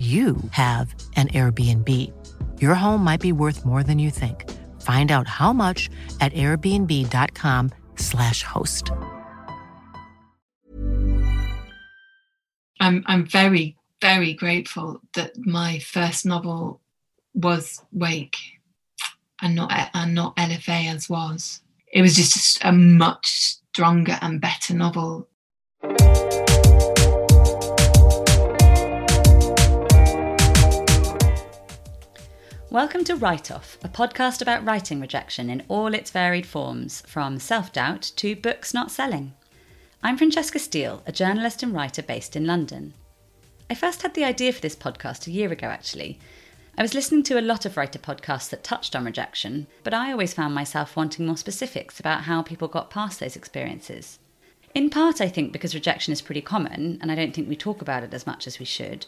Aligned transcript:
you 0.00 0.36
have 0.52 0.94
an 1.16 1.28
Airbnb. 1.28 1.88
Your 2.58 2.74
home 2.74 3.04
might 3.04 3.20
be 3.20 3.32
worth 3.32 3.66
more 3.66 3.82
than 3.82 3.98
you 3.98 4.10
think. 4.10 4.50
Find 4.80 5.12
out 5.12 5.28
how 5.28 5.52
much 5.52 5.90
at 6.22 6.32
airbnb.com/slash 6.32 8.42
host. 8.42 8.90
I'm 12.80 13.04
I'm 13.04 13.26
very, 13.26 13.76
very 14.00 14.32
grateful 14.32 15.02
that 15.12 15.36
my 15.36 15.80
first 15.80 16.24
novel 16.24 16.80
was 17.34 17.82
Wake 17.92 18.38
and 19.42 19.54
not 19.54 19.70
and 19.92 20.14
not 20.14 20.34
LFA 20.36 20.94
as 20.94 21.10
was. 21.10 21.60
It 21.92 22.00
was 22.00 22.16
just 22.16 22.64
a 22.64 22.72
much 22.72 23.26
stronger 23.26 24.18
and 24.22 24.40
better 24.40 24.72
novel. 24.72 25.28
Welcome 32.70 33.02
to 33.06 33.16
Write 33.16 33.50
Off, 33.50 33.78
a 33.82 33.88
podcast 33.88 34.40
about 34.40 34.64
writing 34.64 35.00
rejection 35.00 35.50
in 35.50 35.64
all 35.66 35.92
its 35.92 36.12
varied 36.12 36.46
forms, 36.46 37.02
from 37.04 37.40
self 37.40 37.72
doubt 37.72 38.12
to 38.14 38.36
books 38.36 38.72
not 38.72 38.92
selling. 38.92 39.34
I'm 40.04 40.16
Francesca 40.16 40.60
Steele, 40.60 41.02
a 41.04 41.10
journalist 41.10 41.64
and 41.64 41.74
writer 41.74 42.00
based 42.00 42.36
in 42.36 42.46
London. 42.46 42.94
I 43.68 43.74
first 43.74 44.02
had 44.02 44.14
the 44.14 44.22
idea 44.22 44.52
for 44.52 44.60
this 44.60 44.76
podcast 44.76 45.26
a 45.26 45.32
year 45.32 45.50
ago, 45.50 45.66
actually. 45.66 46.20
I 46.78 46.82
was 46.82 46.94
listening 46.94 47.24
to 47.24 47.40
a 47.40 47.42
lot 47.42 47.66
of 47.66 47.76
writer 47.76 47.98
podcasts 47.98 48.50
that 48.50 48.62
touched 48.62 48.94
on 48.94 49.04
rejection, 49.04 49.66
but 49.82 49.92
I 49.92 50.12
always 50.12 50.32
found 50.32 50.54
myself 50.54 50.94
wanting 50.94 51.26
more 51.26 51.36
specifics 51.36 51.98
about 51.98 52.22
how 52.22 52.40
people 52.40 52.68
got 52.68 52.88
past 52.88 53.18
those 53.18 53.34
experiences. 53.34 54.20
In 54.76 54.90
part, 54.90 55.20
I 55.20 55.28
think 55.28 55.50
because 55.50 55.74
rejection 55.74 56.12
is 56.12 56.22
pretty 56.22 56.40
common, 56.40 56.98
and 57.02 57.10
I 57.10 57.16
don't 57.16 57.34
think 57.34 57.48
we 57.48 57.56
talk 57.56 57.82
about 57.82 58.04
it 58.04 58.14
as 58.14 58.28
much 58.28 58.46
as 58.46 58.60
we 58.60 58.64
should 58.64 59.06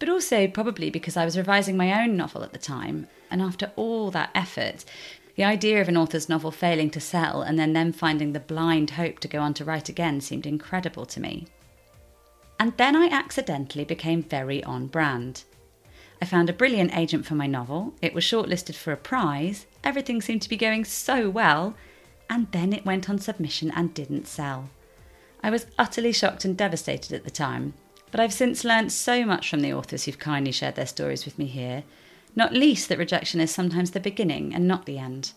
but 0.00 0.08
also 0.08 0.48
probably 0.48 0.90
because 0.90 1.16
I 1.16 1.24
was 1.24 1.38
revising 1.38 1.76
my 1.76 2.02
own 2.02 2.16
novel 2.16 2.42
at 2.42 2.52
the 2.52 2.58
time. 2.58 3.06
And 3.30 3.40
after 3.40 3.70
all 3.76 4.10
that 4.10 4.30
effort, 4.34 4.84
the 5.36 5.44
idea 5.44 5.80
of 5.80 5.88
an 5.88 5.96
author's 5.96 6.28
novel 6.28 6.50
failing 6.50 6.90
to 6.90 7.00
sell 7.00 7.42
and 7.42 7.58
then 7.58 7.74
them 7.74 7.92
finding 7.92 8.32
the 8.32 8.40
blind 8.40 8.90
hope 8.90 9.20
to 9.20 9.28
go 9.28 9.40
on 9.40 9.54
to 9.54 9.64
write 9.64 9.88
again 9.88 10.20
seemed 10.20 10.46
incredible 10.46 11.06
to 11.06 11.20
me. 11.20 11.46
And 12.58 12.76
then 12.76 12.96
I 12.96 13.06
accidentally 13.06 13.84
became 13.84 14.22
very 14.22 14.64
on 14.64 14.86
brand. 14.88 15.44
I 16.20 16.26
found 16.26 16.50
a 16.50 16.54
brilliant 16.54 16.96
agent 16.96 17.24
for 17.24 17.34
my 17.34 17.46
novel, 17.46 17.94
it 18.02 18.12
was 18.12 18.24
shortlisted 18.24 18.74
for 18.74 18.92
a 18.92 18.96
prize, 18.96 19.66
everything 19.82 20.20
seemed 20.20 20.42
to 20.42 20.50
be 20.50 20.58
going 20.58 20.84
so 20.84 21.30
well, 21.30 21.74
and 22.28 22.52
then 22.52 22.74
it 22.74 22.84
went 22.84 23.08
on 23.08 23.18
submission 23.18 23.70
and 23.74 23.94
didn't 23.94 24.26
sell. 24.26 24.68
I 25.42 25.48
was 25.48 25.66
utterly 25.78 26.12
shocked 26.12 26.44
and 26.44 26.54
devastated 26.54 27.14
at 27.14 27.24
the 27.24 27.30
time, 27.30 27.72
but 28.10 28.20
I've 28.20 28.32
since 28.32 28.64
learnt 28.64 28.92
so 28.92 29.24
much 29.24 29.48
from 29.48 29.60
the 29.60 29.72
authors 29.72 30.04
who've 30.04 30.18
kindly 30.18 30.52
shared 30.52 30.74
their 30.74 30.86
stories 30.86 31.24
with 31.24 31.38
me 31.38 31.46
here, 31.46 31.84
not 32.36 32.52
least 32.52 32.88
that 32.88 32.98
rejection 32.98 33.40
is 33.40 33.50
sometimes 33.50 33.90
the 33.90 34.00
beginning 34.00 34.54
and 34.54 34.66
not 34.66 34.86
the 34.86 34.98
end. 34.98 35.32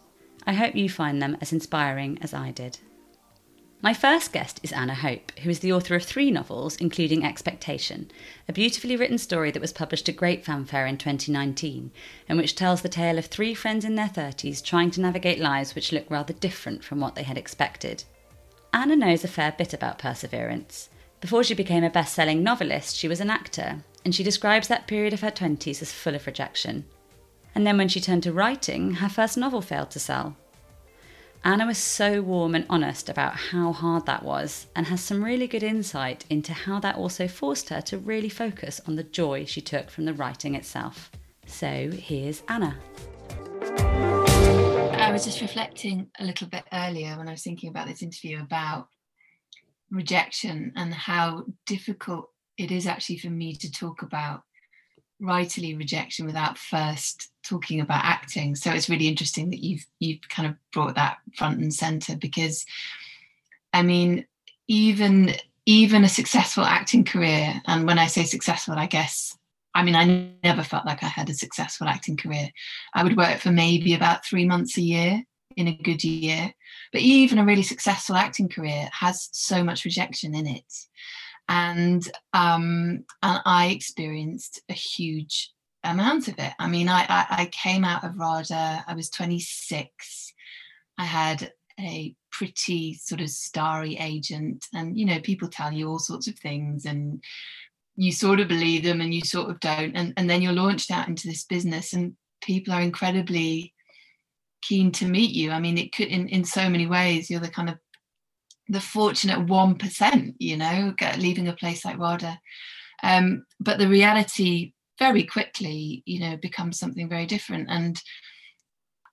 I 0.45 0.53
hope 0.53 0.75
you 0.75 0.89
find 0.89 1.21
them 1.21 1.37
as 1.41 1.53
inspiring 1.53 2.17
as 2.21 2.33
I 2.33 2.51
did. 2.51 2.79
My 3.83 3.93
first 3.93 4.31
guest 4.31 4.61
is 4.63 4.71
Anna 4.71 4.95
Hope, 4.95 5.37
who 5.39 5.49
is 5.49 5.59
the 5.59 5.73
author 5.73 5.93
of 5.95 6.03
three 6.03 6.31
novels, 6.31 6.77
including 6.77 7.25
Expectation, 7.25 8.09
a 8.47 8.53
beautifully 8.53 8.95
written 8.95 9.17
story 9.17 9.51
that 9.51 9.61
was 9.61 9.73
published 9.73 10.05
to 10.05 10.13
great 10.13 10.45
fanfare 10.45 10.85
in 10.85 10.97
2019, 10.97 11.91
and 12.29 12.37
which 12.37 12.55
tells 12.55 12.81
the 12.81 12.87
tale 12.87 13.17
of 13.17 13.25
three 13.25 13.53
friends 13.53 13.83
in 13.83 13.95
their 13.95 14.07
30s 14.07 14.63
trying 14.63 14.89
to 14.91 15.01
navigate 15.01 15.39
lives 15.39 15.75
which 15.75 15.91
look 15.91 16.09
rather 16.09 16.31
different 16.31 16.81
from 16.81 17.01
what 17.01 17.15
they 17.15 17.23
had 17.23 17.37
expected. 17.37 18.05
Anna 18.71 18.95
knows 18.95 19.25
a 19.25 19.27
fair 19.27 19.51
bit 19.51 19.73
about 19.73 19.99
perseverance. 19.99 20.87
Before 21.23 21.41
she 21.41 21.53
became 21.53 21.85
a 21.85 21.89
best 21.89 22.13
selling 22.13 22.43
novelist, 22.43 22.97
she 22.97 23.07
was 23.07 23.21
an 23.21 23.29
actor, 23.29 23.77
and 24.03 24.13
she 24.13 24.23
describes 24.23 24.67
that 24.67 24.87
period 24.87 25.13
of 25.13 25.21
her 25.21 25.31
20s 25.31 25.81
as 25.81 25.89
full 25.89 26.15
of 26.15 26.27
rejection. 26.27 26.83
And 27.55 27.65
then 27.65 27.77
when 27.77 27.87
she 27.87 28.01
turned 28.01 28.23
to 28.23 28.33
writing, 28.33 28.95
her 28.95 29.07
first 29.07 29.37
novel 29.37 29.61
failed 29.61 29.89
to 29.91 30.01
sell. 30.01 30.35
Anna 31.45 31.65
was 31.65 31.77
so 31.77 32.21
warm 32.21 32.55
and 32.55 32.65
honest 32.69 33.07
about 33.07 33.35
how 33.35 33.71
hard 33.71 34.05
that 34.05 34.23
was, 34.23 34.67
and 34.75 34.87
has 34.87 34.99
some 34.99 35.23
really 35.23 35.47
good 35.47 35.63
insight 35.63 36.25
into 36.29 36.51
how 36.51 36.81
that 36.81 36.97
also 36.97 37.29
forced 37.29 37.69
her 37.69 37.79
to 37.79 37.97
really 37.97 38.27
focus 38.27 38.81
on 38.85 38.97
the 38.97 39.03
joy 39.03 39.45
she 39.45 39.61
took 39.61 39.89
from 39.89 40.03
the 40.03 40.13
writing 40.13 40.55
itself. 40.55 41.09
So 41.45 41.89
here's 41.89 42.43
Anna. 42.49 42.75
I 44.91 45.09
was 45.09 45.23
just 45.23 45.39
reflecting 45.39 46.09
a 46.19 46.25
little 46.25 46.49
bit 46.49 46.65
earlier 46.73 47.17
when 47.17 47.29
I 47.29 47.31
was 47.31 47.43
thinking 47.43 47.69
about 47.69 47.87
this 47.87 48.03
interview 48.03 48.41
about 48.41 48.89
rejection 49.93 50.73
and 50.75 50.93
how 50.93 51.45
difficult 51.65 52.29
it 52.57 52.71
is 52.71 52.87
actually 52.87 53.17
for 53.17 53.29
me 53.29 53.55
to 53.55 53.71
talk 53.71 54.01
about 54.01 54.41
writerly 55.21 55.77
rejection 55.77 56.25
without 56.25 56.57
first 56.57 57.31
talking 57.43 57.79
about 57.79 58.03
acting. 58.03 58.55
So 58.55 58.71
it's 58.71 58.89
really 58.89 59.07
interesting 59.07 59.49
that 59.51 59.63
you've 59.63 59.85
you've 59.99 60.27
kind 60.29 60.49
of 60.49 60.55
brought 60.73 60.95
that 60.95 61.17
front 61.37 61.59
and 61.59 61.73
center 61.73 62.15
because 62.15 62.65
i 63.73 63.81
mean 63.81 64.25
even 64.67 65.33
even 65.65 66.03
a 66.03 66.09
successful 66.09 66.63
acting 66.63 67.03
career 67.03 67.61
and 67.65 67.87
when 67.87 67.99
i 67.99 68.07
say 68.07 68.23
successful 68.23 68.75
i 68.75 68.85
guess 68.85 69.37
i 69.73 69.83
mean 69.83 69.95
i 69.95 70.31
never 70.43 70.63
felt 70.63 70.85
like 70.85 71.03
i 71.03 71.07
had 71.07 71.29
a 71.29 71.33
successful 71.33 71.87
acting 71.87 72.17
career. 72.17 72.49
I 72.93 73.03
would 73.03 73.17
work 73.17 73.39
for 73.39 73.51
maybe 73.51 73.93
about 73.93 74.25
three 74.25 74.45
months 74.45 74.77
a 74.77 74.81
year 74.81 75.23
in 75.55 75.67
a 75.67 75.77
good 75.77 76.03
year. 76.03 76.53
But 76.91 77.01
even 77.01 77.39
a 77.39 77.45
really 77.45 77.63
successful 77.63 78.15
acting 78.15 78.49
career 78.49 78.89
has 78.91 79.29
so 79.31 79.63
much 79.63 79.85
rejection 79.85 80.35
in 80.35 80.47
it. 80.47 80.73
And, 81.49 82.09
um, 82.33 83.05
and 83.21 83.41
I 83.45 83.67
experienced 83.67 84.61
a 84.69 84.73
huge 84.73 85.51
amount 85.83 86.27
of 86.27 86.35
it. 86.37 86.53
I 86.59 86.67
mean, 86.67 86.87
I, 86.87 87.05
I, 87.09 87.25
I 87.29 87.45
came 87.51 87.83
out 87.83 88.03
of 88.03 88.17
RADA, 88.17 88.85
I 88.87 88.93
was 88.93 89.09
26. 89.09 90.33
I 90.97 91.05
had 91.05 91.51
a 91.79 92.15
pretty 92.31 92.93
sort 92.93 93.21
of 93.21 93.29
starry 93.29 93.97
agent, 93.97 94.65
and 94.73 94.97
you 94.97 95.05
know, 95.05 95.19
people 95.19 95.47
tell 95.47 95.71
you 95.71 95.89
all 95.89 95.99
sorts 95.99 96.27
of 96.27 96.37
things, 96.37 96.85
and 96.85 97.23
you 97.95 98.11
sort 98.11 98.39
of 98.39 98.47
believe 98.47 98.83
them 98.83 99.01
and 99.01 99.13
you 99.13 99.21
sort 99.21 99.49
of 99.49 99.59
don't. 99.59 99.95
And, 99.95 100.13
and 100.17 100.29
then 100.29 100.41
you're 100.41 100.53
launched 100.53 100.91
out 100.91 101.07
into 101.07 101.27
this 101.27 101.43
business, 101.43 101.93
and 101.93 102.15
people 102.41 102.73
are 102.73 102.81
incredibly 102.81 103.73
keen 104.67 104.91
to 104.93 105.05
meet 105.05 105.31
you. 105.31 105.51
I 105.51 105.59
mean, 105.59 105.77
it 105.77 105.93
could 105.93 106.07
in 106.07 106.27
in 106.29 106.43
so 106.43 106.69
many 106.69 106.87
ways. 106.87 107.29
You're 107.29 107.39
the 107.39 107.49
kind 107.49 107.69
of 107.69 107.77
the 108.67 108.81
fortunate 108.81 109.47
one 109.47 109.75
percent, 109.75 110.35
you 110.39 110.57
know, 110.57 110.93
leaving 111.17 111.47
a 111.47 111.53
place 111.53 111.83
like 111.85 111.99
RADA. 111.99 112.39
Um, 113.03 113.45
but 113.59 113.77
the 113.77 113.87
reality 113.87 114.73
very 114.99 115.23
quickly, 115.23 116.03
you 116.05 116.19
know, 116.19 116.37
becomes 116.37 116.79
something 116.79 117.09
very 117.09 117.25
different. 117.25 117.67
And 117.69 118.01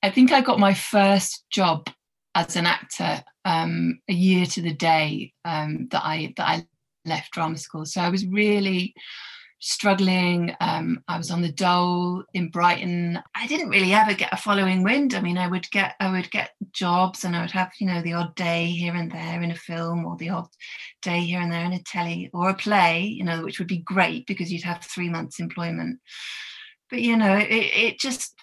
I 0.03 0.11
think 0.11 0.33
I 0.33 0.41
got 0.41 0.59
my 0.59 0.75
first 0.75 1.45
job 1.51 1.89
as 2.35 2.57
an 2.57 2.67
actor 2.67 3.25
um, 3.45 3.99
a 4.09 4.13
year 4.13 4.47
to 4.47 4.63
the 4.63 4.75
day 4.75 5.33
um, 5.45 5.89
that 5.91 6.03
I 6.05 6.33
that 6.37 6.49
I 6.49 6.67
left 7.05 7.33
drama 7.33 7.57
school. 7.57 7.87
So 7.87 8.01
I 8.01 8.09
was 8.09 8.27
really 8.27 8.95
struggling. 9.61 10.55
Um, 10.61 11.05
I 11.07 11.19
was 11.19 11.31
on 11.31 11.43
the 11.43 11.53
dole 11.53 12.25
in 12.35 12.51
Brighton. 12.51 13.23
I 13.37 13.47
didn't 13.47 13.69
really 13.69 13.93
ever 13.93 14.15
get 14.15 14.33
a 14.33 14.37
following 14.37 14.83
wind. 14.83 15.15
I 15.15 15.21
mean, 15.21 15.39
I 15.39 15.47
would 15.47 15.71
get 15.71 15.95
I 16.01 16.11
would 16.11 16.31
get 16.31 16.51
jobs, 16.73 17.25
and 17.25 17.37
I 17.37 17.43
would 17.43 17.51
have 17.53 17.71
you 17.79 17.87
know 17.87 18.03
the 18.03 18.15
odd 18.15 18.35
day 18.35 18.67
here 18.67 18.95
and 18.95 19.11
there 19.11 19.43
in 19.43 19.51
a 19.51 19.57
film, 19.57 20.05
or 20.05 20.17
the 20.17 20.31
odd 20.31 20.49
day 21.03 21.21
here 21.21 21.41
and 21.41 21.53
there 21.53 21.65
in 21.65 21.75
a 21.75 21.83
telly 21.83 22.31
or 22.33 22.49
a 22.49 22.55
play. 22.55 23.03
You 23.03 23.25
know, 23.25 23.45
which 23.45 23.59
would 23.59 23.69
be 23.69 23.79
great 23.79 24.27
because 24.27 24.51
you'd 24.51 24.65
have 24.65 24.83
three 24.83 25.09
months 25.09 25.39
employment. 25.39 26.01
But 26.89 27.03
you 27.03 27.17
know, 27.17 27.37
it, 27.37 27.47
it 27.51 28.01
just 28.01 28.35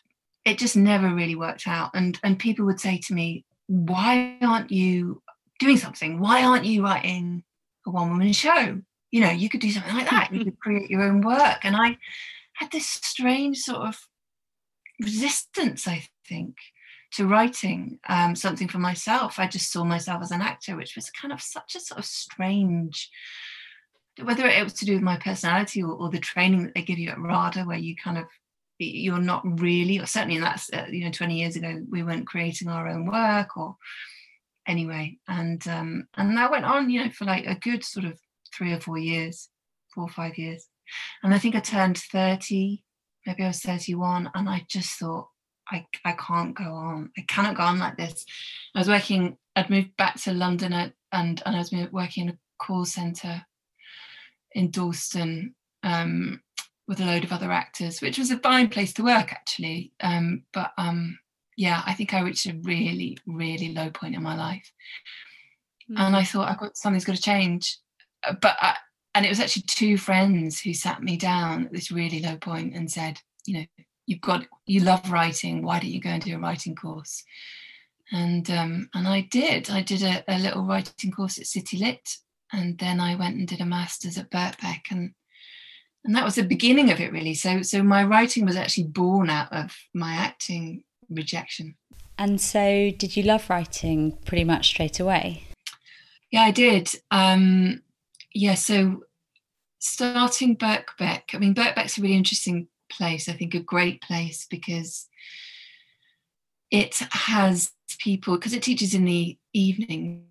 it 0.45 0.57
just 0.57 0.77
never 0.77 1.13
really 1.13 1.35
worked 1.35 1.67
out. 1.67 1.91
And 1.93 2.17
and 2.23 2.39
people 2.39 2.65
would 2.65 2.79
say 2.79 2.99
to 2.99 3.13
me, 3.13 3.43
"Why 3.65 4.37
aren't 4.41 4.71
you 4.71 5.21
doing 5.59 5.77
something? 5.77 6.19
Why 6.19 6.43
aren't 6.43 6.65
you 6.65 6.83
writing 6.83 7.43
a 7.85 7.91
one 7.91 8.09
woman 8.09 8.31
show?" 8.33 8.81
You 9.11 9.21
know, 9.21 9.31
you 9.31 9.49
could 9.49 9.61
do 9.61 9.71
something 9.71 9.95
like 9.95 10.09
that. 10.09 10.33
You 10.33 10.45
could 10.45 10.59
create 10.59 10.89
your 10.89 11.03
own 11.03 11.21
work. 11.21 11.59
And 11.63 11.75
I 11.75 11.97
had 12.53 12.71
this 12.71 12.87
strange 12.87 13.59
sort 13.59 13.87
of 13.87 13.99
resistance, 15.01 15.87
I 15.87 16.03
think, 16.27 16.55
to 17.13 17.27
writing 17.27 17.99
um, 18.09 18.35
something 18.35 18.67
for 18.67 18.79
myself. 18.79 19.39
I 19.39 19.47
just 19.47 19.71
saw 19.71 19.83
myself 19.83 20.21
as 20.21 20.31
an 20.31 20.41
actor, 20.41 20.75
which 20.75 20.95
was 20.95 21.09
kind 21.09 21.33
of 21.33 21.41
such 21.41 21.75
a 21.75 21.79
sort 21.79 21.99
of 21.99 22.05
strange, 22.05 23.09
whether 24.21 24.45
it 24.47 24.63
was 24.63 24.73
to 24.73 24.85
do 24.85 24.93
with 24.93 25.03
my 25.03 25.17
personality 25.17 25.83
or, 25.83 25.93
or 25.93 26.09
the 26.09 26.19
training 26.19 26.63
that 26.63 26.75
they 26.75 26.81
give 26.81 26.99
you 26.99 27.09
at 27.09 27.19
RADA, 27.19 27.63
where 27.63 27.77
you 27.77 27.95
kind 27.95 28.17
of 28.17 28.25
you're 28.79 29.19
not 29.19 29.41
really, 29.59 29.99
or 29.99 30.05
certainly 30.05 30.35
in 30.35 30.41
that, 30.41 30.63
uh, 30.71 30.85
you 30.89 31.03
know, 31.03 31.11
20 31.11 31.35
years 31.35 31.55
ago, 31.55 31.81
we 31.89 32.03
weren't 32.03 32.27
creating 32.27 32.67
our 32.67 32.87
own 32.87 33.07
work 33.07 33.57
or 33.57 33.75
anyway. 34.67 35.17
And 35.27 35.65
um, 35.67 36.07
and 36.15 36.37
that 36.37 36.51
went 36.51 36.65
on, 36.65 36.89
you 36.89 37.03
know, 37.03 37.09
for 37.09 37.25
like 37.25 37.45
a 37.47 37.55
good 37.55 37.83
sort 37.83 38.05
of 38.05 38.19
three 38.57 38.73
or 38.73 38.79
four 38.79 38.97
years, 38.97 39.49
four 39.93 40.05
or 40.05 40.09
five 40.09 40.37
years. 40.37 40.67
And 41.23 41.33
I 41.33 41.39
think 41.39 41.55
I 41.55 41.59
turned 41.59 41.97
30, 41.97 42.83
maybe 43.25 43.43
I 43.43 43.47
was 43.47 43.61
31, 43.61 44.31
and 44.33 44.49
I 44.49 44.65
just 44.69 44.97
thought, 44.97 45.27
I, 45.69 45.85
I 46.05 46.13
can't 46.13 46.55
go 46.55 46.63
on. 46.63 47.11
I 47.17 47.25
cannot 47.27 47.57
go 47.57 47.63
on 47.63 47.79
like 47.79 47.97
this. 47.97 48.25
I 48.73 48.79
was 48.79 48.87
working, 48.87 49.37
I'd 49.55 49.69
moved 49.69 49.97
back 49.97 50.15
to 50.21 50.33
London 50.33 50.73
and, 50.73 50.93
and, 51.11 51.41
I 51.45 51.57
was 51.57 51.73
working 51.91 52.27
in 52.27 52.29
a 52.29 52.37
call 52.59 52.85
centre 52.85 53.45
in 54.53 54.71
Dalston 54.71 55.55
um, 55.83 56.41
with 56.87 57.01
a 57.01 57.05
load 57.05 57.25
of 57.25 57.33
other 57.33 57.51
actors, 57.51 58.01
which 58.01 58.17
was 58.17 58.31
a 58.31 58.39
fine 58.39 58.69
place 58.69 58.93
to 58.93 59.03
work 59.03 59.33
actually. 59.33 59.91
Um, 59.99 60.43
but 60.53 60.71
um, 60.77 61.19
yeah, 61.57 61.81
I 61.85 61.93
think 61.93 62.13
I 62.13 62.21
reached 62.21 62.45
a 62.45 62.59
really, 62.63 63.17
really 63.25 63.73
low 63.73 63.89
point 63.89 64.15
in 64.15 64.23
my 64.23 64.35
life. 64.35 64.71
Mm. 65.91 65.99
And 65.99 66.15
I 66.15 66.23
thought, 66.23 66.49
I've 66.49 66.59
got 66.59 66.77
something's 66.77 67.05
got 67.05 67.15
to 67.15 67.21
change. 67.21 67.77
Uh, 68.23 68.33
but 68.41 68.55
I, 68.59 68.75
and 69.15 69.25
it 69.25 69.29
was 69.29 69.39
actually 69.39 69.63
two 69.63 69.97
friends 69.97 70.59
who 70.59 70.73
sat 70.73 71.01
me 71.01 71.17
down 71.17 71.65
at 71.65 71.73
this 71.73 71.91
really 71.91 72.19
low 72.19 72.37
point 72.37 72.75
and 72.75 72.91
said, 72.91 73.19
you 73.45 73.55
know, 73.55 73.65
you've 74.05 74.21
got 74.21 74.45
you 74.65 74.81
love 74.81 75.11
writing. 75.11 75.63
Why 75.63 75.79
don't 75.79 75.89
you 75.89 76.01
go 76.01 76.09
and 76.09 76.23
do 76.23 76.35
a 76.35 76.39
writing 76.39 76.75
course? 76.75 77.23
And 78.11 78.49
um, 78.51 78.89
and 78.93 79.07
I 79.07 79.21
did. 79.21 79.69
I 79.69 79.81
did 79.81 80.03
a, 80.03 80.23
a 80.27 80.39
little 80.39 80.65
writing 80.65 81.11
course 81.11 81.37
at 81.37 81.47
City 81.47 81.77
Lit, 81.77 82.17
and 82.53 82.77
then 82.77 82.99
I 82.99 83.15
went 83.15 83.35
and 83.35 83.47
did 83.47 83.61
a 83.61 83.65
master's 83.65 84.17
at 84.17 84.31
Birkbeck, 84.31 84.81
and 84.91 85.13
and 86.05 86.15
that 86.15 86.23
was 86.23 86.35
the 86.35 86.43
beginning 86.43 86.91
of 86.91 86.99
it 86.99 87.11
really. 87.11 87.33
So 87.33 87.61
so 87.61 87.83
my 87.83 88.03
writing 88.03 88.45
was 88.45 88.55
actually 88.55 88.87
born 88.87 89.29
out 89.29 89.51
of 89.51 89.75
my 89.93 90.13
acting 90.13 90.83
rejection. 91.09 91.75
And 92.17 92.41
so, 92.41 92.91
did 92.91 93.15
you 93.15 93.23
love 93.23 93.49
writing 93.49 94.17
pretty 94.25 94.43
much 94.43 94.67
straight 94.67 94.99
away? 94.99 95.43
Yeah, 96.31 96.41
I 96.41 96.51
did. 96.51 96.89
Um, 97.11 97.83
yeah, 98.37 98.53
so 98.53 99.03
starting 99.79 100.55
Birkbeck, 100.55 101.33
I 101.33 101.39
mean, 101.39 101.55
Birkbeck's 101.55 101.97
a 101.97 102.01
really 102.01 102.15
interesting 102.15 102.67
place, 102.89 103.27
I 103.27 103.33
think 103.33 103.55
a 103.55 103.59
great 103.59 104.01
place 104.01 104.45
because 104.49 105.07
it 106.69 106.95
has 107.11 107.71
people, 107.99 108.35
because 108.35 108.53
it 108.53 108.61
teaches 108.61 108.93
in 108.93 109.05
the 109.05 109.37
evenings, 109.53 110.21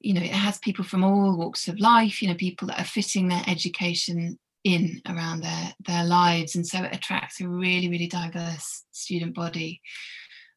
you 0.00 0.12
know, 0.12 0.20
it 0.20 0.30
has 0.30 0.58
people 0.58 0.84
from 0.84 1.02
all 1.02 1.36
walks 1.36 1.68
of 1.68 1.80
life, 1.80 2.20
you 2.20 2.28
know, 2.28 2.34
people 2.34 2.68
that 2.68 2.78
are 2.78 2.84
fitting 2.84 3.28
their 3.28 3.42
education 3.46 4.38
in 4.64 5.00
around 5.08 5.40
their 5.40 5.74
their 5.86 6.04
lives 6.04 6.54
and 6.54 6.64
so 6.64 6.84
it 6.84 6.94
attracts 6.94 7.40
a 7.40 7.48
really 7.48 7.88
really 7.88 8.06
diverse 8.06 8.84
student 8.92 9.34
body. 9.34 9.80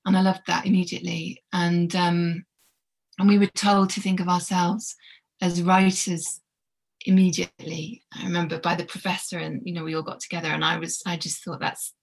And 0.05 0.15
i 0.15 0.21
loved 0.21 0.41
that 0.45 0.67
immediately. 0.67 1.41
And 1.53 1.95
um 1.95 2.45
and 3.17 3.27
we 3.27 3.39
were 3.39 3.47
told 3.47 3.89
to 3.91 4.01
think 4.01 4.19
of 4.19 4.27
ourselves 4.27 4.95
as 5.41 5.63
writers 5.63 6.41
immediately. 7.05 8.03
I 8.13 8.23
remember 8.23 8.59
by 8.59 8.75
the 8.75 8.85
professor 8.85 9.37
and 9.37 9.61
you 9.63 9.73
know 9.73 9.83
we 9.83 9.95
all 9.95 10.01
got 10.01 10.19
together 10.19 10.49
and 10.49 10.65
i 10.65 10.77
was 10.77 11.01
i 11.05 11.15
just 11.15 11.43
thought 11.43 11.59
that's 11.59 11.93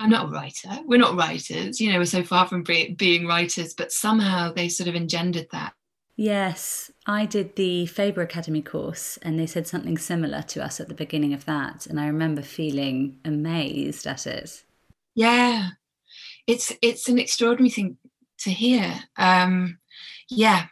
i'm 0.00 0.10
not 0.10 0.26
a 0.28 0.32
writer. 0.32 0.70
We're 0.86 0.98
not 0.98 1.16
writers 1.16 1.80
you 1.80 1.92
know 1.92 1.98
we're 1.98 2.04
so 2.06 2.22
far 2.22 2.46
from 2.46 2.62
be- 2.62 2.94
being 2.94 3.26
writers 3.26 3.74
but 3.74 3.92
somehow 3.92 4.52
they 4.52 4.68
sort 4.68 4.88
of 4.88 4.94
engendered 4.94 5.48
that. 5.52 5.74
Yes 6.16 6.90
i 7.06 7.26
did 7.26 7.56
the 7.56 7.86
faber 7.86 8.22
academy 8.22 8.62
course 8.62 9.18
and 9.22 9.38
they 9.38 9.46
said 9.46 9.66
something 9.66 9.98
similar 9.98 10.42
to 10.42 10.62
us 10.62 10.78
at 10.80 10.88
the 10.88 10.94
beginning 10.94 11.32
of 11.34 11.44
that 11.46 11.86
and 11.86 11.98
i 11.98 12.06
remember 12.06 12.42
feeling 12.42 13.18
amazed 13.24 14.06
at 14.06 14.26
it. 14.26 14.64
Yeah 15.14 15.70
it's 16.46 16.72
it's 16.82 17.08
an 17.08 17.18
extraordinary 17.18 17.70
thing 17.70 17.98
to 18.40 18.50
hear. 18.50 18.94
Um 19.16 19.78
yeah 20.28 20.66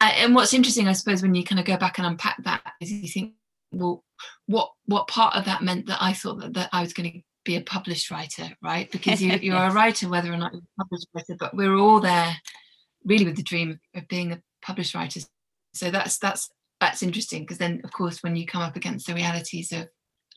and 0.00 0.34
what's 0.34 0.54
interesting, 0.54 0.88
I 0.88 0.92
suppose, 0.92 1.22
when 1.22 1.34
you 1.34 1.44
kind 1.44 1.58
of 1.58 1.66
go 1.66 1.76
back 1.76 1.98
and 1.98 2.06
unpack 2.06 2.42
that, 2.44 2.62
is 2.80 2.92
you 2.92 3.08
think, 3.08 3.34
well, 3.70 4.04
what 4.46 4.70
what 4.86 5.08
part 5.08 5.36
of 5.36 5.44
that 5.44 5.62
meant 5.62 5.86
that 5.86 5.98
I 6.00 6.12
thought 6.12 6.40
that, 6.40 6.54
that 6.54 6.70
I 6.72 6.82
was 6.82 6.92
going 6.92 7.12
to 7.12 7.20
be 7.44 7.56
a 7.56 7.60
published 7.60 8.10
writer, 8.10 8.50
right? 8.62 8.90
Because 8.90 9.22
you, 9.22 9.32
you're 9.42 9.56
yes. 9.56 9.72
a 9.72 9.74
writer, 9.74 10.08
whether 10.08 10.32
or 10.32 10.36
not 10.36 10.52
you're 10.52 10.62
a 10.62 10.82
published 10.82 11.08
writer, 11.14 11.36
but 11.38 11.54
we're 11.54 11.76
all 11.76 12.00
there 12.00 12.36
really 13.04 13.24
with 13.24 13.36
the 13.36 13.42
dream 13.42 13.80
of 13.94 14.08
being 14.08 14.32
a 14.32 14.42
published 14.62 14.94
writer. 14.94 15.20
So 15.74 15.90
that's 15.90 16.18
that's 16.18 16.50
that's 16.80 17.02
interesting 17.02 17.42
because 17.42 17.58
then, 17.58 17.80
of 17.84 17.92
course, 17.92 18.22
when 18.22 18.36
you 18.36 18.46
come 18.46 18.62
up 18.62 18.76
against 18.76 19.06
the 19.06 19.14
realities 19.14 19.72
of 19.72 19.88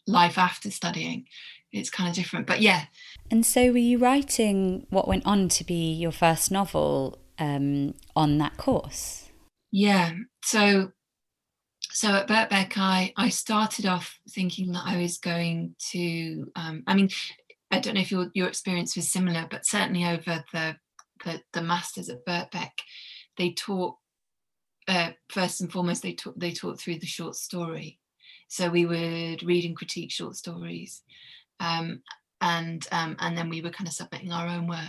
life 0.08 0.38
after 0.38 0.72
studying, 0.72 1.26
it's 1.72 1.90
kind 1.90 2.10
of 2.10 2.16
different. 2.16 2.48
But 2.48 2.62
yeah. 2.62 2.86
And 3.30 3.46
so, 3.46 3.72
were 3.72 3.78
you 3.78 3.98
writing 3.98 4.88
what 4.90 5.08
went 5.08 5.26
on 5.26 5.50
to 5.50 5.64
be 5.64 5.94
your 5.94 6.12
first 6.12 6.52
novel 6.52 7.20
um, 7.40 7.94
on 8.16 8.38
that 8.40 8.58
course? 8.58 9.30
Yeah. 9.72 10.12
So 10.44 10.92
so 11.94 12.10
at 12.16 12.28
Birkbeck, 12.28 12.78
I, 12.78 13.12
I 13.18 13.30
started 13.30 13.86
off 13.86 14.18
thinking 14.30 14.72
that 14.72 14.84
I 14.86 14.98
was 14.98 15.18
going 15.18 15.76
to, 15.92 16.50
um, 16.56 16.84
I 16.88 16.94
mean, 16.94 17.10
I 17.70 17.80
don't 17.80 17.96
know 17.96 18.02
if 18.02 18.12
your, 18.12 18.30
your 18.34 18.48
experience 18.48 18.96
was 18.96 19.12
similar, 19.12 19.46
but 19.50 19.66
certainly 19.66 20.06
over 20.06 20.44
the, 20.54 20.78
the, 21.26 21.42
the 21.52 21.62
masters 21.62 22.08
at 22.10 22.26
Birkbeck, 22.26 22.72
they 23.38 23.52
taught, 23.52 23.96
uh, 24.88 25.12
first 25.30 25.60
and 25.60 25.72
foremost, 25.72 26.02
they 26.02 26.14
taught, 26.14 26.40
they 26.40 26.52
taught 26.54 26.80
through 26.80 27.00
the 27.00 27.06
short 27.06 27.36
story. 27.36 28.00
So 28.48 28.70
we 28.70 28.86
would 28.86 29.44
read 29.44 29.66
and 29.66 29.76
critique 29.76 30.12
short 30.12 30.36
stories. 30.36 31.02
Um, 31.60 32.04
and, 32.40 32.88
um, 32.92 33.18
and 33.20 33.38
then 33.38 33.50
we 33.50 33.62
were 33.62 33.70
kind 33.70 33.88
of 33.88 33.94
submitting 33.94 34.32
our 34.32 34.48
own 34.48 34.68
work 34.68 34.80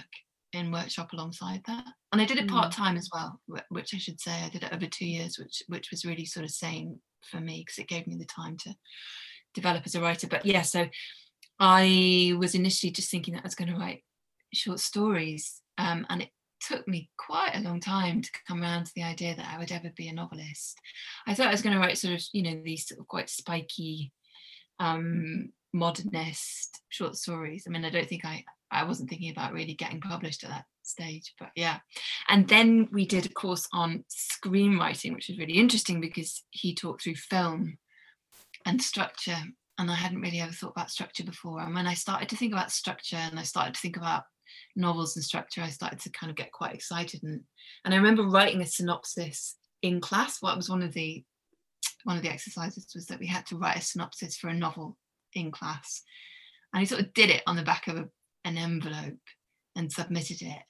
in 0.55 0.73
workshop 0.73 1.13
alongside 1.13 1.63
that. 1.67 1.85
And 2.13 2.21
i 2.21 2.25
did 2.25 2.39
it 2.39 2.47
mm. 2.47 2.51
part-time 2.51 2.97
as 2.97 3.09
well 3.13 3.41
which 3.69 3.95
i 3.95 3.99
should 3.99 4.21
say 4.21 4.33
i 4.33 4.49
did 4.49 4.65
it 4.65 4.73
over 4.73 4.87
two 4.87 5.07
years 5.07 5.39
which 5.39 5.63
which 5.69 5.91
was 5.91 6.05
really 6.05 6.27
sort 6.27 6.45
of 6.45 6.51
sane 6.51 7.01
for 7.31 7.41
me 7.41 7.63
because 7.65 7.79
it 7.79 7.89
gave 7.89 8.07
me 8.07 8.17
the 8.17 8.25
time 8.25 8.57
to 8.59 8.75
develop 9.55 9.83
as 9.85 9.95
a 9.95 10.01
writer. 10.01 10.27
But 10.27 10.47
yeah 10.47 10.63
so 10.63 10.87
i 11.59 12.35
was 12.39 12.55
initially 12.55 12.91
just 12.91 13.11
thinking 13.11 13.35
that 13.35 13.41
i 13.41 13.47
was 13.47 13.55
going 13.55 13.73
to 13.73 13.79
write 13.79 14.03
short 14.53 14.81
stories 14.81 15.61
um, 15.79 16.07
and 16.11 16.23
it 16.23 16.29
took 16.61 16.87
me 16.87 17.11
quite 17.19 17.55
a 17.55 17.61
long 17.61 17.81
time 17.81 18.23
to 18.23 18.31
come 18.47 18.63
around 18.63 18.85
to 18.85 18.93
the 18.95 19.03
idea 19.03 19.35
that 19.35 19.49
i 19.53 19.59
would 19.59 19.73
ever 19.73 19.91
be 19.97 20.09
a 20.09 20.13
novelist. 20.13 20.79
I 21.27 21.35
thought 21.35 21.49
i 21.49 21.53
was 21.53 21.63
going 21.63 21.75
to 21.75 21.81
write 21.81 21.99
sort 21.99 22.15
of 22.15 22.23
you 22.33 22.43
know 22.43 22.61
these 22.63 22.87
sort 22.87 23.01
of 23.01 23.09
quite 23.09 23.31
spiky 23.31 24.13
um, 24.79 25.51
modernist 25.73 26.81
short 26.89 27.17
stories. 27.17 27.65
I 27.67 27.71
mean 27.71 27.85
i 27.85 27.91
don't 27.91 28.09
think 28.09 28.25
i 28.25 28.45
I 28.73 28.85
wasn't 28.85 29.11
thinking 29.11 29.31
about 29.31 29.53
really 29.53 29.75
getting 29.75 30.01
published 30.01 30.45
at 30.45 30.51
that 30.51 30.65
stage, 30.83 31.35
but 31.39 31.51
yeah. 31.55 31.79
And 32.29 32.49
then 32.49 32.89
we 32.91 33.07
did 33.07 33.27
a 33.27 33.31
course 33.31 33.69
on 33.73 34.05
screenwriting, 34.11 35.15
which 35.15 35.29
was 35.29 35.39
really 35.39 35.55
interesting 35.55 36.01
because 36.01 36.43
he 36.51 36.75
talked 36.75 37.03
through 37.03 37.17
film 37.17 37.79
and 38.67 38.81
structure. 38.81 39.39
And 39.79 39.91
I 39.91 39.95
hadn't 39.95 40.21
really 40.21 40.41
ever 40.41 40.53
thought 40.53 40.73
about 40.77 40.91
structure 40.91 41.25
before. 41.25 41.61
And 41.61 41.75
when 41.75 41.87
I 41.87 41.95
started 41.95 42.29
to 42.29 42.37
think 42.37 42.53
about 42.53 42.71
structure 42.71 43.17
and 43.17 43.39
I 43.39 43.43
started 43.43 43.75
to 43.75 43.81
think 43.81 43.97
about 43.97 44.25
novels 44.77 45.17
and 45.17 45.25
structure, 45.25 45.63
I 45.63 45.71
started 45.71 46.01
to 46.01 46.11
kind 46.11 46.31
of 46.31 46.37
get 46.37 46.53
quite 46.53 46.75
excited. 46.75 47.23
And 47.23 47.41
and 47.85 47.95
I 47.95 47.97
remember 47.97 48.25
writing 48.25 48.61
a 48.61 48.67
synopsis 48.67 49.57
in 49.81 50.01
class. 50.01 50.39
What 50.41 50.57
was 50.57 50.69
one 50.69 50.83
of 50.83 50.93
the 50.93 51.25
one 52.05 52.17
of 52.17 52.23
the 52.23 52.31
exercises 52.31 52.87
was 52.95 53.07
that 53.07 53.21
we 53.21 53.27
had 53.27 53.47
to 53.47 53.57
write 53.57 53.79
a 53.79 53.81
synopsis 53.81 54.37
for 54.37 54.49
a 54.49 54.55
novel 54.55 54.97
in 55.35 55.51
class. 55.51 56.03
And 56.73 56.81
I 56.81 56.85
sort 56.85 57.03
of 57.03 57.15
did 57.15 57.31
it 57.31 57.43
on 57.47 57.57
the 57.57 57.63
back 57.63 57.87
of 57.89 57.97
a, 57.97 58.09
an 58.45 58.59
envelope 58.59 59.19
and 59.77 59.93
submitted 59.93 60.43
it. 60.43 60.63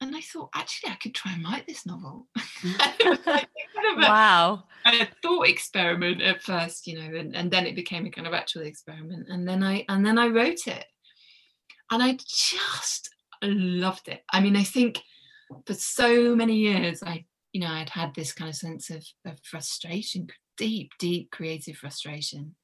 And 0.00 0.14
I 0.14 0.20
thought, 0.20 0.50
actually, 0.54 0.90
I 0.90 0.96
could 0.96 1.14
try 1.14 1.32
and 1.32 1.44
write 1.44 1.66
this 1.66 1.86
novel. 1.86 2.26
like 2.64 2.98
kind 2.98 3.92
of 3.92 3.98
a, 3.98 4.00
wow. 4.00 4.64
a 4.84 5.08
thought 5.22 5.48
experiment 5.48 6.20
at 6.20 6.42
first, 6.42 6.86
you 6.86 6.98
know, 6.98 7.16
and, 7.16 7.34
and 7.34 7.50
then 7.50 7.66
it 7.66 7.76
became 7.76 8.04
a 8.04 8.10
kind 8.10 8.26
of 8.26 8.34
actual 8.34 8.62
experiment. 8.62 9.28
And 9.28 9.48
then 9.48 9.62
I 9.62 9.84
and 9.88 10.04
then 10.04 10.18
I 10.18 10.26
wrote 10.26 10.66
it. 10.66 10.84
And 11.90 12.02
I 12.02 12.18
just 12.26 13.10
loved 13.42 14.08
it. 14.08 14.22
I 14.32 14.40
mean, 14.40 14.56
I 14.56 14.64
think 14.64 15.00
for 15.66 15.74
so 15.74 16.34
many 16.34 16.56
years 16.56 17.02
I, 17.02 17.24
you 17.52 17.60
know, 17.60 17.68
I'd 17.68 17.90
had 17.90 18.14
this 18.14 18.32
kind 18.32 18.48
of 18.48 18.56
sense 18.56 18.90
of, 18.90 19.06
of 19.24 19.38
frustration, 19.42 20.28
deep, 20.56 20.90
deep 20.98 21.30
creative 21.30 21.76
frustration. 21.76 22.56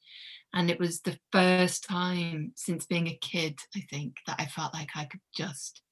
And 0.53 0.71
it 0.71 0.81
was 0.81 1.01
the 1.01 1.19
first 1.33 1.85
time 1.85 2.53
since 2.57 2.87
being 2.87 3.07
a 3.07 3.19
kid, 3.21 3.61
I 3.77 3.81
think, 3.91 4.17
that 4.27 4.37
I 4.41 4.47
felt 4.47 4.75
like 4.75 4.91
I 4.97 5.05
could 5.05 5.21
just 5.37 5.83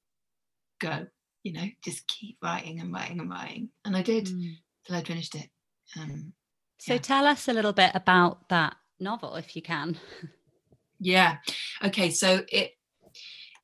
go, 0.81 1.07
you 1.43 1.53
know, 1.53 1.65
just 1.83 2.07
keep 2.07 2.37
writing 2.43 2.79
and 2.79 2.91
writing 2.93 3.19
and 3.19 3.29
writing. 3.29 3.69
And 3.85 3.95
I 3.95 4.01
did 4.01 4.25
Mm. 4.25 4.55
till 4.85 4.95
I'd 4.95 5.07
finished 5.07 5.35
it. 5.35 5.49
Um, 5.95 6.33
So 6.79 6.93
Yeah. 6.93 6.99
tell 6.99 7.25
us 7.27 7.47
a 7.47 7.53
little 7.53 7.73
bit 7.73 7.91
about 7.93 8.47
that 8.49 8.77
novel, 8.99 9.35
if 9.35 9.55
you 9.55 9.61
can. 9.61 9.97
yeah. 10.99 11.37
Okay. 11.83 12.09
So 12.11 12.45
it 12.51 12.75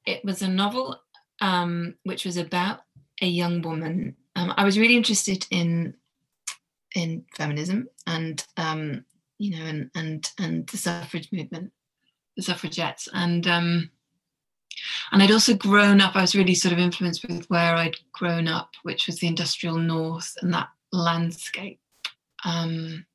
it 0.05 0.23
was 0.23 0.41
a 0.41 0.47
novel 0.47 1.01
um, 1.41 1.95
which 2.03 2.25
was 2.25 2.37
about 2.37 2.81
a 3.21 3.25
young 3.27 3.61
woman. 3.61 4.15
Um, 4.35 4.53
I 4.55 4.63
was 4.63 4.77
really 4.77 4.95
interested 4.95 5.45
in 5.51 5.95
in 6.93 7.25
feminism 7.35 7.89
and 8.07 8.45
um, 8.57 9.05
you 9.37 9.57
know 9.57 9.65
and 9.65 9.89
and 9.95 10.31
and 10.39 10.67
the 10.67 10.77
suffrage 10.77 11.29
movement, 11.31 11.71
the 12.35 12.43
suffragettes, 12.43 13.07
and 13.13 13.47
um, 13.47 13.89
and 15.11 15.21
I'd 15.21 15.31
also 15.31 15.55
grown 15.55 16.01
up. 16.01 16.15
I 16.15 16.21
was 16.21 16.35
really 16.35 16.55
sort 16.55 16.73
of 16.73 16.79
influenced 16.79 17.25
with 17.27 17.45
where 17.49 17.75
I'd 17.75 17.97
grown 18.11 18.47
up, 18.47 18.71
which 18.83 19.07
was 19.07 19.19
the 19.19 19.27
industrial 19.27 19.77
north 19.77 20.33
and 20.41 20.53
that 20.53 20.69
landscape. 20.91 21.79
Um, 22.43 23.05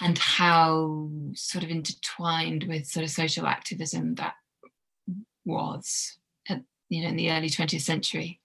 and 0.00 0.18
how 0.18 1.10
sort 1.34 1.62
of 1.62 1.70
intertwined 1.70 2.64
with 2.64 2.86
sort 2.86 3.04
of 3.04 3.10
social 3.10 3.46
activism 3.46 4.14
that 4.14 4.34
was 5.44 6.18
at, 6.48 6.62
you 6.88 7.02
know 7.02 7.08
in 7.08 7.16
the 7.16 7.30
early 7.30 7.50
20th 7.50 7.82
century 7.82 8.40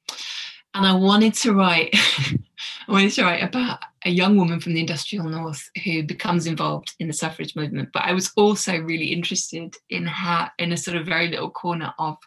and 0.75 0.86
i 0.86 0.94
wanted 0.94 1.34
to 1.34 1.53
write 1.53 1.89
i 2.88 2.91
wanted 2.91 3.12
to 3.12 3.24
write 3.24 3.44
about 3.44 3.79
a 4.05 4.10
young 4.10 4.38
woman 4.38 4.60
from 4.60 4.74
the 4.75 4.79
industrial 4.79 5.25
north 5.25 5.70
who 5.84 6.03
becomes 6.03 6.46
involved 6.46 6.94
in 7.00 7.08
the 7.08 7.13
suffrage 7.13 7.55
movement. 7.55 7.89
But 7.91 8.03
i 8.03 8.13
was 8.13 8.32
also 8.38 8.77
really 8.77 9.08
interested 9.08 9.75
in 9.89 10.05
how 10.05 10.50
in 10.60 10.72
a 10.72 10.77
sort 10.77 10.98
of 10.98 11.08
very 11.08 11.27
little 11.27 11.50
corner 11.50 11.94
of 11.98 12.17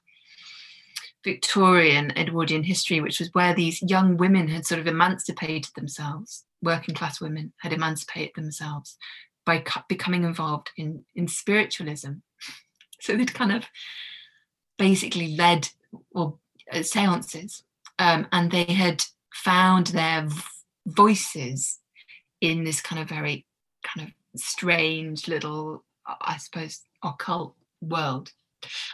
victorian 1.24 2.16
edwardian 2.16 2.64
history 2.64 3.00
which 3.00 3.20
was 3.20 3.28
where 3.32 3.54
these 3.54 3.82
young 3.82 4.16
women 4.16 4.48
had 4.48 4.66
sort 4.66 4.80
of 4.80 4.86
emancipated 4.86 5.70
themselves 5.76 6.44
working 6.62 6.94
class 6.94 7.20
women 7.20 7.52
had 7.58 7.72
emancipated 7.72 8.32
themselves 8.34 8.96
by 9.48 9.58
cu- 9.58 9.80
becoming 9.88 10.24
involved 10.24 10.70
in 10.76 11.04
in 11.14 11.26
spiritualism. 11.26 12.12
So 13.00 13.16
they'd 13.16 13.32
kind 13.32 13.52
of 13.52 13.64
basically 14.76 15.36
led 15.36 15.70
or 16.10 16.38
uh, 16.70 16.82
seances 16.82 17.62
um, 17.98 18.26
and 18.32 18.50
they 18.50 18.64
had 18.64 19.02
found 19.32 19.88
their 19.88 20.28
voices 20.86 21.78
in 22.40 22.64
this 22.64 22.80
kind 22.80 23.00
of 23.00 23.08
very 23.08 23.44
kind 23.82 24.08
of 24.08 24.40
strange 24.40 25.28
little 25.28 25.84
i 26.06 26.36
suppose 26.36 26.80
occult 27.04 27.54
world. 27.80 28.32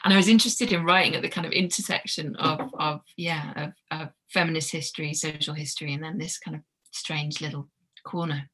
And 0.05 0.13
i 0.13 0.17
was 0.17 0.29
interested 0.29 0.73
in 0.73 0.85
writing 0.85 1.15
at 1.15 1.23
the 1.23 1.29
kind 1.29 1.47
of 1.47 1.53
intersection 1.53 2.37
of 2.37 2.61
of 2.79 3.01
yeah 3.17 3.65
of, 3.65 3.73
of 3.91 4.09
feminist 4.31 4.71
history 4.73 5.15
social 5.15 5.55
history 5.55 5.95
and 5.95 6.03
then 6.03 6.19
this 6.19 6.39
kind 6.39 6.57
of 6.57 6.63
strange 6.91 7.41
little 7.41 7.69
corner 8.05 8.49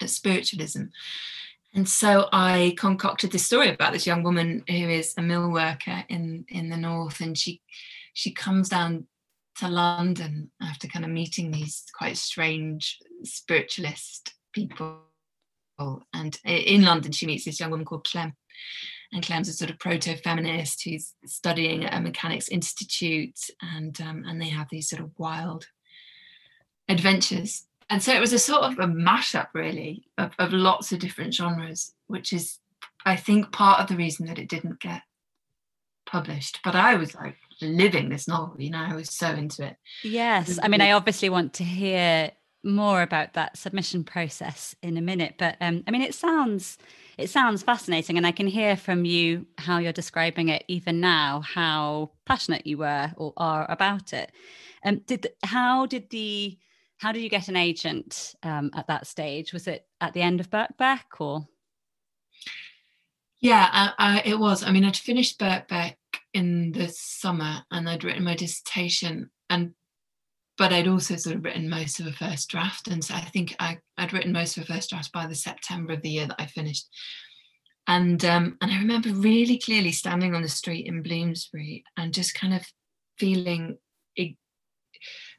of 0.00 0.10
spiritualism. 0.10 0.84
And 1.74 1.88
so 1.88 2.28
I 2.32 2.74
concocted 2.78 3.30
this 3.30 3.46
story 3.46 3.68
about 3.68 3.92
this 3.92 4.06
young 4.06 4.24
woman 4.24 4.64
who 4.68 4.88
is 4.88 5.14
a 5.16 5.22
mill 5.22 5.50
worker 5.50 6.04
in 6.08 6.44
in 6.48 6.68
the 6.68 6.76
north, 6.76 7.20
and 7.20 7.38
she 7.38 7.62
she 8.12 8.32
comes 8.32 8.68
down 8.68 9.06
to 9.60 9.68
London 9.68 10.50
after 10.60 10.88
kind 10.88 11.04
of 11.04 11.10
meeting 11.10 11.50
these 11.50 11.84
quite 11.96 12.16
strange 12.16 12.98
spiritualist 13.22 14.34
people. 14.52 15.00
And 16.12 16.38
in 16.44 16.84
London, 16.84 17.12
she 17.12 17.26
meets 17.26 17.44
this 17.44 17.58
young 17.58 17.70
woman 17.70 17.86
called 17.86 18.06
Clem, 18.06 18.34
and 19.12 19.24
Clem's 19.24 19.48
a 19.48 19.52
sort 19.54 19.70
of 19.70 19.78
proto-feminist 19.78 20.84
who's 20.84 21.14
studying 21.24 21.84
at 21.84 21.94
a 21.94 22.00
mechanics 22.00 22.48
institute, 22.48 23.38
and 23.62 23.98
um, 24.02 24.24
and 24.26 24.40
they 24.40 24.48
have 24.50 24.68
these 24.70 24.90
sort 24.90 25.02
of 25.02 25.10
wild 25.16 25.66
adventures. 26.88 27.66
And 27.88 28.02
so 28.02 28.12
it 28.12 28.20
was 28.20 28.32
a 28.32 28.38
sort 28.38 28.62
of 28.62 28.78
a 28.78 28.86
mashup 28.86 29.48
really 29.54 30.04
of, 30.18 30.32
of 30.38 30.52
lots 30.52 30.92
of 30.92 31.00
different 31.00 31.34
genres 31.34 31.92
which 32.06 32.32
is 32.32 32.58
i 33.04 33.16
think 33.16 33.50
part 33.52 33.80
of 33.80 33.88
the 33.88 33.96
reason 33.96 34.26
that 34.26 34.38
it 34.38 34.48
didn't 34.48 34.80
get 34.80 35.02
published. 36.06 36.60
But 36.62 36.74
i 36.74 36.94
was 36.94 37.14
like 37.14 37.36
living 37.62 38.08
this 38.08 38.26
novel 38.28 38.54
you 38.58 38.70
know 38.70 38.84
i 38.86 38.94
was 38.94 39.14
so 39.14 39.30
into 39.30 39.64
it 39.66 39.76
Yes. 40.02 40.58
I 40.62 40.68
mean, 40.68 40.80
I 40.80 40.92
obviously 40.92 41.28
want 41.28 41.52
to 41.54 41.64
hear 41.64 42.32
more 42.62 43.02
about 43.02 43.32
that 43.34 43.56
submission 43.56 44.04
process 44.04 44.74
in 44.82 44.96
a 44.96 45.00
minute, 45.00 45.34
but 45.38 45.56
um, 45.60 45.82
I 45.86 45.90
mean, 45.90 46.02
it 46.02 46.14
sounds 46.14 46.78
it 47.18 47.28
sounds 47.30 47.62
fascinating, 47.62 48.16
and 48.16 48.26
I 48.26 48.32
can 48.32 48.46
hear 48.46 48.76
from 48.76 49.04
you 49.04 49.46
how 49.58 49.78
you're 49.78 49.92
describing 49.92 50.48
it 50.48 50.64
even 50.68 51.00
now, 51.00 51.40
how 51.40 52.10
passionate 52.26 52.66
you 52.66 52.78
were 52.78 53.12
or 53.16 53.32
are 53.36 53.70
about 53.70 54.12
it. 54.12 54.30
Um, 54.84 54.98
did 55.06 55.22
the- 55.22 55.34
how 55.46 55.86
did 55.86 56.10
the 56.10 56.58
how 56.98 57.12
did 57.12 57.22
you 57.22 57.30
get 57.30 57.48
an 57.48 57.56
agent 57.56 58.34
um, 58.42 58.70
at 58.74 58.86
that 58.88 59.06
stage? 59.06 59.52
Was 59.52 59.66
it 59.66 59.86
at 60.00 60.12
the 60.14 60.22
end 60.22 60.40
of 60.40 60.50
Birkbeck 60.50 61.18
or? 61.20 61.46
yeah 63.40 63.68
I, 63.72 63.92
I, 63.98 64.22
it 64.24 64.38
was 64.38 64.62
i 64.62 64.70
mean 64.70 64.84
i'd 64.84 64.96
finished 64.96 65.38
birkbeck 65.40 65.94
in 66.34 66.72
the 66.72 66.88
summer 66.88 67.62
and 67.70 67.88
i'd 67.88 68.04
written 68.04 68.24
my 68.24 68.34
dissertation 68.34 69.30
and 69.48 69.72
but 70.58 70.72
i'd 70.72 70.88
also 70.88 71.16
sort 71.16 71.36
of 71.36 71.44
written 71.44 71.68
most 71.68 72.00
of 72.00 72.06
a 72.06 72.12
first 72.12 72.48
draft 72.48 72.88
and 72.88 73.04
so 73.04 73.14
i 73.14 73.20
think 73.20 73.54
I, 73.58 73.78
i'd 73.98 74.12
written 74.12 74.32
most 74.32 74.56
of 74.56 74.62
a 74.64 74.66
first 74.66 74.90
draft 74.90 75.12
by 75.12 75.26
the 75.26 75.34
september 75.34 75.92
of 75.94 76.02
the 76.02 76.10
year 76.10 76.26
that 76.26 76.40
i 76.40 76.46
finished. 76.46 76.88
And 77.86 78.24
um, 78.24 78.56
and 78.60 78.70
i 78.70 78.78
remember 78.78 79.08
really 79.12 79.58
clearly 79.58 79.90
standing 79.90 80.34
on 80.34 80.42
the 80.42 80.48
street 80.48 80.86
in 80.86 81.02
bloomsbury 81.02 81.82
and 81.96 82.14
just 82.14 82.34
kind 82.34 82.54
of 82.54 82.64
feeling 83.18 83.78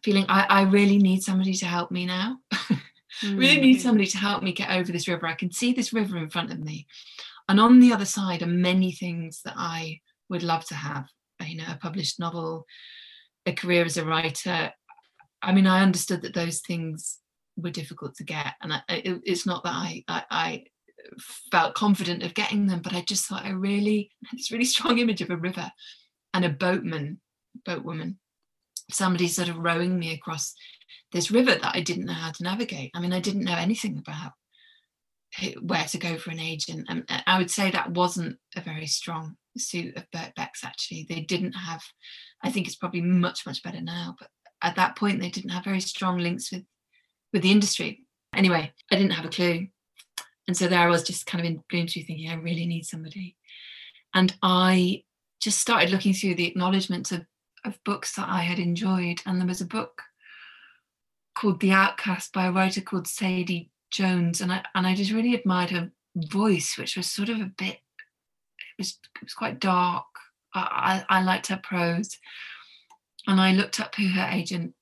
feeling 0.03 0.25
I, 0.27 0.45
I 0.49 0.61
really 0.63 0.97
need 0.97 1.21
somebody 1.23 1.53
to 1.53 1.65
help 1.65 1.91
me 1.91 2.05
now. 2.05 2.37
Really 3.23 3.57
Mm. 3.57 3.61
need 3.61 3.81
somebody 3.81 4.07
to 4.07 4.17
help 4.17 4.41
me 4.41 4.51
get 4.51 4.71
over 4.71 4.91
this 4.91 5.07
river. 5.07 5.27
I 5.27 5.35
can 5.35 5.51
see 5.51 5.73
this 5.73 5.93
river 5.93 6.17
in 6.17 6.29
front 6.29 6.51
of 6.51 6.59
me. 6.59 6.87
And 7.47 7.59
on 7.59 7.79
the 7.79 7.93
other 7.93 8.05
side 8.05 8.41
are 8.41 8.47
many 8.47 8.91
things 8.93 9.41
that 9.43 9.53
i 9.57 9.99
would 10.31 10.43
love 10.43 10.65
to 10.65 10.75
have 10.75 11.05
uh, 11.39 11.45
you 11.45 11.57
know 11.57 11.65
a 11.69 11.77
published 11.77 12.19
novel 12.19 12.65
a 13.45 13.53
career 13.53 13.85
as 13.85 13.97
a 13.97 14.05
writer 14.05 14.71
i 15.41 15.51
mean 15.51 15.67
i 15.67 15.81
understood 15.81 16.21
that 16.23 16.33
those 16.33 16.61
things 16.61 17.19
were 17.57 17.69
difficult 17.69 18.15
to 18.15 18.23
get 18.23 18.53
and 18.61 18.73
I, 18.73 18.81
it, 18.89 19.21
it's 19.23 19.45
not 19.45 19.63
that 19.63 19.73
I, 19.73 20.03
I 20.07 20.23
i 20.31 20.63
felt 21.51 21.75
confident 21.75 22.23
of 22.23 22.33
getting 22.33 22.67
them 22.67 22.81
but 22.81 22.93
i 22.93 23.01
just 23.01 23.25
thought 23.25 23.45
i 23.45 23.49
really 23.49 24.09
had 24.25 24.37
this 24.39 24.51
really 24.51 24.65
strong 24.65 24.97
image 24.97 25.21
of 25.21 25.29
a 25.29 25.37
river 25.37 25.71
and 26.33 26.45
a 26.45 26.49
boatman 26.49 27.19
boatwoman 27.67 28.15
somebody 28.89 29.27
sort 29.27 29.49
of 29.49 29.57
rowing 29.57 29.97
me 29.99 30.13
across 30.13 30.53
this 31.11 31.31
river 31.31 31.55
that 31.55 31.75
I 31.75 31.81
didn't 31.81 32.05
know 32.05 32.13
how 32.13 32.31
to 32.31 32.43
navigate. 32.43 32.91
I 32.93 32.99
mean, 32.99 33.13
I 33.13 33.19
didn't 33.19 33.43
know 33.43 33.55
anything 33.55 33.97
about 33.97 34.31
where 35.61 35.85
to 35.85 35.97
go 35.97 36.17
for 36.17 36.31
an 36.31 36.39
agent. 36.39 36.85
And 36.89 37.03
uh, 37.09 37.21
I 37.25 37.37
would 37.37 37.51
say 37.51 37.71
that 37.71 37.91
wasn't 37.91 38.37
a 38.55 38.61
very 38.61 38.87
strong 38.87 39.35
suit 39.57 39.95
of 39.95 40.09
Birkbeck's, 40.11 40.63
actually. 40.63 41.05
They 41.07 41.21
didn't 41.21 41.53
have, 41.53 41.81
I 42.43 42.51
think 42.51 42.67
it's 42.67 42.75
probably 42.75 43.01
much, 43.01 43.45
much 43.45 43.63
better 43.63 43.81
now, 43.81 44.15
but 44.19 44.29
at 44.61 44.75
that 44.75 44.95
point, 44.95 45.19
they 45.19 45.29
didn't 45.29 45.51
have 45.51 45.63
very 45.63 45.79
strong 45.79 46.17
links 46.17 46.51
with, 46.51 46.63
with 47.33 47.41
the 47.41 47.51
industry. 47.51 48.05
Anyway, 48.35 48.71
I 48.91 48.95
didn't 48.95 49.13
have 49.13 49.25
a 49.25 49.29
clue. 49.29 49.67
And 50.47 50.55
so 50.55 50.67
there 50.67 50.79
I 50.79 50.87
was 50.87 51.03
just 51.03 51.25
kind 51.25 51.43
of 51.43 51.49
in 51.49 51.63
Bloomsbury 51.69 52.05
thinking, 52.05 52.29
I 52.29 52.35
really 52.35 52.65
need 52.65 52.85
somebody. 52.85 53.35
And 54.13 54.35
I 54.43 55.03
just 55.41 55.59
started 55.59 55.89
looking 55.89 56.13
through 56.13 56.35
the 56.35 56.47
acknowledgements 56.47 57.11
of, 57.11 57.25
of 57.63 57.79
books 57.85 58.15
that 58.15 58.27
I 58.27 58.41
had 58.41 58.59
enjoyed. 58.59 59.21
And 59.25 59.39
there 59.39 59.47
was 59.47 59.61
a 59.61 59.65
book 59.65 60.01
called 61.35 61.59
The 61.59 61.71
Outcast 61.71 62.33
by 62.33 62.45
a 62.45 62.51
writer 62.51 62.81
called 62.81 63.07
Sadie 63.07 63.71
Jones. 63.91 64.41
And 64.41 64.51
I 64.51 64.63
and 64.75 64.87
I 64.87 64.95
just 64.95 65.11
really 65.11 65.35
admired 65.35 65.71
her 65.71 65.91
voice, 66.15 66.77
which 66.77 66.97
was 66.97 67.09
sort 67.09 67.29
of 67.29 67.39
a 67.39 67.51
bit 67.57 67.79
it 68.57 68.77
was 68.77 68.97
it 69.15 69.23
was 69.23 69.33
quite 69.33 69.59
dark. 69.59 70.05
I, 70.53 71.03
I, 71.09 71.19
I 71.19 71.23
liked 71.23 71.47
her 71.47 71.59
prose. 71.61 72.17
And 73.27 73.39
I 73.39 73.53
looked 73.53 73.79
up 73.79 73.93
who 73.95 74.07
her 74.07 74.29
agent 74.31 74.73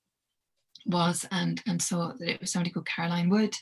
was 0.86 1.26
and 1.30 1.62
and 1.66 1.82
saw 1.82 2.12
that 2.18 2.28
it 2.28 2.40
was 2.40 2.50
somebody 2.50 2.70
called 2.70 2.86
Caroline 2.86 3.28
Wood. 3.28 3.54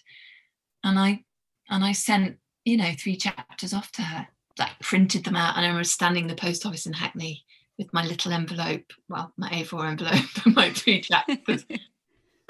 And 0.85 0.99
I 0.99 1.25
and 1.69 1.85
I 1.85 1.93
sent 1.93 2.39
you 2.69 2.77
know, 2.77 2.93
three 2.99 3.17
chapters 3.17 3.73
off 3.73 3.91
to 3.93 4.03
her, 4.03 4.29
like 4.59 4.79
printed 4.81 5.25
them 5.25 5.37
out. 5.37 5.57
And 5.57 5.65
I 5.65 5.69
remember 5.69 5.85
standing 5.85 6.25
in 6.25 6.29
the 6.29 6.35
post 6.35 6.67
office 6.67 6.85
in 6.85 6.93
Hackney 6.93 7.45
with 7.79 7.93
my 7.95 8.05
little 8.05 8.33
envelope, 8.33 8.93
well, 9.09 9.33
my 9.39 9.49
A4 9.49 9.91
envelope 9.91 10.47
my 10.55 10.71
three 10.71 11.01
chapters, 11.01 11.65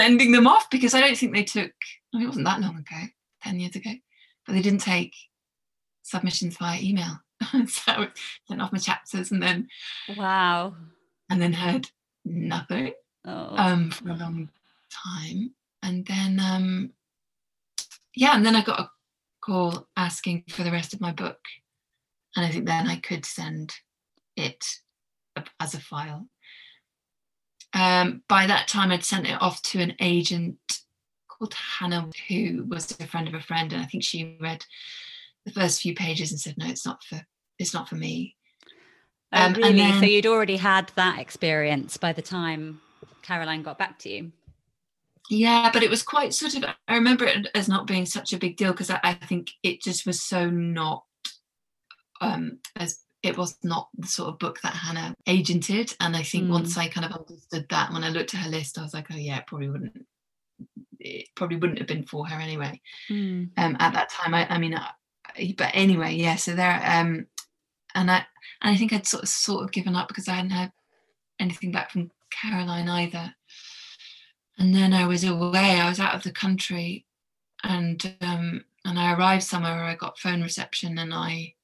sending 0.01 0.33
them 0.33 0.47
off 0.47 0.71
because 0.71 0.95
I 0.95 1.01
don't 1.01 1.17
think 1.17 1.35
they 1.35 1.45
took, 1.45 1.73
I 2.15 2.19
mean, 2.19 2.25
it 2.25 2.29
wasn't 2.29 2.47
that 2.47 2.61
long 2.61 2.77
ago, 2.77 3.07
10 3.43 3.61
years 3.61 3.77
ago, 3.77 3.91
but 4.47 4.53
they 4.53 4.63
didn't 4.63 4.81
take 4.81 5.15
submissions 6.03 6.57
via 6.57 6.81
email. 6.81 7.21
so 7.67 7.93
I 7.93 8.09
sent 8.47 8.63
off 8.63 8.73
my 8.73 8.79
chapters 8.79 9.31
and 9.31 9.43
then 9.43 9.69
wow. 10.17 10.75
And 11.31 11.43
then 11.43 11.53
heard 11.53 11.91
nothing 12.25 12.93
oh. 13.27 13.57
um, 13.57 13.91
for 13.91 14.09
a 14.09 14.17
long 14.17 14.49
time. 14.91 15.53
And 15.83 16.07
then 16.07 16.41
um, 16.41 16.91
yeah, 18.17 18.35
and 18.35 18.45
then 18.45 18.57
I 18.57 18.63
got 18.63 18.81
a 18.81 18.91
call 19.41 19.89
asking 19.97 20.45
for 20.49 20.63
the 20.63 20.73
rest 20.73 20.95
of 20.95 21.01
my 21.01 21.13
book. 21.13 21.41
And 22.37 22.45
I 22.45 22.51
think 22.51 22.67
then 22.67 22.89
I 22.89 22.97
could 22.97 23.25
send 23.25 23.75
it 24.37 24.65
as 25.61 25.75
a 25.75 25.81
file. 25.81 26.27
Um, 27.75 28.23
by 28.29 28.47
that 28.47 28.69
time, 28.69 28.91
I'd 28.91 29.05
sent 29.05 29.27
it 29.27 29.41
off 29.41 29.63
to 29.63 29.81
an 29.81 29.95
agent 30.01 30.59
called 31.27 31.55
Hannah, 31.55 32.11
who 32.29 32.65
was 32.69 32.97
a 32.99 33.07
friend 33.07 33.29
of 33.29 33.35
a 33.35 33.41
friend, 33.41 33.73
and 33.73 33.83
I 33.83 33.87
think 33.87 34.03
she 34.03 34.37
read 34.41 34.65
the 35.45 35.53
first 35.53 35.81
few 35.81 35.95
pages 35.95 36.31
and 36.31 36.41
said, 36.41 36.57
"No, 36.59 36.67
it's 36.67 36.87
not 36.87 37.03
for 37.05 37.21
it's 37.59 37.75
not 37.75 37.89
for 37.89 37.97
me." 37.97 38.37
Oh, 39.33 39.47
um, 39.47 39.53
really? 39.55 39.77
Then, 39.79 40.01
so 40.01 40.07
you'd 40.07 40.27
already 40.27 40.57
had 40.57 40.91
that 40.97 41.19
experience 41.19 41.97
by 41.97 42.13
the 42.13 42.23
time 42.23 42.81
Caroline 43.23 43.63
got 43.63 43.79
back 43.79 43.99
to 44.01 44.09
you. 44.09 44.33
Yeah, 45.31 45.71
but 45.71 45.83
it 45.83 45.91
was 45.91 46.03
quite 46.03 46.33
sort 46.33 46.55
of. 46.55 46.65
I 46.87 46.95
remember 46.95 47.27
it 47.27 47.49
as 47.55 47.69
not 47.69 47.87
being 47.87 48.07
such 48.07 48.33
a 48.33 48.39
big 48.39 48.57
deal 48.57 48.73
because 48.73 48.91
I, 48.91 49.01
I, 49.03 49.15
think 49.15 49.51
it 49.63 49.83
just 49.83 50.07
was 50.07 50.23
so 50.23 50.49
not 50.49 51.05
um 52.23 52.61
as 52.77 53.05
it 53.23 53.37
was 53.37 53.59
not 53.63 53.89
the 53.97 54.07
sort 54.07 54.29
of 54.29 54.39
book 54.39 54.61
that 54.63 54.75
Hannah 54.75 55.15
agented. 55.27 55.95
And 56.01 56.17
I 56.17 56.23
think 56.23 56.45
mm. 56.45 56.51
once 56.51 56.77
I 56.77 56.89
kind 56.89 57.05
of 57.05 57.13
understood 57.13 57.67
that, 57.71 57.93
when 57.93 58.05
I 58.05 58.11
looked 58.11 58.35
at 58.35 58.41
her 58.41 58.51
list, 58.51 58.79
I 58.79 58.83
was 58.83 58.95
like, 58.95 59.07
oh 59.11 59.17
yeah, 59.17 59.39
it 59.39 59.47
probably 59.47 59.69
wouldn't. 59.69 60.07
It 61.01 61.29
probably 61.35 61.57
wouldn't 61.57 61.79
have 61.79 61.89
been 61.89 62.05
for 62.05 62.27
her 62.27 62.41
anyway. 62.41 62.81
Mm. 63.11 63.51
Um, 63.57 63.77
at 63.81 63.93
that 63.95 64.11
time, 64.11 64.35
I, 64.35 64.47
I 64.49 64.59
mean, 64.59 64.75
I, 64.75 65.55
but 65.57 65.71
anyway, 65.75 66.15
yeah. 66.15 66.37
So 66.37 66.55
there, 66.55 66.81
um, 66.85 67.27
and 67.95 68.11
I, 68.11 68.25
and 68.63 68.75
I 68.75 68.77
think 68.77 68.93
I'd 68.93 69.07
sort 69.07 69.25
of 69.25 69.29
sort 69.29 69.65
of 69.65 69.73
given 69.73 69.97
up 69.97 70.09
because 70.09 70.29
I 70.29 70.35
hadn't 70.35 70.51
had 70.51 70.73
anything 71.41 71.73
back 71.73 71.91
from 71.91 72.11
Caroline 72.31 72.89
either. 72.89 73.35
And 74.59 74.75
then 74.75 74.93
I 74.93 75.07
was 75.07 75.25
away. 75.25 75.81
I 75.81 75.89
was 75.89 76.01
out 76.01 76.15
of 76.15 76.25
the 76.25 76.33
country, 76.33 77.05
and 77.63 78.15
um, 78.21 78.65
and 78.85 78.99
I 78.99 79.13
arrived 79.13 79.45
somewhere 79.45 79.77
where 79.77 79.85
I 79.85 79.95
got 79.95 80.19
phone 80.19 80.43
reception, 80.43 80.99
and 80.99 81.15
I 81.15 81.55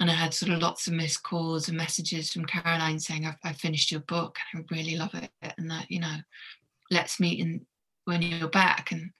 and 0.00 0.10
I 0.10 0.14
had 0.14 0.34
sort 0.34 0.52
of 0.52 0.60
lots 0.60 0.86
of 0.86 0.94
missed 0.94 1.22
calls 1.22 1.68
and 1.68 1.76
messages 1.76 2.32
from 2.32 2.44
Caroline 2.46 2.98
saying, 2.98 3.26
"I've, 3.26 3.36
I've 3.44 3.58
finished 3.58 3.90
your 3.90 4.00
book, 4.00 4.36
and 4.52 4.64
I 4.64 4.74
really 4.74 4.96
love 4.96 5.14
it, 5.14 5.30
and 5.58 5.70
that 5.70 5.90
you 5.90 6.00
know, 6.00 6.16
let's 6.90 7.20
meet 7.20 7.40
in 7.40 7.66
when 8.04 8.22
you're 8.22 8.48
back." 8.48 8.92
And 8.92 9.10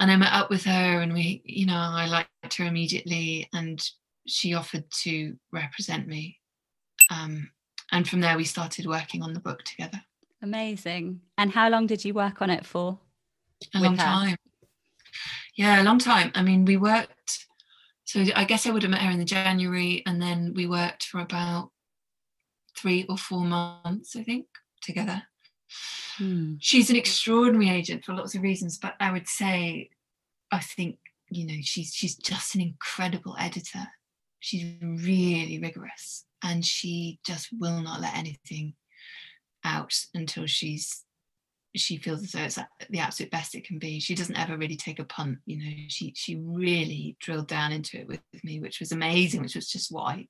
and 0.00 0.10
I 0.10 0.16
met 0.16 0.32
up 0.32 0.50
with 0.50 0.64
her, 0.64 1.00
and 1.00 1.12
we, 1.12 1.42
you 1.44 1.66
know, 1.66 1.76
I 1.76 2.06
liked 2.06 2.54
her 2.58 2.64
immediately, 2.64 3.48
and 3.52 3.82
she 4.26 4.54
offered 4.54 4.84
to 5.02 5.36
represent 5.52 6.06
me. 6.06 6.38
Um, 7.10 7.50
and 7.90 8.06
from 8.06 8.20
there, 8.20 8.36
we 8.36 8.44
started 8.44 8.86
working 8.86 9.22
on 9.22 9.32
the 9.32 9.40
book 9.40 9.64
together. 9.64 10.00
Amazing. 10.42 11.20
And 11.36 11.50
how 11.50 11.68
long 11.68 11.86
did 11.86 12.04
you 12.04 12.14
work 12.14 12.42
on 12.42 12.50
it 12.50 12.64
for? 12.64 12.98
A 13.74 13.80
long 13.80 13.96
her? 13.96 14.04
time. 14.04 14.36
Yeah, 15.56 15.82
a 15.82 15.84
long 15.84 15.98
time. 15.98 16.30
I 16.34 16.42
mean, 16.42 16.64
we 16.64 16.76
worked. 16.76 17.46
So 18.08 18.24
I 18.34 18.44
guess 18.44 18.66
I 18.66 18.70
would 18.70 18.82
have 18.82 18.90
met 18.90 19.02
her 19.02 19.10
in 19.10 19.18
the 19.18 19.24
January, 19.24 20.02
and 20.06 20.20
then 20.20 20.54
we 20.54 20.66
worked 20.66 21.04
for 21.04 21.20
about 21.20 21.70
three 22.74 23.04
or 23.06 23.18
four 23.18 23.44
months, 23.44 24.16
I 24.16 24.22
think, 24.22 24.46
together. 24.80 25.24
Hmm. 26.16 26.54
She's 26.58 26.88
an 26.88 26.96
extraordinary 26.96 27.68
agent 27.68 28.04
for 28.04 28.14
lots 28.14 28.34
of 28.34 28.40
reasons, 28.42 28.78
but 28.78 28.94
I 28.98 29.12
would 29.12 29.28
say, 29.28 29.90
I 30.50 30.60
think 30.60 30.98
you 31.28 31.46
know 31.46 31.60
she's 31.60 31.92
she's 31.94 32.16
just 32.16 32.54
an 32.54 32.62
incredible 32.62 33.36
editor 33.38 33.86
she's 34.40 34.64
really 34.82 35.58
rigorous 35.60 36.24
and 36.42 36.64
she 36.64 37.18
just 37.26 37.48
will 37.58 37.80
not 37.82 38.00
let 38.00 38.16
anything 38.16 38.74
out 39.64 39.92
until 40.14 40.46
she's 40.46 41.04
she 41.76 41.96
feels 41.96 42.22
as 42.22 42.32
though 42.32 42.42
it's 42.42 42.58
the 42.90 42.98
absolute 42.98 43.30
best 43.30 43.54
it 43.54 43.66
can 43.66 43.78
be. 43.78 44.00
She 44.00 44.14
doesn't 44.14 44.38
ever 44.38 44.56
really 44.56 44.76
take 44.76 44.98
a 44.98 45.04
punt, 45.04 45.38
you 45.46 45.58
know. 45.58 45.76
She 45.88 46.12
she 46.16 46.36
really 46.36 47.16
drilled 47.20 47.48
down 47.48 47.72
into 47.72 48.00
it 48.00 48.08
with, 48.08 48.20
with 48.32 48.44
me, 48.44 48.60
which 48.60 48.80
was 48.80 48.92
amazing, 48.92 49.42
which 49.42 49.54
was 49.54 49.68
just 49.68 49.92
what 49.92 50.04
I, 50.04 50.28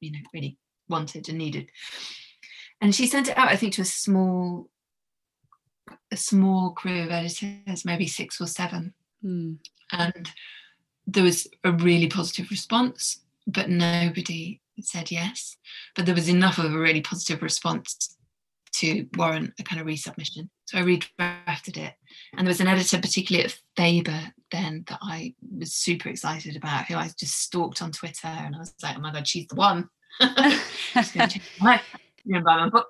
you 0.00 0.12
know, 0.12 0.18
really 0.32 0.58
wanted 0.88 1.28
and 1.28 1.38
needed. 1.38 1.70
And 2.80 2.94
she 2.94 3.06
sent 3.06 3.28
it 3.28 3.36
out, 3.36 3.48
I 3.48 3.56
think, 3.56 3.74
to 3.74 3.82
a 3.82 3.86
small, 3.86 4.70
a 6.10 6.16
small 6.16 6.70
crew 6.70 7.02
of 7.02 7.10
editors, 7.10 7.84
maybe 7.84 8.06
six 8.06 8.40
or 8.40 8.46
seven. 8.46 8.94
Mm. 9.24 9.58
And 9.92 10.30
there 11.06 11.24
was 11.24 11.48
a 11.64 11.72
really 11.72 12.06
positive 12.06 12.50
response 12.50 13.20
but 13.48 13.70
nobody 13.70 14.60
said 14.80 15.10
yes. 15.10 15.56
But 15.96 16.06
there 16.06 16.14
was 16.14 16.28
enough 16.28 16.58
of 16.58 16.72
a 16.72 16.78
really 16.78 17.00
positive 17.00 17.42
response 17.42 18.16
to 18.74 19.06
warrant 19.16 19.54
a 19.58 19.62
kind 19.62 19.80
of 19.80 19.86
resubmission. 19.86 20.50
So 20.68 20.78
I 20.78 20.82
redrafted 20.82 21.78
it. 21.78 21.94
And 22.36 22.46
there 22.46 22.50
was 22.50 22.60
an 22.60 22.68
editor, 22.68 22.98
particularly 22.98 23.46
at 23.46 23.58
Faber, 23.74 24.20
then 24.52 24.84
that 24.88 24.98
I 25.00 25.34
was 25.58 25.72
super 25.72 26.10
excited 26.10 26.56
about, 26.56 26.84
who 26.84 26.96
I 26.96 27.08
just 27.18 27.38
stalked 27.40 27.80
on 27.80 27.90
Twitter. 27.90 28.28
And 28.28 28.54
I 28.54 28.58
was 28.58 28.74
like, 28.82 28.98
oh 28.98 29.00
my 29.00 29.10
God, 29.10 29.26
she's 29.26 29.46
the 29.46 29.54
one. 29.54 29.88
she's 30.20 31.12
going 31.12 31.30
to 31.30 31.40
my, 31.58 31.80
my 32.26 32.68
book. 32.68 32.86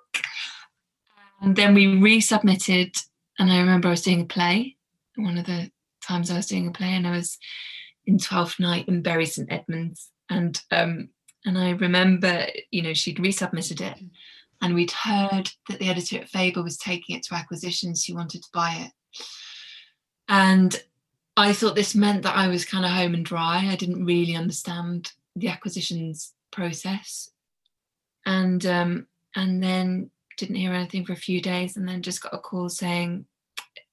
And 1.41 1.55
then 1.55 1.73
we 1.73 1.87
resubmitted. 1.87 3.01
And 3.38 3.53
I 3.53 3.61
remember 3.61 3.87
I 3.87 3.93
was 3.93 4.03
doing 4.03 4.23
a 4.23 4.27
play. 4.27 4.77
One 5.14 5.38
of 5.38 5.47
the 5.47 5.71
times 6.03 6.33
I 6.33 6.37
was 6.37 6.47
doing 6.47 6.67
a 6.67 6.73
play, 6.73 6.95
and 6.95 7.07
I 7.07 7.12
was 7.12 7.38
in 8.07 8.19
Twelfth 8.19 8.59
Night 8.59 8.88
in 8.88 9.03
Bury 9.03 9.27
St 9.27 9.53
Edmunds 9.53 10.11
and 10.31 10.61
um, 10.71 11.11
and 11.45 11.57
I 11.57 11.71
remember, 11.71 12.47
you 12.71 12.83
know, 12.83 12.93
she'd 12.93 13.19
resubmitted 13.19 13.81
it, 13.81 13.99
and 14.61 14.75
we'd 14.75 14.90
heard 14.90 15.51
that 15.68 15.79
the 15.79 15.88
editor 15.88 16.18
at 16.18 16.29
Faber 16.29 16.62
was 16.62 16.77
taking 16.77 17.16
it 17.16 17.23
to 17.25 17.35
acquisitions. 17.35 18.03
She 18.03 18.14
wanted 18.14 18.42
to 18.42 18.49
buy 18.53 18.87
it, 18.87 18.92
and 20.29 20.83
I 21.37 21.53
thought 21.53 21.75
this 21.75 21.94
meant 21.94 22.23
that 22.23 22.37
I 22.37 22.49
was 22.49 22.64
kind 22.64 22.85
of 22.85 22.90
home 22.90 23.14
and 23.14 23.25
dry. 23.25 23.68
I 23.71 23.77
didn't 23.77 24.05
really 24.05 24.35
understand 24.35 25.12
the 25.37 25.49
acquisitions 25.49 26.35
process, 26.51 27.31
and 28.27 28.64
um, 28.66 29.07
and 29.37 29.62
then 29.62 30.11
didn't 30.37 30.57
hear 30.57 30.73
anything 30.73 31.05
for 31.05 31.12
a 31.12 31.16
few 31.16 31.40
days, 31.40 31.77
and 31.77 31.88
then 31.88 32.03
just 32.03 32.23
got 32.23 32.35
a 32.35 32.38
call 32.38 32.68
saying 32.68 33.27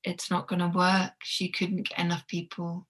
it's 0.03 0.29
not 0.29 0.47
going 0.47 0.59
to 0.59 0.67
work. 0.67 1.13
She 1.23 1.49
couldn't 1.49 1.89
get 1.89 1.99
enough 1.99 2.25
people 2.27 2.87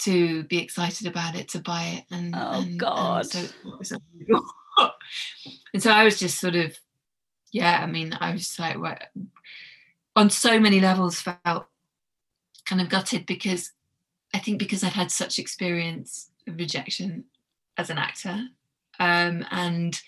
to 0.00 0.44
be 0.44 0.58
excited 0.58 1.06
about 1.06 1.36
it, 1.36 1.48
to 1.48 1.60
buy 1.60 1.98
it. 1.98 2.04
And 2.14 2.34
oh 2.36 2.60
and, 2.60 2.78
God. 2.78 3.26
And 3.34 3.52
so, 3.86 3.98
and 5.74 5.82
so 5.82 5.90
I 5.90 6.04
was 6.04 6.18
just 6.18 6.38
sort 6.40 6.56
of, 6.56 6.78
yeah, 7.52 7.80
I 7.82 7.86
mean, 7.86 8.16
I 8.20 8.32
was 8.32 8.58
like, 8.58 8.76
on 10.16 10.30
so 10.30 10.58
many 10.58 10.80
levels 10.80 11.20
felt 11.20 11.66
kind 12.66 12.82
of 12.82 12.88
gutted 12.88 13.26
because 13.26 13.72
I 14.34 14.38
think 14.38 14.58
because 14.58 14.84
I'd 14.84 14.92
had 14.92 15.10
such 15.10 15.38
experience 15.38 16.30
of 16.46 16.56
rejection 16.56 17.24
as 17.76 17.90
an 17.90 17.98
actor. 17.98 18.48
Um, 19.00 19.46
and 19.50 20.00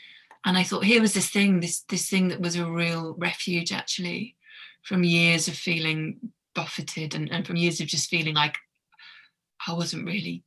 and 0.44 0.56
I 0.56 0.62
thought 0.62 0.84
here 0.84 1.00
was 1.00 1.14
this 1.14 1.30
thing, 1.30 1.60
this 1.60 1.80
this 1.88 2.08
thing 2.08 2.28
that 2.28 2.40
was 2.40 2.56
a 2.56 2.66
real 2.66 3.14
refuge 3.18 3.72
actually 3.72 4.36
from 4.82 5.04
years 5.04 5.48
of 5.48 5.54
feeling 5.54 6.32
buffeted 6.54 7.14
and, 7.14 7.30
and 7.30 7.46
from 7.46 7.56
years 7.56 7.80
of 7.80 7.86
just 7.86 8.10
feeling 8.10 8.34
like 8.34 8.56
I 9.66 9.72
wasn't 9.72 10.06
really 10.06 10.42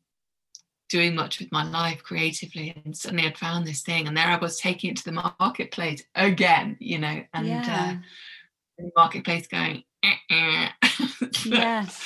doing 0.94 1.16
much 1.16 1.40
with 1.40 1.52
my 1.52 1.64
life 1.64 2.04
creatively 2.04 2.80
and 2.86 2.96
suddenly 2.96 3.26
I'd 3.26 3.36
found 3.36 3.66
this 3.66 3.82
thing 3.82 4.08
and 4.08 4.16
there 4.16 4.28
I 4.28 4.38
was 4.38 4.60
taking 4.60 4.92
it 4.92 4.98
to 4.98 5.06
the 5.06 5.34
marketplace 5.40 6.04
again 6.14 6.78
you 6.80 7.00
know 7.00 7.24
and 7.34 7.48
yeah. 7.48 7.98
uh, 7.98 8.02
the 8.78 8.92
marketplace 8.96 9.48
going 9.48 9.84
eh, 10.04 10.14
eh. 10.30 10.70
yes 11.46 12.00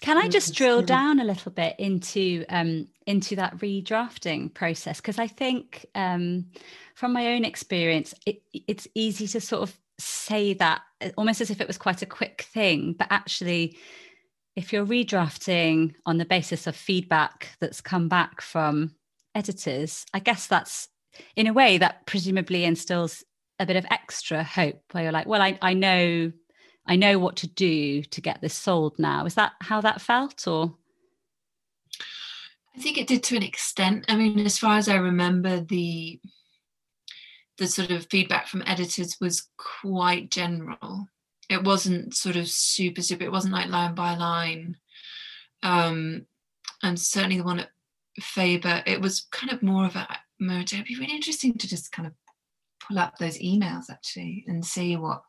can 0.00 0.18
I 0.18 0.26
just 0.26 0.54
drill 0.54 0.82
down 0.82 1.20
a 1.20 1.24
little 1.24 1.52
bit 1.52 1.76
into 1.78 2.44
um, 2.48 2.88
into 3.06 3.36
that 3.36 3.56
redrafting 3.58 4.52
process 4.52 5.00
because 5.00 5.20
I 5.20 5.28
think 5.28 5.86
um, 5.94 6.46
from 6.96 7.12
my 7.12 7.34
own 7.34 7.44
experience 7.44 8.12
it, 8.26 8.42
it's 8.52 8.88
easy 8.96 9.28
to 9.28 9.40
sort 9.40 9.62
of 9.62 9.78
say 10.00 10.52
that 10.54 10.82
almost 11.16 11.40
as 11.40 11.50
if 11.50 11.60
it 11.60 11.68
was 11.68 11.78
quite 11.78 12.02
a 12.02 12.06
quick 12.06 12.42
thing 12.42 12.92
but 12.98 13.06
actually 13.08 13.78
if 14.56 14.72
you're 14.72 14.86
redrafting 14.86 15.94
on 16.06 16.16
the 16.16 16.24
basis 16.24 16.66
of 16.66 16.74
feedback 16.74 17.50
that's 17.60 17.82
come 17.82 18.08
back 18.08 18.40
from 18.40 18.94
editors, 19.34 20.06
I 20.14 20.18
guess 20.18 20.46
that's 20.46 20.88
in 21.36 21.46
a 21.46 21.52
way 21.52 21.78
that 21.78 22.06
presumably 22.06 22.64
instills 22.64 23.22
a 23.58 23.66
bit 23.66 23.76
of 23.76 23.86
extra 23.90 24.42
hope 24.42 24.82
where 24.92 25.04
you're 25.04 25.12
like, 25.12 25.26
well, 25.26 25.42
I, 25.42 25.58
I 25.62 25.74
know 25.74 26.32
I 26.88 26.96
know 26.96 27.18
what 27.18 27.36
to 27.36 27.48
do 27.48 28.02
to 28.02 28.20
get 28.20 28.40
this 28.40 28.54
sold 28.54 28.98
now. 28.98 29.26
Is 29.26 29.34
that 29.34 29.52
how 29.60 29.80
that 29.80 30.00
felt 30.00 30.46
or? 30.46 30.74
I 32.76 32.78
think 32.78 32.96
it 32.98 33.08
did 33.08 33.22
to 33.24 33.36
an 33.36 33.42
extent. 33.42 34.04
I 34.08 34.16
mean, 34.16 34.38
as 34.40 34.58
far 34.58 34.78
as 34.78 34.88
I 34.88 34.96
remember, 34.96 35.60
the 35.60 36.20
the 37.58 37.66
sort 37.66 37.90
of 37.90 38.06
feedback 38.10 38.46
from 38.46 38.62
editors 38.66 39.16
was 39.20 39.48
quite 39.56 40.30
general. 40.30 41.08
It 41.48 41.62
wasn't 41.62 42.14
sort 42.14 42.36
of 42.36 42.48
super 42.48 43.02
super. 43.02 43.24
It 43.24 43.32
wasn't 43.32 43.54
like 43.54 43.68
line 43.68 43.94
by 43.94 44.16
line. 44.16 44.76
Um, 45.62 46.26
and 46.82 46.98
certainly 46.98 47.38
the 47.38 47.44
one 47.44 47.60
at 47.60 47.70
Faber, 48.20 48.82
it 48.86 49.00
was 49.00 49.26
kind 49.30 49.52
of 49.52 49.62
more 49.62 49.86
of 49.86 49.96
a 49.96 50.08
merge. 50.40 50.72
It'd 50.72 50.86
be 50.86 50.96
really 50.96 51.14
interesting 51.14 51.56
to 51.58 51.68
just 51.68 51.92
kind 51.92 52.06
of 52.06 52.12
pull 52.80 52.98
up 52.98 53.18
those 53.18 53.38
emails 53.38 53.90
actually 53.90 54.44
and 54.46 54.64
see 54.64 54.96
what 54.96 55.22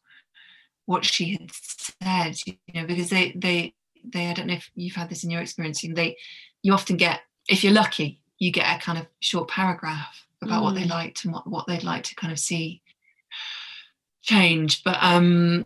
what 0.86 1.06
she 1.06 1.34
had 1.34 1.52
said. 1.52 2.38
You 2.46 2.58
know, 2.74 2.88
because 2.88 3.10
they 3.10 3.34
they 3.36 3.74
they. 4.04 4.28
I 4.28 4.34
don't 4.34 4.48
know 4.48 4.54
if 4.54 4.70
you've 4.76 4.96
had 4.96 5.10
this 5.10 5.24
in 5.24 5.30
your 5.30 5.42
experience. 5.42 5.82
They 5.82 6.18
you 6.64 6.74
often 6.74 6.98
get 6.98 7.22
if 7.48 7.64
you're 7.64 7.74
lucky, 7.74 8.22
you 8.40 8.52
get 8.52 8.76
a 8.76 8.80
kind 8.80 8.98
of 8.98 9.08
short 9.20 9.50
paragraph 9.50 10.26
about 10.42 10.62
mm. 10.62 10.64
what 10.64 10.76
they 10.76 10.84
mm. 10.84 10.90
liked 10.90 11.26
and 11.26 11.34
what, 11.34 11.48
what 11.48 11.68
they'd 11.68 11.84
like 11.84 12.04
to 12.04 12.16
kind 12.16 12.32
of 12.32 12.40
see 12.40 12.82
change. 14.22 14.84
But 14.84 14.98
um 15.02 15.66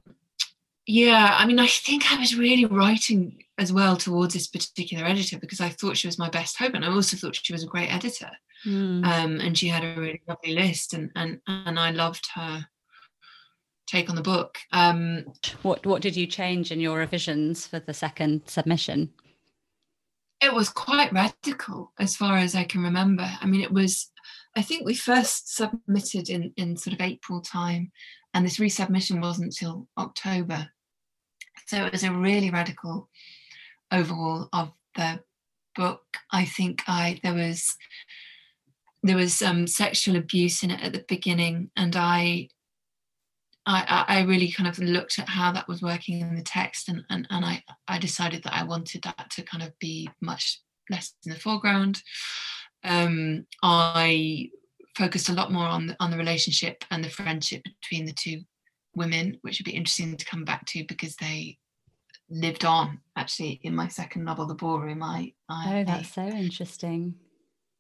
yeah, 0.92 1.36
I 1.38 1.46
mean, 1.46 1.58
I 1.58 1.68
think 1.68 2.12
I 2.12 2.20
was 2.20 2.36
really 2.36 2.66
writing 2.66 3.46
as 3.58 3.72
well 3.72 3.96
towards 3.96 4.34
this 4.34 4.48
particular 4.48 5.06
editor 5.06 5.40
because 5.40 5.62
I 5.62 5.70
thought 5.70 5.96
she 5.96 6.08
was 6.08 6.20
my 6.20 6.30
best 6.30 6.58
hope, 6.58 6.74
and 6.74 6.84
I 6.84 6.90
also 6.90 7.16
thought 7.16 7.40
she 7.42 7.54
was 7.54 7.64
a 7.64 7.68
great 7.68 7.94
editor. 7.94 8.30
Mm. 8.68 9.06
Um, 9.06 9.40
and 9.40 9.58
she 9.58 9.70
had 9.70 9.86
a 9.86 9.98
really 9.98 10.22
lovely 10.28 10.54
list, 10.54 10.94
and 10.94 11.10
and 11.16 11.40
and 11.48 11.80
I 11.80 11.92
loved 11.92 12.28
her 12.36 12.66
take 13.88 14.10
on 14.10 14.18
the 14.18 14.22
book. 14.22 14.58
Um, 14.74 15.24
what 15.62 15.86
what 15.86 16.02
did 16.02 16.18
you 16.18 16.28
change 16.28 16.74
in 16.74 16.82
your 16.82 16.98
revisions 16.98 17.66
for 17.66 17.80
the 17.80 17.94
second 17.94 18.42
submission? 18.48 19.14
It 20.42 20.54
was 20.54 20.68
quite 20.68 21.14
radical, 21.14 21.94
as 22.00 22.18
far 22.18 22.36
as 22.36 22.54
I 22.54 22.66
can 22.66 22.84
remember. 22.84 23.30
I 23.40 23.46
mean, 23.46 23.62
it 23.62 23.72
was. 23.72 24.12
I 24.58 24.62
think 24.62 24.86
we 24.86 24.96
first 24.96 25.56
submitted 25.56 26.30
in 26.30 26.52
in 26.58 26.76
sort 26.76 26.96
of 26.96 27.02
April 27.02 27.40
time, 27.40 27.94
and 28.34 28.46
this 28.46 28.60
resubmission 28.60 29.22
wasn't 29.22 29.54
until 29.58 29.88
October. 29.98 30.70
So 31.68 31.86
it 31.86 31.92
was 31.92 32.04
a 32.04 32.12
really 32.12 32.50
radical 32.50 33.10
overhaul 33.92 34.50
of 34.54 34.72
the 34.96 35.22
book. 35.76 36.02
I 36.32 36.46
think 36.46 36.84
I 36.88 37.20
there 37.24 37.34
was 37.34 37.76
there 39.04 39.18
was 39.18 39.42
um, 39.42 39.66
sexual 39.68 40.16
abuse 40.16 40.64
in 40.64 40.72
it 40.72 40.82
at 40.82 40.94
the 40.94 41.06
beginning, 41.08 41.72
and 41.76 41.96
I, 41.96 42.50
I, 43.66 44.06
I 44.08 44.22
really 44.22 44.52
kind 44.52 44.70
of 44.70 44.78
looked 44.78 45.18
at 45.18 45.28
how 45.28 45.52
that 45.54 45.68
was 45.68 45.82
working 45.82 46.20
in 46.22 46.36
the 46.36 46.44
text, 46.44 46.88
and 46.88 47.04
and, 47.10 47.28
and 47.30 47.44
I, 47.44 47.64
I 47.88 47.98
decided 47.98 48.44
that 48.44 48.56
I 48.56 48.64
wanted 48.64 49.02
that 49.04 49.30
to 49.32 49.44
kind 49.44 49.64
of 49.64 49.78
be 49.80 50.10
much 50.22 50.62
less 50.90 51.14
in 51.26 51.32
the 51.32 51.40
foreground. 51.40 52.02
Um, 52.84 53.46
I 53.64 54.50
focused 54.98 55.30
a 55.30 55.34
lot 55.34 55.52
more 55.52 55.66
on 55.66 55.88
the, 55.88 55.96
on 56.00 56.12
the 56.12 56.18
relationship 56.18 56.84
and 56.92 57.04
the 57.04 57.10
friendship 57.10 57.64
between 57.64 58.06
the 58.06 58.14
two 58.14 58.42
women, 58.96 59.38
which 59.42 59.60
would 59.60 59.66
be 59.66 59.76
interesting 59.76 60.18
to 60.18 60.26
come 60.26 60.44
back 60.44 60.66
to 60.68 60.84
because 60.88 61.16
they 61.16 61.58
lived 62.30 62.66
on 62.66 63.00
actually 63.16 63.60
in 63.64 63.76
my 63.76 63.88
second 63.88 64.24
novel, 64.24 64.48
The 64.48 64.56
Ballroom. 64.56 65.04
I, 65.04 65.34
I 65.50 65.80
oh, 65.80 65.84
that's 65.84 66.14
so 66.14 66.24
interesting. 66.24 67.16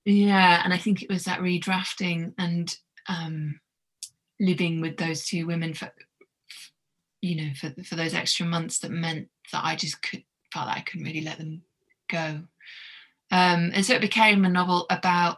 Yeah, 0.05 0.61
and 0.63 0.73
I 0.73 0.77
think 0.77 1.01
it 1.01 1.09
was 1.09 1.25
that 1.25 1.39
redrafting 1.39 2.33
and 2.37 2.75
um, 3.07 3.59
living 4.39 4.81
with 4.81 4.97
those 4.97 5.25
two 5.25 5.45
women 5.45 5.73
for, 5.73 5.91
you 7.21 7.35
know, 7.35 7.53
for 7.55 7.73
for 7.83 7.95
those 7.95 8.13
extra 8.13 8.45
months 8.45 8.79
that 8.79 8.91
meant 8.91 9.29
that 9.51 9.63
I 9.63 9.75
just 9.75 10.01
could 10.01 10.23
felt 10.51 10.67
like 10.67 10.77
I 10.77 10.81
couldn't 10.81 11.05
really 11.05 11.21
let 11.21 11.37
them 11.37 11.61
go. 12.09 12.41
Um, 13.31 13.71
and 13.73 13.85
so 13.85 13.93
it 13.93 14.01
became 14.01 14.43
a 14.43 14.49
novel 14.49 14.85
about 14.89 15.37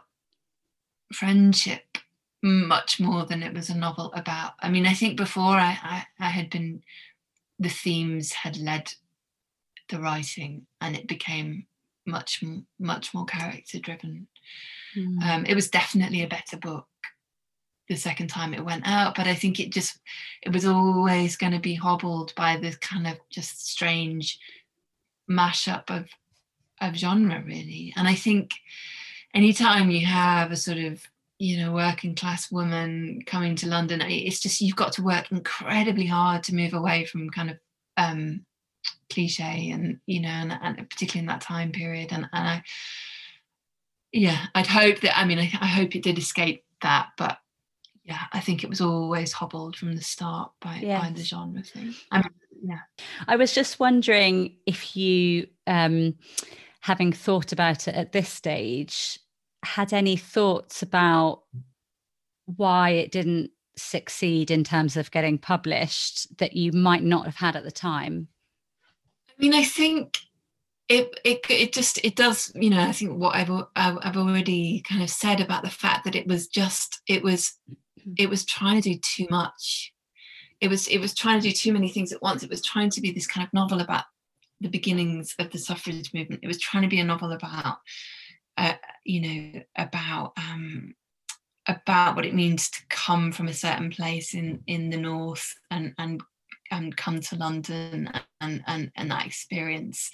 friendship 1.12 1.98
much 2.44 3.00
more 3.00 3.24
than 3.24 3.42
it 3.42 3.54
was 3.54 3.70
a 3.70 3.76
novel 3.76 4.12
about. 4.14 4.52
I 4.60 4.68
mean, 4.68 4.86
I 4.86 4.92
think 4.92 5.16
before 5.16 5.56
I, 5.56 5.78
I, 5.82 6.04
I 6.20 6.28
had 6.28 6.50
been, 6.50 6.82
the 7.58 7.70
themes 7.70 8.32
had 8.32 8.58
led 8.58 8.92
the 9.88 9.98
writing 9.98 10.66
and 10.80 10.94
it 10.94 11.08
became 11.08 11.66
much 12.06 12.42
much 12.78 13.14
more 13.14 13.24
character 13.24 13.78
driven 13.78 14.26
mm. 14.96 15.22
um, 15.22 15.46
it 15.46 15.54
was 15.54 15.70
definitely 15.70 16.22
a 16.22 16.28
better 16.28 16.56
book 16.56 16.86
the 17.88 17.96
second 17.96 18.28
time 18.28 18.52
it 18.52 18.64
went 18.64 18.86
out 18.86 19.14
but 19.14 19.26
i 19.26 19.34
think 19.34 19.58
it 19.58 19.72
just 19.72 19.98
it 20.42 20.52
was 20.52 20.66
always 20.66 21.36
going 21.36 21.52
to 21.52 21.58
be 21.58 21.74
hobbled 21.74 22.34
by 22.34 22.56
this 22.56 22.76
kind 22.76 23.06
of 23.06 23.14
just 23.30 23.66
strange 23.66 24.38
mashup 25.30 25.88
of 25.88 26.08
of 26.80 26.94
genre 26.94 27.42
really 27.46 27.92
and 27.96 28.06
i 28.06 28.14
think 28.14 28.52
anytime 29.32 29.90
you 29.90 30.04
have 30.04 30.50
a 30.50 30.56
sort 30.56 30.78
of 30.78 31.02
you 31.38 31.58
know 31.58 31.72
working 31.72 32.14
class 32.14 32.50
woman 32.50 33.20
coming 33.26 33.56
to 33.56 33.66
london 33.66 34.00
it's 34.00 34.38
just 34.38 34.60
you've 34.60 34.76
got 34.76 34.92
to 34.92 35.02
work 35.02 35.32
incredibly 35.32 36.06
hard 36.06 36.42
to 36.42 36.54
move 36.54 36.74
away 36.74 37.04
from 37.04 37.28
kind 37.30 37.50
of 37.50 37.58
um 37.96 38.44
cliche 39.10 39.70
and 39.70 39.98
you 40.06 40.20
know 40.20 40.28
and, 40.28 40.52
and 40.62 40.90
particularly 40.90 41.20
in 41.20 41.26
that 41.26 41.40
time 41.40 41.72
period. 41.72 42.12
And, 42.12 42.28
and 42.32 42.48
I 42.48 42.62
yeah 44.12 44.46
I'd 44.54 44.66
hope 44.66 45.00
that 45.00 45.18
I 45.18 45.24
mean 45.24 45.38
I, 45.38 45.50
I 45.60 45.66
hope 45.66 45.94
it 45.94 46.02
did 46.02 46.18
escape 46.18 46.64
that 46.82 47.08
but 47.16 47.38
yeah 48.04 48.22
I 48.32 48.40
think 48.40 48.62
it 48.62 48.70
was 48.70 48.80
always 48.80 49.32
hobbled 49.32 49.76
from 49.76 49.94
the 49.94 50.02
start 50.02 50.52
by, 50.60 50.80
yes. 50.82 51.02
by 51.02 51.10
the 51.10 51.22
genre 51.22 51.62
thing. 51.62 51.94
I 52.10 52.18
mean, 52.18 52.30
yeah. 52.62 52.80
I 53.28 53.36
was 53.36 53.52
just 53.52 53.80
wondering 53.80 54.56
if 54.66 54.96
you 54.96 55.48
um 55.66 56.14
having 56.80 57.12
thought 57.12 57.52
about 57.52 57.88
it 57.88 57.94
at 57.94 58.12
this 58.12 58.28
stage 58.28 59.18
had 59.66 59.92
any 59.92 60.16
thoughts 60.16 60.82
about 60.82 61.42
why 62.46 62.90
it 62.90 63.10
didn't 63.10 63.50
succeed 63.76 64.50
in 64.50 64.62
terms 64.62 64.96
of 64.96 65.10
getting 65.10 65.38
published 65.38 66.36
that 66.38 66.54
you 66.54 66.70
might 66.72 67.02
not 67.02 67.24
have 67.24 67.36
had 67.36 67.56
at 67.56 67.64
the 67.64 67.72
time 67.72 68.28
I 69.38 69.42
mean, 69.42 69.54
I 69.54 69.64
think 69.64 70.18
it 70.88 71.18
it 71.24 71.40
it 71.48 71.72
just 71.72 71.98
it 72.04 72.14
does 72.14 72.52
you 72.54 72.68
know 72.68 72.80
I 72.80 72.92
think 72.92 73.18
what 73.18 73.34
I've 73.34 73.50
I've 73.74 74.16
already 74.16 74.82
kind 74.86 75.02
of 75.02 75.10
said 75.10 75.40
about 75.40 75.62
the 75.62 75.70
fact 75.70 76.04
that 76.04 76.14
it 76.14 76.26
was 76.26 76.46
just 76.46 77.00
it 77.08 77.22
was 77.22 77.58
it 78.18 78.28
was 78.28 78.44
trying 78.44 78.80
to 78.80 78.92
do 78.92 79.00
too 79.02 79.26
much. 79.30 79.92
It 80.60 80.68
was 80.68 80.86
it 80.88 80.98
was 80.98 81.14
trying 81.14 81.40
to 81.40 81.48
do 81.48 81.54
too 81.54 81.72
many 81.72 81.88
things 81.88 82.12
at 82.12 82.22
once. 82.22 82.42
It 82.42 82.50
was 82.50 82.62
trying 82.62 82.90
to 82.90 83.00
be 83.00 83.12
this 83.12 83.26
kind 83.26 83.46
of 83.46 83.52
novel 83.52 83.80
about 83.80 84.04
the 84.60 84.68
beginnings 84.68 85.34
of 85.38 85.50
the 85.50 85.58
suffrage 85.58 86.12
movement. 86.14 86.40
It 86.42 86.48
was 86.48 86.60
trying 86.60 86.84
to 86.84 86.88
be 86.88 87.00
a 87.00 87.04
novel 87.04 87.32
about 87.32 87.78
uh, 88.56 88.74
you 89.04 89.20
know 89.20 89.62
about 89.76 90.32
um, 90.36 90.94
about 91.66 92.16
what 92.16 92.26
it 92.26 92.34
means 92.34 92.70
to 92.70 92.80
come 92.88 93.32
from 93.32 93.48
a 93.48 93.54
certain 93.54 93.90
place 93.90 94.34
in 94.34 94.62
in 94.66 94.90
the 94.90 94.96
north 94.96 95.54
and 95.70 95.94
and 95.98 96.22
and 96.70 96.96
come 96.96 97.20
to 97.20 97.36
London 97.36 98.10
and, 98.40 98.64
and, 98.66 98.90
and 98.96 99.10
that 99.10 99.26
experience 99.26 100.10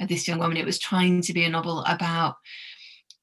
of 0.00 0.08
this 0.08 0.28
young 0.28 0.38
woman. 0.38 0.56
It 0.56 0.66
was 0.66 0.78
trying 0.78 1.22
to 1.22 1.32
be 1.32 1.44
a 1.44 1.48
novel 1.48 1.82
about 1.84 2.36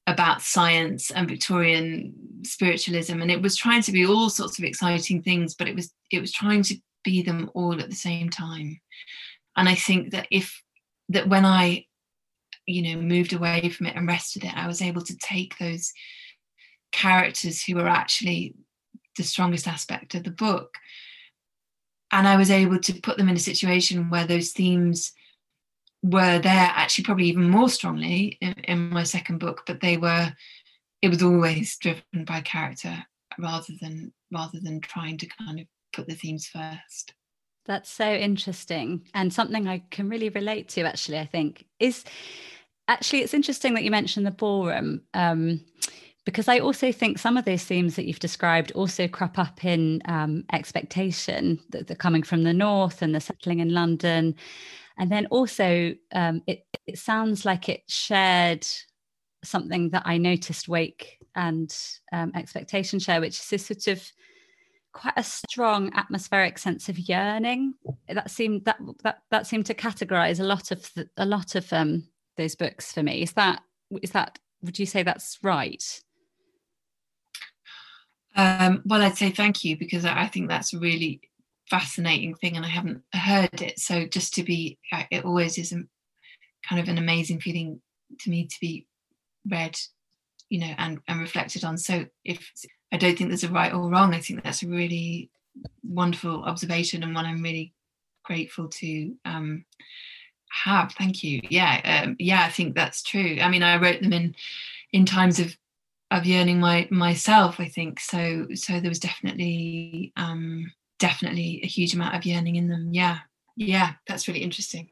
about 0.08 0.42
science 0.42 1.12
and 1.12 1.30
Victorian 1.30 2.14
spiritualism, 2.44 3.22
and 3.22 3.32
it 3.32 3.42
was 3.42 3.56
trying 3.56 3.82
to 3.84 3.92
be 3.92 4.06
all 4.06 4.30
sorts 4.30 4.58
of 4.58 4.66
exciting 4.66 5.22
things, 5.22 5.54
but 5.56 5.68
it 5.68 5.76
was 5.76 5.94
it 6.12 6.20
was 6.20 6.32
trying 6.32 6.64
to 6.64 6.76
be 7.04 7.22
them 7.22 7.50
all 7.54 7.80
at 7.80 7.90
the 7.90 7.96
same 7.96 8.30
time. 8.30 8.80
And 9.56 9.68
I 9.70 9.76
think 9.76 10.12
that 10.12 10.28
if 10.32 10.62
that 11.10 11.28
when 11.28 11.46
I, 11.46 11.86
you 12.66 12.82
know, 12.82 13.02
moved 13.02 13.34
away 13.34 13.70
from 13.70 13.88
it 13.88 13.96
and 13.96 14.08
rested 14.08 14.44
it, 14.44 14.56
I 14.56 14.68
was 14.68 14.82
able 14.82 15.02
to 15.04 15.18
take 15.18 15.58
those 15.58 15.92
characters 16.92 17.64
who 17.64 17.76
were 17.76 17.88
actually 17.88 18.56
the 19.18 19.24
strongest 19.24 19.68
aspect 19.68 20.16
of 20.16 20.24
the 20.24 20.32
book. 20.32 20.76
And 22.12 22.28
I 22.28 22.38
was 22.38 22.52
able 22.52 22.80
to 22.80 23.02
put 23.02 23.18
them 23.18 23.30
in 23.30 23.36
a 23.36 23.40
situation 23.40 24.10
where 24.10 24.28
those 24.28 24.52
themes 24.52 25.14
were 26.04 26.40
there 26.40 26.72
actually 26.74 27.04
probably 27.04 27.28
even 27.28 27.50
more 27.50 27.70
strongly 27.70 28.38
in, 28.42 28.54
in, 28.64 28.90
my 28.90 29.04
second 29.04 29.38
book 29.38 29.62
but 29.68 29.82
they 29.82 29.98
were 29.98 30.34
it 31.02 31.10
was 31.10 31.22
always 31.22 31.78
driven 31.78 32.26
by 32.26 32.42
character 32.42 33.06
rather 33.38 33.74
than 33.82 34.12
rather 34.32 34.60
than 34.60 34.82
trying 34.82 35.18
to 35.18 35.28
kind 35.28 35.60
of 35.60 35.68
put 35.94 36.08
the 36.08 36.16
themes 36.16 36.48
first 36.48 37.14
that's 37.66 37.92
so 37.92 38.12
interesting 38.12 39.02
and 39.14 39.34
something 39.34 39.68
i 39.68 39.82
can 39.92 40.10
really 40.10 40.30
relate 40.30 40.68
to 40.68 40.82
actually 40.82 41.20
i 41.20 41.26
think 41.26 41.66
is 41.80 42.04
actually 42.88 43.20
it's 43.20 43.34
interesting 43.34 43.74
that 43.74 43.84
you 43.84 43.92
mentioned 43.92 44.26
the 44.26 44.32
ballroom 44.32 45.02
um, 45.14 45.62
because 46.26 46.48
I 46.48 46.60
also 46.60 46.92
think 46.92 47.18
some 47.18 47.36
of 47.36 47.46
those 47.46 47.64
themes 47.64 47.96
that 47.96 48.06
you've 48.06 48.20
described 48.20 48.72
also 48.74 49.08
crop 49.08 49.40
up 49.40 49.66
in 49.66 50.02
um, 50.06 50.44
expectation 50.54 51.60
that 51.70 51.88
they're 51.88 51.96
coming 51.96 52.24
from 52.24 52.44
the 52.44 52.54
north 52.54 53.02
and 53.02 53.16
the 53.16 53.20
settling 53.20 53.60
in 53.60 53.74
London. 53.74 54.36
And 54.98 55.12
then 55.12 55.26
also, 55.28 55.96
um, 56.14 56.44
it, 56.46 56.64
it 56.86 57.00
sounds 57.00 57.44
like 57.44 57.70
it 57.70 57.82
shared 57.88 58.68
something 59.44 59.90
that 59.90 60.04
I 60.06 60.18
noticed 60.20 60.68
Wake 60.68 61.18
and 61.36 61.76
um, 62.12 62.32
Expectation 62.36 63.00
share, 63.00 63.20
which 63.20 63.40
is 63.40 63.50
this 63.50 63.66
sort 63.66 63.88
of 63.88 64.12
quite 64.94 65.14
a 65.18 65.24
strong 65.24 65.92
atmospheric 65.96 66.58
sense 66.58 66.90
of 66.90 66.98
yearning. 67.00 67.74
That 68.08 68.32
seemed 68.32 68.66
that 68.66 68.80
that 69.04 69.22
that 69.32 69.48
seemed 69.48 69.66
to 69.68 69.74
categorize 69.74 70.40
a 70.40 70.44
lot 70.44 70.72
of 70.72 70.90
the, 70.96 71.10
a 71.18 71.26
lot 71.26 71.56
of 71.56 71.72
um, 71.74 72.08
those 72.38 72.56
books 72.56 72.92
for 72.92 73.04
me. 73.04 73.22
Is 73.22 73.34
that 73.34 73.62
is 74.02 74.12
that 74.12 74.40
would 74.62 74.80
you 74.80 74.86
say 74.86 75.04
that's 75.04 75.40
right? 75.44 75.84
Um, 78.36 78.82
well, 78.86 79.02
I'd 79.02 79.18
say 79.18 79.32
thank 79.32 79.64
you 79.64 79.78
because 79.78 80.06
I 80.06 80.28
think 80.28 80.48
that's 80.48 80.74
a 80.74 80.80
really 80.80 81.22
fascinating 81.70 82.36
thing, 82.36 82.56
and 82.56 82.66
I 82.66 82.70
haven't 82.70 83.02
heard 83.14 83.62
it. 83.62 83.80
So 83.80 84.06
just 84.06 84.34
to 84.36 84.44
be, 84.44 84.78
uh, 84.92 85.04
it 85.12 85.26
always 85.26 85.58
is 85.58 85.72
a, 85.74 85.84
kind 86.68 86.82
of 86.82 86.88
an 86.88 86.98
amazing 86.98 87.42
feeling 87.42 87.82
to 88.20 88.30
me 88.30 88.46
to 88.46 88.56
be 88.62 88.88
read, 89.50 89.78
you 90.50 90.60
know, 90.60 90.74
and 90.78 91.00
and 91.08 91.20
reflected 91.20 91.64
on. 91.64 91.78
So 91.78 92.06
if 92.24 92.52
I 92.92 92.98
don't 92.98 93.18
think 93.18 93.30
there's 93.30 93.44
a 93.44 93.50
right 93.50 93.74
or 93.74 93.90
wrong, 93.90 94.14
I 94.14 94.20
think 94.20 94.44
that's 94.44 94.64
a 94.64 94.68
really 94.68 95.30
wonderful 95.84 96.44
observation 96.44 97.04
and 97.04 97.14
one 97.16 97.26
I'm 97.26 97.42
really 97.42 97.74
grateful 98.24 98.68
to 98.68 99.16
um, 99.26 99.66
have. 100.52 100.94
Thank 100.94 101.24
you. 101.24 101.42
Yeah, 101.50 102.04
um, 102.04 102.16
yeah, 102.20 102.44
I 102.46 102.50
think 102.50 102.76
that's 102.76 103.04
true. 103.04 103.38
I 103.42 103.50
mean, 103.50 103.64
I 103.64 103.78
wrote 103.78 104.02
them 104.02 104.14
in 104.14 104.36
in 104.92 105.06
times 105.06 105.40
of 105.40 105.56
of 106.12 106.26
yearning 106.26 106.60
my 106.60 106.88
myself 106.92 107.60
i 107.60 107.68
think 107.68 108.00
so 108.00 108.46
so 108.54 108.80
there 108.80 108.90
was 108.90 109.00
definitely 109.00 110.12
um 110.18 110.72
definitely 111.00 111.62
a 111.64 111.68
huge 111.68 111.94
amount 111.94 112.16
of 112.16 112.26
yearning 112.26 112.58
in 112.58 112.68
them 112.68 112.90
yeah 112.94 113.20
yeah 113.56 113.94
that's 114.08 114.28
really 114.28 114.42
interesting 114.42 114.90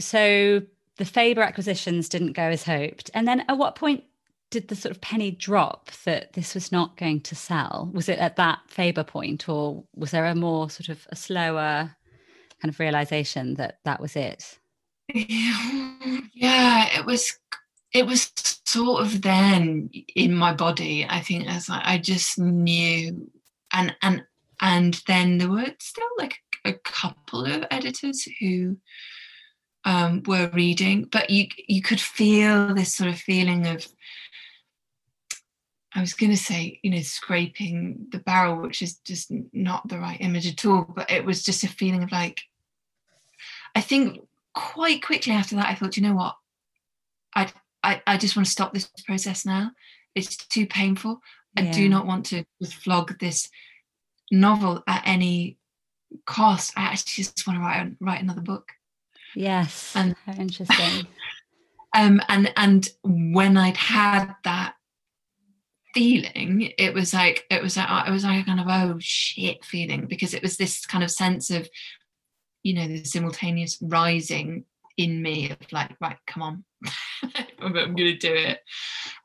so 0.00 0.62
the 0.96 1.04
faber 1.04 1.42
acquisitions 1.42 2.08
didn't 2.08 2.32
go 2.32 2.42
as 2.42 2.64
hoped 2.64 3.10
and 3.14 3.28
then 3.28 3.44
at 3.48 3.58
what 3.58 3.76
point 3.76 4.02
did 4.52 4.68
the 4.68 4.76
sort 4.76 4.94
of 4.94 5.00
penny 5.00 5.30
drop 5.30 5.90
that 6.04 6.34
this 6.34 6.54
was 6.54 6.70
not 6.70 6.96
going 6.96 7.20
to 7.22 7.34
sell? 7.34 7.90
Was 7.92 8.08
it 8.08 8.18
at 8.18 8.36
that 8.36 8.60
faber 8.68 9.02
point 9.02 9.48
or 9.48 9.82
was 9.96 10.12
there 10.12 10.26
a 10.26 10.34
more 10.34 10.70
sort 10.70 10.90
of 10.90 11.06
a 11.10 11.16
slower 11.16 11.96
kind 12.60 12.72
of 12.72 12.78
realization 12.78 13.54
that 13.54 13.78
that 13.84 14.00
was 14.00 14.14
it? 14.14 14.58
Yeah 16.34 16.98
it 16.98 17.06
was 17.06 17.38
it 17.92 18.06
was 18.06 18.32
sort 18.66 19.02
of 19.02 19.22
then 19.22 19.90
in 20.16 20.34
my 20.34 20.52
body 20.52 21.06
i 21.08 21.20
think 21.20 21.46
as 21.48 21.68
I, 21.68 21.94
I 21.94 21.98
just 21.98 22.38
knew 22.38 23.30
and 23.72 23.94
and 24.02 24.24
and 24.60 25.00
then 25.06 25.38
there 25.38 25.50
were 25.50 25.66
still 25.78 26.08
like 26.18 26.38
a 26.64 26.72
couple 26.72 27.44
of 27.44 27.64
editors 27.70 28.26
who 28.40 28.78
um, 29.84 30.22
were 30.26 30.50
reading 30.54 31.08
but 31.10 31.28
you 31.30 31.46
you 31.66 31.82
could 31.82 32.00
feel 32.00 32.74
this 32.74 32.94
sort 32.94 33.10
of 33.10 33.18
feeling 33.18 33.66
of 33.66 33.86
I 35.94 36.00
was 36.00 36.14
going 36.14 36.30
to 36.30 36.38
say, 36.38 36.80
you 36.82 36.90
know, 36.90 37.00
scraping 37.00 38.06
the 38.10 38.18
barrel, 38.18 38.56
which 38.56 38.80
is 38.80 38.96
just 38.96 39.30
not 39.52 39.86
the 39.88 39.98
right 39.98 40.20
image 40.20 40.46
at 40.46 40.64
all. 40.64 40.86
But 40.88 41.10
it 41.10 41.24
was 41.24 41.42
just 41.42 41.64
a 41.64 41.68
feeling 41.68 42.02
of 42.02 42.10
like, 42.10 42.40
I 43.74 43.80
think 43.80 44.20
quite 44.54 45.02
quickly 45.02 45.32
after 45.32 45.56
that, 45.56 45.68
I 45.68 45.74
thought, 45.74 45.96
you 45.96 46.02
know 46.02 46.14
what, 46.14 46.36
I 47.34 47.52
I, 47.82 48.00
I 48.06 48.16
just 48.16 48.36
want 48.36 48.46
to 48.46 48.52
stop 48.52 48.72
this 48.72 48.88
process 49.06 49.44
now. 49.44 49.72
It's 50.14 50.36
too 50.36 50.66
painful. 50.66 51.20
Yeah. 51.56 51.64
I 51.64 51.70
do 51.70 51.88
not 51.88 52.06
want 52.06 52.26
to 52.26 52.44
just 52.60 52.74
flog 52.74 53.18
this 53.18 53.50
novel 54.30 54.82
at 54.86 55.02
any 55.04 55.58
cost. 56.26 56.72
I 56.76 56.82
actually 56.82 57.24
just 57.24 57.46
want 57.46 57.58
to 57.58 57.62
write 57.62 57.92
write 58.00 58.22
another 58.22 58.40
book. 58.40 58.72
Yes, 59.34 59.94
and 59.96 60.14
interesting. 60.38 61.06
um, 61.96 62.20
and 62.28 62.52
and 62.56 62.88
when 63.02 63.56
I'd 63.56 63.76
had 63.76 64.34
that 64.44 64.74
feeling, 65.94 66.72
it 66.78 66.94
was 66.94 67.12
like 67.14 67.44
it 67.50 67.62
was 67.62 67.76
like 67.76 68.08
it 68.08 68.10
was 68.10 68.24
like 68.24 68.42
a 68.42 68.44
kind 68.44 68.60
of 68.60 68.66
oh 68.68 68.96
shit 69.00 69.64
feeling 69.64 70.06
because 70.06 70.34
it 70.34 70.42
was 70.42 70.56
this 70.56 70.86
kind 70.86 71.04
of 71.04 71.10
sense 71.10 71.50
of, 71.50 71.68
you 72.62 72.74
know, 72.74 72.86
the 72.86 73.04
simultaneous 73.04 73.78
rising 73.82 74.64
in 74.96 75.22
me 75.22 75.50
of 75.50 75.72
like 75.72 75.90
right, 76.00 76.18
come 76.26 76.42
on, 76.42 76.64
I'm 77.60 77.72
going 77.72 77.96
to 77.96 78.16
do 78.16 78.34
it. 78.34 78.60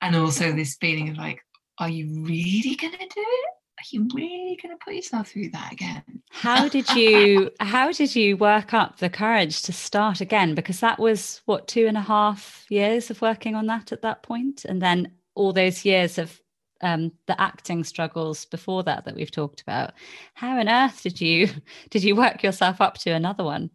And 0.02 0.16
also 0.16 0.52
this 0.52 0.76
feeling 0.76 1.10
of 1.10 1.18
like, 1.18 1.42
are 1.80 1.90
you 1.90 2.24
really 2.24 2.76
going 2.76 2.94
to 2.94 2.98
do 2.98 3.06
it? 3.18 3.50
Are 3.80 3.90
you 3.92 4.08
really 4.16 4.58
going 4.62 4.76
to 4.76 4.84
put 4.84 4.96
yourself 4.96 5.30
through 5.30 5.50
that 5.52 5.72
again? 5.72 6.04
how 6.32 6.68
did 6.68 6.90
you 6.96 7.52
how 7.60 7.92
did 7.92 8.16
you 8.16 8.38
work 8.38 8.74
up 8.74 8.98
the 8.98 9.10
courage 9.10 9.62
to 9.64 9.74
start 9.74 10.22
again? 10.22 10.56
Because 10.56 10.80
that 10.80 11.00
was 11.00 11.42
what 11.46 11.68
two 11.68 11.88
and 11.88 11.98
a 11.98 12.02
half 12.02 12.66
years 12.70 13.10
of 13.10 13.22
working 13.22 13.56
on 13.56 13.68
that 13.68 13.92
at 13.92 14.02
that 14.02 14.24
point, 14.24 14.66
and 14.66 14.82
then 14.82 15.12
all 15.36 15.54
those 15.54 15.86
years 15.86 16.18
of 16.18 16.40
um, 16.82 17.12
the 17.26 17.40
acting 17.40 17.84
struggles 17.84 18.46
before 18.46 18.84
that 18.84 19.06
that 19.06 19.16
we've 19.16 19.32
talked 19.32 19.62
about. 19.62 19.94
How 20.34 20.60
on 20.60 20.70
earth 20.70 21.02
did 21.04 21.22
you 21.22 21.50
did 21.90 22.04
you 22.04 22.16
work 22.16 22.44
yourself 22.44 22.82
up 22.82 22.98
to 23.00 23.12
another 23.12 23.44
one? 23.44 23.70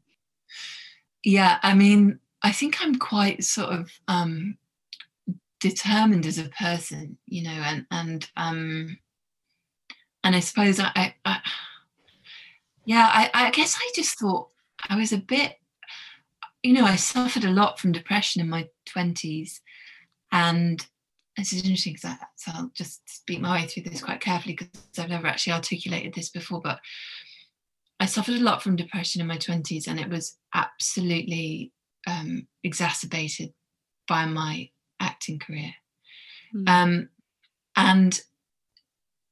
Yeah, 1.25 1.59
I 1.63 1.75
mean, 1.75 2.19
I 2.43 2.53
think 2.53 2.79
I'm 2.81 2.97
quite 2.97 3.45
sort 3.45 3.73
of 3.73 3.91
um, 4.09 4.59
determined 5.61 6.27
as 6.27 6.39
a 6.39 6.49
person, 6.49 7.19
you 7.27 7.45
know, 7.45 7.51
and 7.51 7.87
and 7.91 8.31
um, 8.37 8.99
and 10.25 10.35
I 10.35 10.41
suppose 10.41 10.81
I, 10.81 10.91
I, 10.95 11.15
I 11.25 11.41
yeah, 12.85 13.09
I, 13.13 13.31
I 13.33 13.51
guess 13.51 13.77
I 13.81 13.93
just 13.95 14.19
thought 14.19 14.49
I 14.89 14.97
was 14.97 15.13
a 15.13 15.19
bit, 15.19 15.55
you 16.65 16.73
know, 16.73 16.85
I 16.85 16.97
suffered 16.97 17.45
a 17.45 17.51
lot 17.51 17.79
from 17.79 17.93
depression 17.93 18.41
in 18.41 18.49
my 18.49 18.69
twenties, 18.87 19.61
and 20.33 20.85
this 21.37 21.53
is 21.53 21.63
interesting 21.65 21.95
because 21.95 22.17
so 22.37 22.53
I'll 22.55 22.71
just 22.75 23.09
speak 23.09 23.41
my 23.41 23.61
way 23.61 23.67
through 23.67 23.85
this 23.85 24.03
quite 24.03 24.21
carefully 24.21 24.55
because 24.55 24.69
I've 24.99 25.09
never 25.09 25.27
actually 25.27 25.55
articulated 25.55 26.15
this 26.15 26.29
before, 26.29 26.61
but 26.61 26.81
I 27.99 28.07
suffered 28.07 28.35
a 28.35 28.41
lot 28.41 28.63
from 28.63 28.77
depression 28.77 29.21
in 29.21 29.27
my 29.27 29.39
20s 29.39 29.89
and 29.89 29.99
it 29.99 30.09
was 30.09 30.37
absolutely 30.55 31.73
um, 32.07 32.47
exacerbated 32.65 33.53
by 34.09 34.27
my 34.27 34.69
acting 35.01 35.39
career. 35.39 35.73
Mm. 36.55 36.69
Um, 36.69 37.09
and 37.77 38.21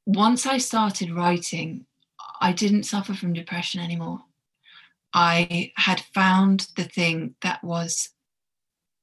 once 0.07 0.47
I 0.47 0.59
started 0.59 1.13
writing, 1.13 1.85
I 2.41 2.53
didn't 2.53 2.85
suffer 2.85 3.13
from 3.13 3.33
depression 3.33 3.81
anymore. 3.81 4.21
I 5.13 5.73
had 5.77 6.01
found 6.15 6.69
the 6.77 6.85
thing 6.85 7.35
that 7.43 7.63
was 7.63 8.11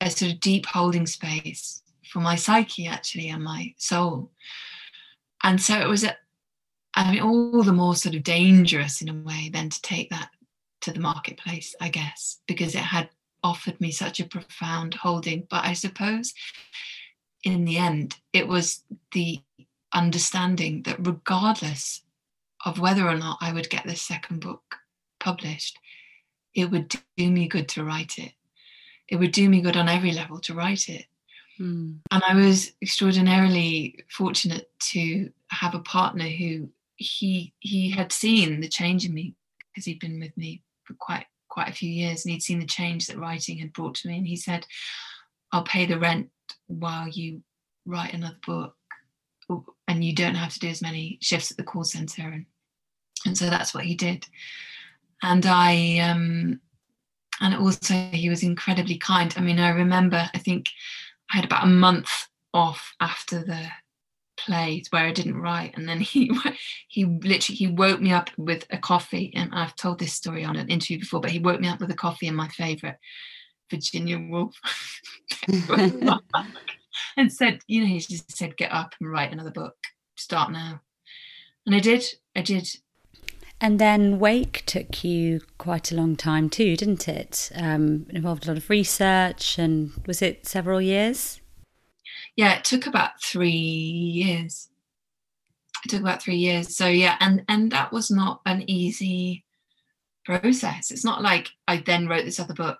a 0.01 0.09
sort 0.09 0.31
of 0.31 0.39
deep 0.39 0.65
holding 0.65 1.05
space 1.05 1.83
for 2.07 2.19
my 2.19 2.35
psyche, 2.35 2.87
actually, 2.87 3.29
and 3.29 3.43
my 3.43 3.73
soul. 3.77 4.31
And 5.43 5.61
so 5.61 5.79
it 5.79 5.87
was, 5.87 6.03
a, 6.03 6.15
I 6.95 7.11
mean, 7.11 7.21
all 7.21 7.63
the 7.63 7.73
more 7.73 7.95
sort 7.95 8.15
of 8.15 8.23
dangerous 8.23 9.01
in 9.01 9.09
a 9.09 9.13
way 9.13 9.49
than 9.53 9.69
to 9.69 9.81
take 9.81 10.09
that 10.09 10.29
to 10.81 10.91
the 10.91 10.99
marketplace, 10.99 11.75
I 11.79 11.89
guess, 11.89 12.39
because 12.47 12.75
it 12.75 12.79
had 12.79 13.09
offered 13.43 13.79
me 13.79 13.91
such 13.91 14.19
a 14.19 14.25
profound 14.25 14.95
holding. 14.95 15.47
But 15.49 15.65
I 15.65 15.73
suppose 15.73 16.33
in 17.43 17.65
the 17.65 17.77
end, 17.77 18.15
it 18.33 18.47
was 18.47 18.83
the 19.13 19.39
understanding 19.93 20.83
that 20.83 21.05
regardless 21.05 22.01
of 22.65 22.79
whether 22.79 23.07
or 23.07 23.15
not 23.15 23.37
I 23.41 23.53
would 23.53 23.69
get 23.69 23.85
this 23.85 24.01
second 24.01 24.41
book 24.41 24.75
published, 25.19 25.77
it 26.53 26.71
would 26.71 26.89
do 27.15 27.31
me 27.31 27.47
good 27.47 27.69
to 27.69 27.83
write 27.83 28.17
it. 28.17 28.33
It 29.07 29.17
would 29.17 29.31
do 29.31 29.47
me 29.47 29.61
good 29.61 29.77
on 29.77 29.87
every 29.87 30.11
level 30.11 30.39
to 30.41 30.53
write 30.53 30.89
it. 30.89 31.05
Mm. 31.59 31.99
And 32.11 32.23
I 32.23 32.35
was 32.35 32.71
extraordinarily 32.81 34.03
fortunate 34.09 34.69
to 34.91 35.31
have 35.49 35.75
a 35.75 35.79
partner 35.79 36.27
who 36.27 36.69
he 36.95 37.53
he 37.59 37.89
had 37.89 38.11
seen 38.11 38.59
the 38.59 38.67
change 38.67 39.05
in 39.05 39.13
me 39.13 39.35
because 39.59 39.85
he'd 39.85 39.99
been 39.99 40.19
with 40.19 40.35
me 40.35 40.63
for 40.83 40.93
quite 40.95 41.25
quite 41.47 41.69
a 41.69 41.73
few 41.73 41.89
years 41.89 42.25
and 42.25 42.31
he'd 42.31 42.43
seen 42.43 42.59
the 42.59 42.65
change 42.65 43.07
that 43.07 43.19
writing 43.19 43.57
had 43.57 43.73
brought 43.73 43.95
to 43.95 44.07
me. 44.07 44.17
And 44.17 44.27
he 44.27 44.35
said 44.35 44.65
i'll 45.51 45.63
pay 45.63 45.85
the 45.85 45.99
rent 45.99 46.29
while 46.67 47.07
you 47.07 47.41
write 47.85 48.13
another 48.13 48.37
book 48.45 48.75
and 49.87 50.03
you 50.03 50.13
don't 50.13 50.35
have 50.35 50.53
to 50.53 50.59
do 50.59 50.67
as 50.67 50.81
many 50.81 51.17
shifts 51.21 51.51
at 51.51 51.57
the 51.57 51.63
call 51.63 51.83
center. 51.83 52.23
And 52.23 52.45
and 53.25 53.37
so 53.37 53.49
that's 53.49 53.73
what 53.73 53.85
he 53.85 53.95
did. 53.95 54.27
And 55.23 55.45
i 55.45 55.99
um 55.99 56.59
and 57.39 57.55
also 57.55 57.93
he 58.11 58.29
was 58.29 58.43
incredibly 58.43 58.97
kind. 58.97 59.33
I 59.37 59.41
mean 59.41 59.59
i 59.59 59.69
remember 59.69 60.29
i 60.33 60.37
think 60.37 60.67
i 61.31 61.35
had 61.35 61.45
about 61.45 61.65
a 61.65 61.67
month 61.67 62.09
off 62.53 62.93
after 62.99 63.43
the 63.43 63.67
plays 64.37 64.87
where 64.91 65.05
I 65.05 65.11
didn't 65.11 65.41
write, 65.41 65.75
and 65.77 65.87
then 65.87 65.99
he 66.01 66.31
he 66.87 67.05
literally 67.05 67.57
he 67.57 67.67
woke 67.67 67.99
me 67.99 68.11
up 68.11 68.29
with 68.37 68.65
a 68.69 68.77
coffee, 68.77 69.33
and 69.35 69.53
I've 69.53 69.75
told 69.75 69.99
this 69.99 70.13
story 70.13 70.45
on 70.45 70.55
an 70.55 70.69
interview 70.69 70.99
before, 70.99 71.19
but 71.19 71.31
he 71.31 71.39
woke 71.39 71.59
me 71.59 71.67
up 71.67 71.79
with 71.79 71.91
a 71.91 71.95
coffee 71.95 72.27
and 72.27 72.37
my 72.37 72.47
favourite 72.49 72.97
Virginia 73.69 74.17
Woolf, 74.19 74.55
and 77.17 77.31
said, 77.31 77.59
you 77.67 77.81
know, 77.81 77.87
he 77.87 77.99
just 77.99 78.35
said, 78.35 78.57
get 78.57 78.71
up 78.71 78.95
and 78.99 79.11
write 79.11 79.33
another 79.33 79.51
book, 79.51 79.75
start 80.15 80.51
now, 80.51 80.79
and 81.65 81.75
I 81.75 81.79
did, 81.79 82.05
I 82.35 82.41
did. 82.41 82.69
And 83.59 83.79
then 83.79 84.19
Wake 84.19 84.63
took 84.65 85.03
you 85.03 85.41
quite 85.57 85.91
a 85.91 85.95
long 85.95 86.15
time 86.15 86.49
too, 86.49 86.77
didn't 86.77 87.07
it? 87.07 87.51
Um, 87.55 88.05
involved 88.09 88.45
a 88.45 88.49
lot 88.49 88.57
of 88.57 88.69
research, 88.69 89.57
and 89.57 89.91
was 90.05 90.21
it 90.21 90.45
several 90.45 90.79
years? 90.79 91.41
yeah, 92.37 92.53
it 92.53 92.63
took 92.63 92.85
about 92.85 93.21
three 93.21 93.49
years. 93.49 94.69
It 95.83 95.89
took 95.89 96.01
about 96.01 96.21
three 96.21 96.35
years. 96.35 96.77
So 96.77 96.87
yeah, 96.87 97.17
and 97.19 97.43
and 97.49 97.71
that 97.71 97.91
was 97.91 98.09
not 98.11 98.41
an 98.45 98.69
easy 98.69 99.43
process. 100.23 100.91
It's 100.91 101.03
not 101.03 101.23
like 101.23 101.49
I 101.67 101.77
then 101.77 102.07
wrote 102.07 102.25
this 102.25 102.39
other 102.39 102.53
book 102.53 102.79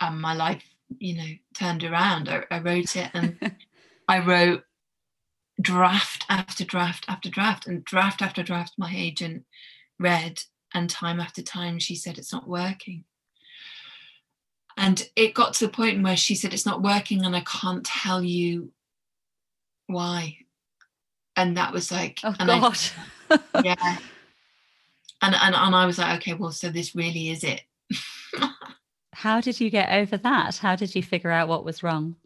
and 0.00 0.20
my 0.20 0.34
life, 0.34 0.64
you 0.98 1.16
know, 1.16 1.28
turned 1.54 1.84
around. 1.84 2.28
I, 2.28 2.44
I 2.50 2.58
wrote 2.60 2.96
it 2.96 3.10
and 3.12 3.36
I 4.08 4.20
wrote 4.20 4.64
draft 5.60 6.24
after 6.28 6.64
draft 6.64 7.04
after 7.06 7.28
draft 7.28 7.66
and 7.66 7.84
draft 7.84 8.22
after 8.22 8.42
draft 8.42 8.72
my 8.78 8.92
agent 8.94 9.44
read 9.98 10.42
and 10.72 10.90
time 10.90 11.20
after 11.20 11.42
time 11.42 11.78
she 11.78 11.94
said 11.94 12.18
it's 12.18 12.32
not 12.32 12.48
working. 12.48 13.04
And 14.76 15.08
it 15.14 15.34
got 15.34 15.54
to 15.54 15.66
the 15.66 15.72
point 15.72 16.02
where 16.02 16.16
she 16.16 16.34
said 16.34 16.52
it's 16.52 16.66
not 16.66 16.82
working 16.82 17.24
and 17.24 17.36
i 17.36 17.40
can't 17.40 17.84
tell 17.84 18.22
you 18.22 18.72
why. 19.86 20.38
And 21.36 21.56
that 21.56 21.72
was 21.72 21.90
like 21.92 22.20
oh 22.24 22.34
and 22.38 22.48
god. 22.48 22.78
I, 23.30 23.38
yeah. 23.64 23.96
And, 25.22 25.34
and 25.34 25.54
and 25.54 25.74
i 25.74 25.86
was 25.86 25.98
like 25.98 26.20
okay 26.20 26.34
well 26.34 26.52
so 26.52 26.70
this 26.70 26.94
really 26.94 27.30
is 27.30 27.44
it. 27.44 27.62
How 29.14 29.40
did 29.40 29.60
you 29.60 29.70
get 29.70 29.90
over 29.90 30.16
that? 30.18 30.56
How 30.56 30.76
did 30.76 30.94
you 30.94 31.02
figure 31.02 31.30
out 31.30 31.48
what 31.48 31.64
was 31.64 31.82
wrong? 31.82 32.16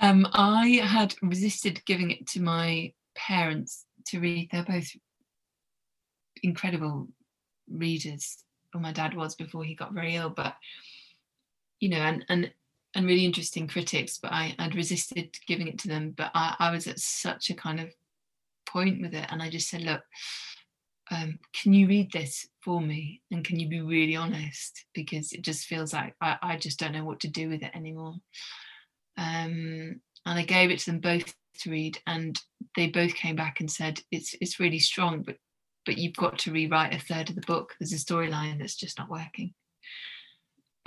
Um, 0.00 0.28
I 0.32 0.80
had 0.82 1.14
resisted 1.22 1.84
giving 1.86 2.10
it 2.10 2.26
to 2.28 2.42
my 2.42 2.92
parents 3.14 3.86
to 4.08 4.20
read. 4.20 4.48
They're 4.50 4.64
both 4.64 4.90
incredible 6.44 7.08
readers. 7.70 8.44
Well, 8.72 8.82
my 8.82 8.92
dad 8.92 9.14
was 9.14 9.34
before 9.34 9.64
he 9.64 9.74
got 9.74 9.92
very 9.92 10.16
ill, 10.16 10.30
but 10.30 10.54
you 11.80 11.88
know, 11.88 11.98
and 11.98 12.24
and 12.28 12.52
and 12.94 13.06
really 13.06 13.24
interesting 13.24 13.66
critics. 13.66 14.18
But 14.18 14.32
I 14.32 14.54
I'd 14.58 14.74
resisted 14.74 15.36
giving 15.46 15.68
it 15.68 15.78
to 15.80 15.88
them. 15.88 16.14
But 16.16 16.30
I, 16.34 16.54
I 16.58 16.70
was 16.70 16.86
at 16.86 16.98
such 17.00 17.50
a 17.50 17.54
kind 17.54 17.80
of 17.80 17.88
point 18.66 19.00
with 19.00 19.14
it, 19.14 19.26
and 19.30 19.42
I 19.42 19.50
just 19.50 19.68
said, 19.68 19.82
look. 19.82 20.02
Um, 21.10 21.38
can 21.52 21.74
you 21.74 21.86
read 21.86 22.12
this 22.12 22.48
for 22.62 22.80
me 22.80 23.20
and 23.30 23.44
can 23.44 23.60
you 23.60 23.68
be 23.68 23.82
really 23.82 24.16
honest 24.16 24.86
because 24.94 25.32
it 25.32 25.42
just 25.42 25.66
feels 25.66 25.92
like 25.92 26.14
I, 26.22 26.38
I 26.40 26.56
just 26.56 26.78
don't 26.78 26.92
know 26.92 27.04
what 27.04 27.20
to 27.20 27.28
do 27.28 27.50
with 27.50 27.62
it 27.62 27.76
anymore 27.76 28.14
um, 29.16 30.00
and 30.26 30.38
I 30.38 30.42
gave 30.42 30.70
it 30.70 30.78
to 30.80 30.86
them 30.86 31.00
both 31.00 31.34
to 31.60 31.70
read, 31.70 31.98
and 32.06 32.40
they 32.76 32.88
both 32.88 33.14
came 33.14 33.36
back 33.36 33.60
and 33.60 33.70
said 33.70 34.00
it's 34.10 34.34
it's 34.40 34.60
really 34.60 34.78
strong, 34.78 35.22
but 35.22 35.36
but 35.84 35.98
you've 35.98 36.16
got 36.16 36.38
to 36.40 36.52
rewrite 36.52 36.94
a 36.94 36.98
third 36.98 37.28
of 37.28 37.34
the 37.34 37.42
book. 37.42 37.74
There's 37.78 37.92
a 37.92 37.96
storyline 37.96 38.58
that's 38.58 38.76
just 38.76 38.98
not 38.98 39.10
working. 39.10 39.54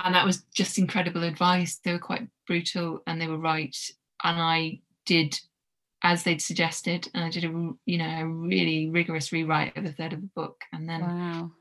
And 0.03 0.13
that 0.13 0.25
was 0.25 0.43
just 0.53 0.77
incredible 0.77 1.23
advice. 1.23 1.79
They 1.83 1.91
were 1.91 1.99
quite 1.99 2.27
brutal 2.45 3.01
and 3.07 3.19
they 3.19 3.27
were 3.27 3.37
right. 3.37 3.75
And 4.23 4.39
I 4.39 4.81
did 5.05 5.39
as 6.03 6.21
they'd 6.21 6.41
suggested, 6.41 7.09
and 7.15 7.23
I 7.23 7.29
did 7.31 7.43
a 7.43 7.71
you 7.85 7.97
know 7.97 8.19
a 8.19 8.25
really 8.25 8.89
rigorous 8.89 9.31
rewrite 9.31 9.75
of 9.75 9.85
a 9.85 9.91
third 9.91 10.13
of 10.13 10.21
the 10.21 10.29
book. 10.35 10.61
And 10.71 10.87
then 10.87 11.01
wow 11.01 11.51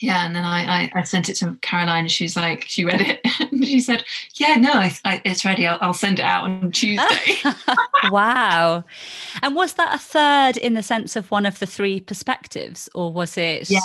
yeah 0.00 0.26
and 0.26 0.34
then 0.34 0.44
I, 0.44 0.82
I, 0.84 0.92
I 0.94 1.02
sent 1.02 1.28
it 1.28 1.34
to 1.36 1.56
caroline 1.60 2.04
and 2.04 2.10
she's 2.10 2.36
like 2.36 2.64
she 2.66 2.84
read 2.84 3.00
it 3.00 3.20
she 3.68 3.80
said 3.80 4.04
yeah 4.34 4.54
no 4.56 4.78
I, 4.78 4.92
I, 5.04 5.22
it's 5.24 5.44
ready. 5.44 5.66
I'll, 5.66 5.78
I'll 5.80 5.94
send 5.94 6.18
it 6.18 6.24
out 6.24 6.44
on 6.44 6.72
tuesday. 6.72 7.34
Wow. 8.10 8.84
And 9.42 9.56
was 9.56 9.74
that 9.74 9.94
a 9.94 9.98
third 9.98 10.56
in 10.56 10.74
the 10.74 10.82
sense 10.82 11.16
of 11.16 11.30
one 11.30 11.46
of 11.46 11.58
the 11.58 11.66
three 11.66 12.00
perspectives 12.00 12.88
or 12.94 13.12
was 13.12 13.36
it 13.36 13.70
yeah. 13.70 13.80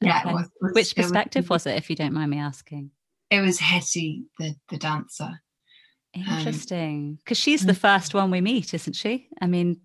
Yeah 0.00 0.20
okay. 0.20 0.30
it 0.30 0.32
was, 0.32 0.44
it 0.44 0.52
was, 0.60 0.72
which 0.74 0.96
perspective 0.96 1.48
was, 1.48 1.64
was, 1.64 1.72
it 1.72 1.76
if 1.76 1.88
you 1.88 1.96
don't 1.96 2.12
mind 2.12 2.30
me 2.30 2.38
asking? 2.38 2.90
It 3.30 3.40
was 3.40 3.58
Hettie 3.58 4.24
the 4.38 4.54
the 4.68 4.76
dancer. 4.76 5.40
Interesting. 6.12 7.16
Because 7.16 7.38
um, 7.38 7.40
she's 7.40 7.66
the 7.66 7.74
first 7.74 8.14
one 8.14 8.30
we 8.30 8.40
meet 8.40 8.74
isn't 8.74 8.94
she? 8.96 9.28
I 9.40 9.46
mean 9.46 9.80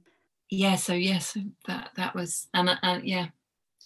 yeah 0.49 0.75
so 0.75 0.93
yes 0.93 1.33
yeah, 1.35 1.43
so 1.43 1.49
that 1.67 1.89
that 1.95 2.15
was 2.15 2.47
and 2.53 2.69
uh, 2.69 2.99
yeah. 3.03 3.27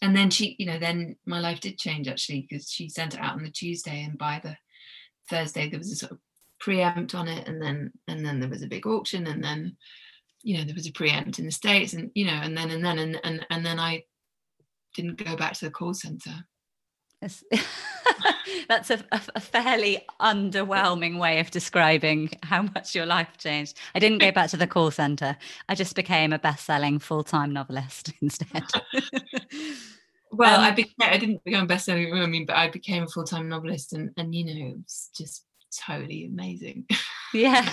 And 0.01 0.15
then 0.15 0.31
she 0.31 0.55
you 0.57 0.65
know 0.65 0.79
then 0.79 1.15
my 1.25 1.39
life 1.39 1.59
did 1.59 1.77
change 1.77 2.07
actually 2.07 2.47
because 2.49 2.69
she 2.69 2.89
sent 2.89 3.13
it 3.13 3.19
out 3.19 3.35
on 3.35 3.43
the 3.43 3.51
tuesday 3.51 4.03
and 4.03 4.17
by 4.17 4.41
the 4.43 4.57
thursday 5.29 5.69
there 5.69 5.79
was 5.79 5.91
a 5.91 5.95
sort 5.95 6.11
of 6.11 6.19
preempt 6.59 7.13
on 7.13 7.27
it 7.27 7.47
and 7.47 7.61
then 7.61 7.91
and 8.07 8.25
then 8.25 8.39
there 8.39 8.49
was 8.49 8.61
a 8.61 8.67
big 8.67 8.87
auction 8.87 9.27
and 9.27 9.43
then 9.43 9.75
you 10.43 10.57
know 10.57 10.63
there 10.63 10.75
was 10.75 10.87
a 10.87 10.91
preempt 10.91 11.39
in 11.39 11.45
the 11.45 11.51
states 11.51 11.93
and 11.93 12.11
you 12.15 12.25
know 12.25 12.39
and 12.41 12.57
then 12.57 12.69
and 12.71 12.83
then 12.83 12.99
and 12.99 13.19
and, 13.23 13.45
and 13.49 13.65
then 13.65 13.79
i 13.79 14.01
didn't 14.95 15.23
go 15.23 15.35
back 15.35 15.53
to 15.53 15.65
the 15.65 15.71
call 15.71 15.93
center 15.93 16.45
that's 18.67 18.89
a, 18.89 19.03
a, 19.11 19.39
fairly 19.39 20.05
underwhelming 20.21 21.19
way 21.19 21.39
of 21.39 21.51
describing 21.51 22.29
how 22.43 22.63
much 22.63 22.95
your 22.95 23.05
life 23.05 23.37
changed. 23.37 23.77
I 23.95 23.99
didn't 23.99 24.17
go 24.17 24.31
back 24.31 24.49
to 24.49 24.57
the 24.57 24.67
call 24.67 24.91
center. 24.91 25.37
I 25.69 25.75
just 25.75 25.95
became 25.95 26.33
a 26.33 26.39
best-selling 26.39 26.99
full-time 26.99 27.53
novelist 27.53 28.11
instead. 28.21 28.63
well, 30.33 30.59
um, 30.59 30.65
I 30.65 30.71
became, 30.71 30.93
I 31.01 31.17
didn't 31.17 31.43
become 31.43 31.63
a 31.63 31.67
best-selling. 31.67 32.13
I 32.13 32.25
mean, 32.25 32.45
but 32.45 32.55
I 32.55 32.69
became 32.69 33.03
a 33.03 33.07
full-time 33.07 33.49
novelist, 33.49 33.93
and 33.93 34.11
and 34.17 34.33
you 34.33 34.45
know, 34.45 34.75
it's 34.81 35.09
just 35.15 35.45
totally 35.85 36.25
amazing. 36.25 36.85
yeah. 37.33 37.69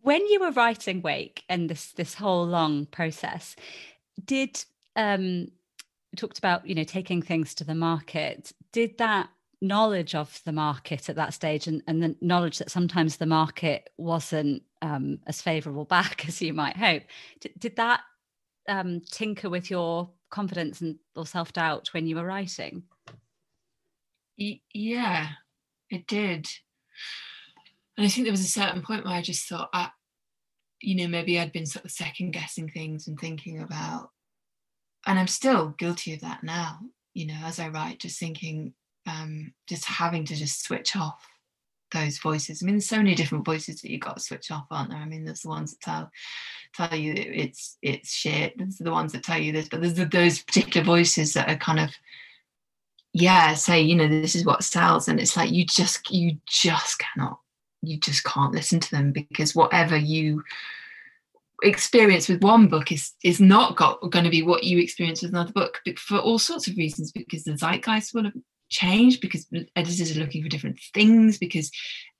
When 0.00 0.26
you 0.26 0.40
were 0.40 0.50
writing 0.50 1.02
Wake 1.02 1.44
and 1.48 1.70
this 1.70 1.92
this 1.92 2.14
whole 2.14 2.46
long 2.46 2.86
process, 2.86 3.56
did 4.24 4.64
um 4.96 5.48
talked 6.16 6.38
about 6.38 6.66
you 6.66 6.74
know 6.74 6.84
taking 6.84 7.22
things 7.22 7.54
to 7.54 7.64
the 7.64 7.74
market 7.74 8.52
did 8.72 8.98
that 8.98 9.30
knowledge 9.60 10.14
of 10.14 10.40
the 10.44 10.52
market 10.52 11.08
at 11.08 11.16
that 11.16 11.32
stage 11.32 11.66
and, 11.66 11.82
and 11.86 12.02
the 12.02 12.16
knowledge 12.20 12.58
that 12.58 12.70
sometimes 12.70 13.16
the 13.16 13.26
market 13.26 13.90
wasn't 13.96 14.60
um, 14.82 15.20
as 15.26 15.40
favorable 15.40 15.84
back 15.96 16.26
as 16.28 16.42
you 16.42 16.52
might 16.52 16.76
hope 16.76 17.02
did, 17.40 17.52
did 17.58 17.76
that 17.76 18.00
um, 18.68 19.00
tinker 19.10 19.48
with 19.48 19.70
your 19.70 20.10
confidence 20.32 20.80
and 20.80 20.96
or 21.14 21.24
self-doubt 21.24 21.90
when 21.92 22.08
you 22.08 22.16
were 22.16 22.26
writing? 22.26 22.82
Yeah 24.36 25.28
it 25.90 26.06
did. 26.06 26.48
And 27.96 28.06
i 28.06 28.08
think 28.08 28.24
there 28.24 28.32
was 28.32 28.40
a 28.40 28.44
certain 28.44 28.82
point 28.82 29.04
where 29.04 29.14
i 29.14 29.22
just 29.22 29.46
thought 29.46 29.68
I, 29.72 29.90
you 30.80 30.96
know 30.96 31.06
maybe 31.06 31.38
i'd 31.38 31.52
been 31.52 31.66
sort 31.66 31.84
of 31.84 31.90
second 31.90 32.32
guessing 32.32 32.70
things 32.70 33.06
and 33.06 33.20
thinking 33.20 33.60
about 33.60 34.10
and 35.06 35.18
I'm 35.18 35.28
still 35.28 35.70
guilty 35.78 36.14
of 36.14 36.20
that 36.20 36.44
now, 36.44 36.80
you 37.14 37.26
know, 37.26 37.38
as 37.44 37.58
I 37.58 37.68
write, 37.68 38.00
just 38.00 38.18
thinking, 38.18 38.74
um, 39.06 39.52
just 39.68 39.84
having 39.84 40.24
to 40.26 40.36
just 40.36 40.62
switch 40.62 40.96
off 40.96 41.26
those 41.92 42.18
voices. 42.18 42.62
I 42.62 42.66
mean, 42.66 42.76
there's 42.76 42.88
so 42.88 42.96
many 42.96 43.14
different 43.14 43.44
voices 43.44 43.80
that 43.80 43.90
you've 43.90 44.00
got 44.00 44.16
to 44.16 44.22
switch 44.22 44.50
off, 44.50 44.66
aren't 44.70 44.90
there? 44.90 44.98
I 44.98 45.04
mean, 45.06 45.24
there's 45.24 45.42
the 45.42 45.48
ones 45.48 45.72
that 45.72 45.80
tell 45.80 46.10
tell 46.74 46.96
you 46.98 47.12
it's 47.14 47.78
it's 47.82 48.12
shit. 48.12 48.56
There's 48.56 48.78
the 48.78 48.90
ones 48.90 49.12
that 49.12 49.22
tell 49.22 49.38
you 49.38 49.52
this, 49.52 49.68
but 49.68 49.80
there's 49.80 49.94
the, 49.94 50.06
those 50.06 50.42
particular 50.42 50.84
voices 50.84 51.34
that 51.34 51.48
are 51.48 51.56
kind 51.56 51.80
of 51.80 51.90
yeah, 53.12 53.52
say, 53.54 53.80
you 53.80 53.94
know, 53.94 54.08
this 54.08 54.34
is 54.34 54.44
what 54.44 54.64
sells. 54.64 55.06
And 55.06 55.20
it's 55.20 55.36
like 55.36 55.50
you 55.50 55.64
just 55.64 56.10
you 56.10 56.38
just 56.46 56.98
cannot, 56.98 57.38
you 57.82 57.98
just 57.98 58.24
can't 58.24 58.54
listen 58.54 58.80
to 58.80 58.90
them 58.90 59.12
because 59.12 59.54
whatever 59.54 59.96
you 59.96 60.42
experience 61.62 62.28
with 62.28 62.42
one 62.42 62.66
book 62.66 62.90
is 62.90 63.12
is 63.22 63.40
not 63.40 63.76
got, 63.76 64.00
going 64.10 64.24
to 64.24 64.30
be 64.30 64.42
what 64.42 64.64
you 64.64 64.78
experience 64.78 65.22
with 65.22 65.30
another 65.30 65.52
book 65.52 65.80
for 65.96 66.18
all 66.18 66.38
sorts 66.38 66.66
of 66.66 66.76
reasons 66.76 67.12
because 67.12 67.44
the 67.44 67.56
zeitgeist 67.56 68.14
will 68.14 68.24
have 68.24 68.32
changed 68.72 69.20
because 69.20 69.46
editors 69.76 70.16
are 70.16 70.20
looking 70.20 70.42
for 70.42 70.48
different 70.48 70.80
things 70.94 71.38
because 71.38 71.70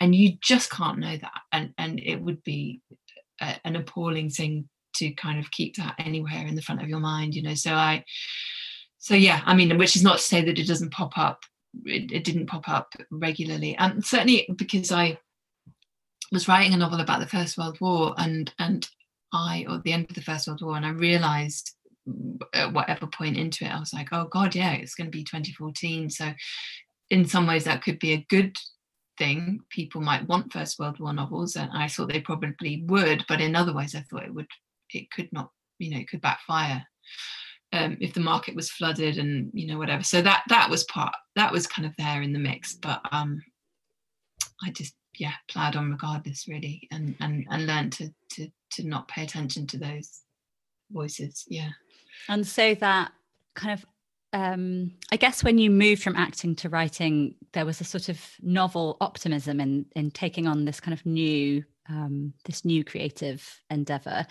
and 0.01 0.15
you 0.15 0.37
just 0.41 0.71
can't 0.71 0.99
know 0.99 1.17
that. 1.17 1.41
And 1.51 1.75
and 1.79 2.01
it 2.01 2.21
would 2.21 2.43
be 2.45 2.81
a, 3.41 3.57
an 3.65 3.77
appalling 3.77 4.31
thing 4.31 4.69
to 4.97 5.11
kind 5.13 5.39
of 5.39 5.51
keep 5.51 5.77
that 5.77 5.95
anywhere 5.99 6.47
in 6.47 6.55
the 6.55 6.63
front 6.63 6.83
of 6.83 6.89
your 6.89 7.01
mind 7.01 7.35
you 7.35 7.43
know? 7.43 7.55
So 7.55 7.73
i 7.73 8.05
so 8.99 9.15
yeah 9.15 9.41
i 9.47 9.55
mean 9.55 9.79
which 9.79 9.97
is 9.97 10.03
not 10.03 10.19
to 10.19 10.23
say 10.23 10.45
that 10.45 10.59
it 10.59 10.67
doesn't 10.67 10.93
pop 10.93 11.17
up. 11.19 11.41
It, 11.87 12.13
it 12.13 12.25
didn't 12.25 12.47
pop 12.47 12.69
up 12.69 12.93
regularly. 13.11 13.75
And 13.77 14.05
certainly 14.05 14.47
because 14.57 14.93
i 14.93 15.19
was 16.33 16.49
writing 16.49 16.73
a 16.73 16.79
novel 16.79 17.01
about 17.01 17.21
the 17.21 17.27
First 17.27 17.59
World 17.59 17.79
War, 17.81 18.15
and 18.17 18.53
and 18.59 18.89
I, 19.33 19.67
or 19.69 19.79
the 19.79 19.93
end 19.93 20.07
of 20.09 20.17
the 20.17 20.23
First 20.23 20.49
World 20.49 20.63
War, 20.63 20.77
and 20.77 20.87
I 20.87 20.91
realized 20.91 21.73
at 22.55 22.73
whatever 22.73 23.07
point 23.07 23.37
into 23.37 23.65
it, 23.65 23.73
I 23.73 23.79
was 23.79 23.93
like, 23.93 24.09
oh 24.13 24.27
God, 24.27 24.55
yeah, 24.55 24.73
it's 24.73 24.95
going 24.95 25.07
to 25.07 25.17
be 25.17 25.25
2014. 25.25 26.11
So, 26.11 26.33
in 27.11 27.27
some 27.27 27.47
ways, 27.47 27.65
that 27.65 27.83
could 27.83 27.99
be 27.99 28.13
a 28.13 28.27
good 28.29 28.57
thing. 29.19 29.61
People 29.71 30.01
might 30.01 30.27
want 30.27 30.53
First 30.53 30.79
World 30.79 30.99
War 30.99 31.13
novels, 31.13 31.57
and 31.57 31.71
I 31.73 31.89
thought 31.89 32.13
they 32.13 32.21
probably 32.21 32.83
would, 32.87 33.25
but 33.29 33.41
in 33.41 33.55
other 33.55 33.75
ways, 33.75 33.95
I 33.95 34.01
thought 34.01 34.25
it 34.25 34.35
would, 34.35 34.49
it 34.91 35.11
could 35.11 35.33
not, 35.33 35.51
you 35.79 35.91
know, 35.91 35.99
it 35.99 36.09
could 36.09 36.21
backfire. 36.21 36.85
Um, 37.75 37.97
if 38.01 38.13
the 38.13 38.21
market 38.21 38.55
was 38.55 38.71
flooded 38.71 39.17
and 39.17 39.51
you 39.55 39.67
know 39.67 39.79
whatever 39.79 40.03
so 40.03 40.21
that 40.21 40.43
that 40.51 40.69
was 40.69 40.85
part 40.85 41.15
that 41.37 41.51
was 41.51 41.67
kind 41.67 41.87
of 41.87 41.97
there 41.97 42.21
in 42.21 42.35
the 42.35 42.39
mix 42.39 42.75
but 42.75 43.01
um 43.13 43.41
i 44.63 44.71
just 44.71 44.95
yeah 45.19 45.33
plowed 45.49 45.75
on 45.75 45.91
regardless 45.91 46.47
really 46.47 46.87
and 46.91 47.17
and 47.21 47.47
and 47.51 47.67
learned 47.67 47.93
to 47.93 48.11
to 48.31 48.47
to 48.73 48.87
not 48.87 49.09
pay 49.09 49.23
attention 49.23 49.67
to 49.69 49.79
those 49.79 50.21
voices 50.91 51.45
yeah 51.49 51.71
and 52.29 52.47
so 52.47 52.75
that 52.77 53.13
kind 53.55 53.73
of 53.73 53.87
um, 54.35 54.93
I 55.11 55.17
guess 55.17 55.45
when 55.45 55.59
you 55.59 55.71
moved 55.71 56.03
from 56.03 56.17
acting 56.17 56.57
to 56.57 56.71
writing, 56.71 57.35
there 57.53 57.67
was 57.67 57.81
a 57.81 57.85
sort 57.85 58.09
of 58.09 58.19
novel 58.41 58.97
optimism 59.01 59.61
in 59.61 59.87
in 59.95 60.11
taking 60.11 60.47
on 60.47 60.65
this 60.65 60.81
kind 60.81 60.95
of 60.95 61.05
new 61.05 61.65
um, 61.89 62.33
this 62.45 62.65
new 62.65 62.85
creative 62.85 63.61
endeavor. 63.71 64.27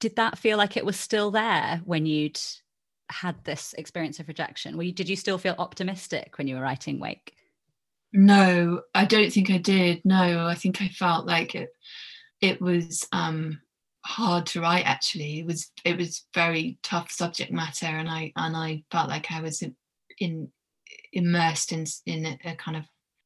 Did 0.00 0.16
that 0.16 0.38
feel 0.38 0.58
like 0.58 0.76
it 0.76 0.84
was 0.84 0.98
still 0.98 1.30
there 1.30 1.80
when 1.84 2.06
you'd 2.06 2.40
had 3.10 3.36
this 3.44 3.74
experience 3.76 4.18
of 4.18 4.28
rejection? 4.28 4.80
You, 4.80 4.92
did 4.92 5.08
you 5.08 5.16
still 5.16 5.38
feel 5.38 5.54
optimistic 5.58 6.38
when 6.38 6.48
you 6.48 6.56
were 6.56 6.62
writing 6.62 6.98
Wake? 6.98 7.34
No, 8.12 8.82
I 8.94 9.04
don't 9.04 9.32
think 9.32 9.50
I 9.50 9.58
did. 9.58 10.02
No, 10.04 10.46
I 10.46 10.54
think 10.54 10.82
I 10.82 10.88
felt 10.88 11.26
like 11.26 11.54
it. 11.54 11.70
It 12.40 12.60
was 12.60 13.06
um, 13.12 13.60
hard 14.12 14.44
to 14.44 14.60
write 14.60 14.84
actually 14.84 15.40
it 15.40 15.46
was 15.46 15.70
it 15.84 15.96
was 15.96 16.26
very 16.34 16.78
tough 16.82 17.10
subject 17.10 17.50
matter 17.50 17.86
and 17.86 18.08
i 18.10 18.32
and 18.36 18.56
i 18.56 18.82
felt 18.90 19.08
like 19.08 19.30
i 19.32 19.40
was 19.40 19.62
in 20.18 20.48
immersed 21.12 21.72
in 21.72 21.84
in 22.06 22.38
a, 22.44 22.54
kind 22.56 22.76
of 22.76 22.84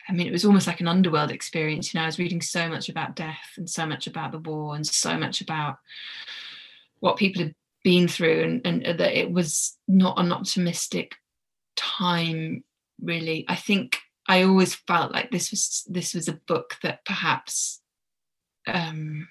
I 0.08 0.12
mean, 0.12 0.28
it 0.28 0.32
was 0.32 0.44
almost 0.44 0.68
like 0.68 0.80
an 0.80 0.86
underworld 0.86 1.32
experience. 1.32 1.92
You 1.92 1.98
know, 1.98 2.04
I 2.04 2.06
was 2.06 2.20
reading 2.20 2.40
so 2.40 2.68
much 2.68 2.88
about 2.88 3.16
death 3.16 3.54
and 3.56 3.68
so 3.68 3.84
much 3.86 4.06
about 4.06 4.30
the 4.30 4.38
war 4.38 4.76
and 4.76 4.86
so 4.86 5.18
much 5.18 5.40
about 5.40 5.78
what 7.00 7.16
people 7.16 7.42
had 7.42 7.56
been 7.82 8.06
through, 8.06 8.42
and, 8.44 8.84
and 8.84 9.00
that 9.00 9.18
it 9.18 9.32
was 9.32 9.76
not 9.88 10.18
an 10.20 10.30
optimistic 10.30 11.16
time, 11.74 12.62
really. 13.02 13.44
I 13.48 13.56
think 13.56 13.98
I 14.28 14.42
always 14.42 14.76
felt 14.76 15.12
like 15.12 15.32
this 15.32 15.50
was 15.50 15.84
this 15.88 16.14
was 16.14 16.28
a 16.28 16.40
book 16.46 16.76
that 16.84 17.04
perhaps 17.04 17.80
um, 18.68 19.26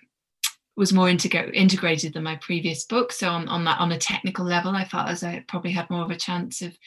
was 0.78 0.94
more 0.94 1.08
integra- 1.08 1.54
integrated 1.54 2.14
than 2.14 2.24
my 2.24 2.36
previous 2.38 2.86
book. 2.86 3.12
So 3.12 3.30
on, 3.30 3.48
on 3.48 3.64
that 3.66 3.80
on 3.80 3.92
a 3.92 3.98
technical 3.98 4.46
level, 4.46 4.76
I 4.76 4.86
felt 4.86 5.10
as 5.10 5.24
I 5.24 5.44
probably 5.48 5.72
had 5.72 5.90
more 5.90 6.04
of 6.04 6.12
a 6.12 6.18
chance 6.18 6.62
of 6.62 6.78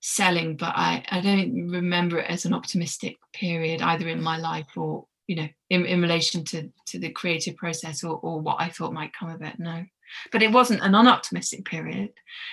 selling, 0.00 0.56
but 0.56 0.72
I, 0.74 1.04
I 1.10 1.20
don't 1.20 1.68
remember 1.68 2.18
it 2.18 2.28
as 2.28 2.44
an 2.44 2.52
optimistic 2.52 3.16
period 3.32 3.80
either 3.80 4.08
in 4.08 4.20
my 4.20 4.36
life 4.36 4.66
or 4.76 5.06
you 5.28 5.36
know 5.36 5.48
in, 5.70 5.86
in 5.86 6.02
relation 6.02 6.44
to 6.46 6.68
to 6.86 6.98
the 6.98 7.10
creative 7.10 7.56
process 7.56 8.02
or, 8.02 8.16
or 8.16 8.40
what 8.40 8.56
I 8.60 8.68
thought 8.68 8.92
might 8.92 9.14
come 9.14 9.30
of 9.30 9.42
it. 9.42 9.58
No. 9.58 9.84
But 10.30 10.42
it 10.42 10.52
wasn't 10.52 10.82
an 10.82 10.92
unoptimistic 10.92 11.64
period. 11.64 12.10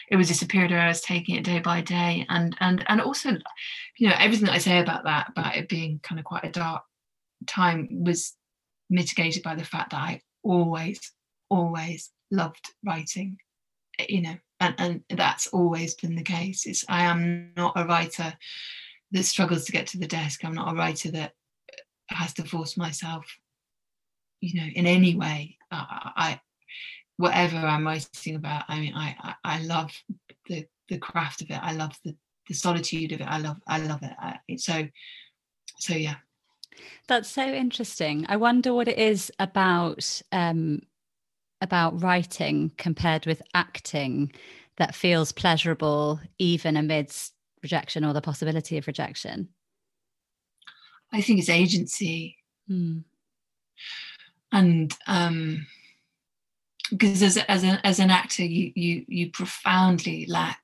It 0.09 0.15
was 0.15 0.29
just 0.29 0.43
a 0.43 0.47
period 0.47 0.71
where 0.71 0.79
I 0.79 0.87
was 0.87 1.01
taking 1.01 1.35
it 1.35 1.43
day 1.43 1.59
by 1.59 1.81
day 1.81 2.25
and 2.29 2.55
and 2.59 2.85
and 2.87 3.01
also, 3.01 3.31
you 3.97 4.07
know, 4.07 4.15
everything 4.17 4.45
that 4.45 4.55
I 4.55 4.59
say 4.59 4.79
about 4.79 5.03
that, 5.05 5.29
about 5.29 5.57
it 5.57 5.67
being 5.67 5.99
kind 6.01 6.19
of 6.19 6.25
quite 6.25 6.45
a 6.45 6.51
dark 6.51 6.83
time 7.47 7.87
was 8.03 8.33
mitigated 8.89 9.43
by 9.43 9.55
the 9.55 9.65
fact 9.65 9.91
that 9.91 10.01
I 10.01 10.21
always, 10.43 10.99
always 11.49 12.11
loved 12.31 12.69
writing. 12.85 13.37
You 14.07 14.21
know, 14.21 14.35
and, 14.59 14.75
and 14.77 15.03
that's 15.09 15.47
always 15.47 15.95
been 15.95 16.15
the 16.15 16.23
case 16.23 16.65
is 16.65 16.85
i 16.89 17.03
am 17.03 17.51
not 17.55 17.73
a 17.75 17.85
writer 17.85 18.33
that 19.11 19.23
struggles 19.23 19.65
to 19.65 19.71
get 19.71 19.87
to 19.87 19.97
the 19.97 20.07
desk. 20.07 20.45
I'm 20.45 20.53
not 20.53 20.71
a 20.71 20.75
writer 20.75 21.09
that 21.11 21.33
has 22.09 22.33
to 22.35 22.43
force 22.43 22.77
myself 22.77 23.25
you 24.41 24.59
know 24.59 24.67
in 24.67 24.85
any 24.85 25.15
way. 25.15 25.57
I, 25.71 26.11
I 26.15 26.41
whatever 27.17 27.57
i'm 27.57 27.85
writing 27.85 28.35
about 28.35 28.63
i 28.69 28.79
mean 28.79 28.93
i 28.95 29.15
i, 29.19 29.35
I 29.43 29.61
love 29.63 29.91
the 30.47 30.65
the 30.87 30.97
craft 30.97 31.41
of 31.41 31.49
it. 31.51 31.59
I 31.61 31.73
love 31.73 31.97
the 32.03 32.15
the 32.47 32.55
solitude 32.55 33.11
of 33.11 33.21
it. 33.21 33.27
I 33.27 33.37
love 33.37 33.57
i 33.67 33.79
love 33.79 34.01
it. 34.03 34.13
I, 34.19 34.39
so 34.57 34.87
so 35.77 35.93
yeah 35.93 36.15
that's 37.07 37.29
so 37.29 37.43
interesting 37.43 38.25
i 38.29 38.35
wonder 38.35 38.73
what 38.73 38.87
it 38.87 38.97
is 38.97 39.31
about 39.39 40.21
um 40.31 40.81
about 41.61 42.01
writing 42.01 42.71
compared 42.77 43.25
with 43.25 43.41
acting 43.53 44.31
that 44.77 44.95
feels 44.95 45.31
pleasurable 45.31 46.19
even 46.37 46.77
amidst 46.77 47.33
rejection 47.61 48.05
or 48.05 48.13
the 48.13 48.21
possibility 48.21 48.77
of 48.77 48.87
rejection? 48.87 49.49
I 51.11 51.21
think 51.21 51.39
it's 51.39 51.49
agency. 51.49 52.37
Hmm. 52.67 52.99
And 54.51 54.95
um 55.07 55.65
because 56.91 57.21
as 57.21 57.37
as 57.37 57.63
an 57.63 57.79
as 57.83 57.99
an 57.99 58.09
actor 58.09 58.43
you 58.43 58.71
you 58.75 59.05
you 59.07 59.31
profoundly 59.31 60.25
lack 60.27 60.61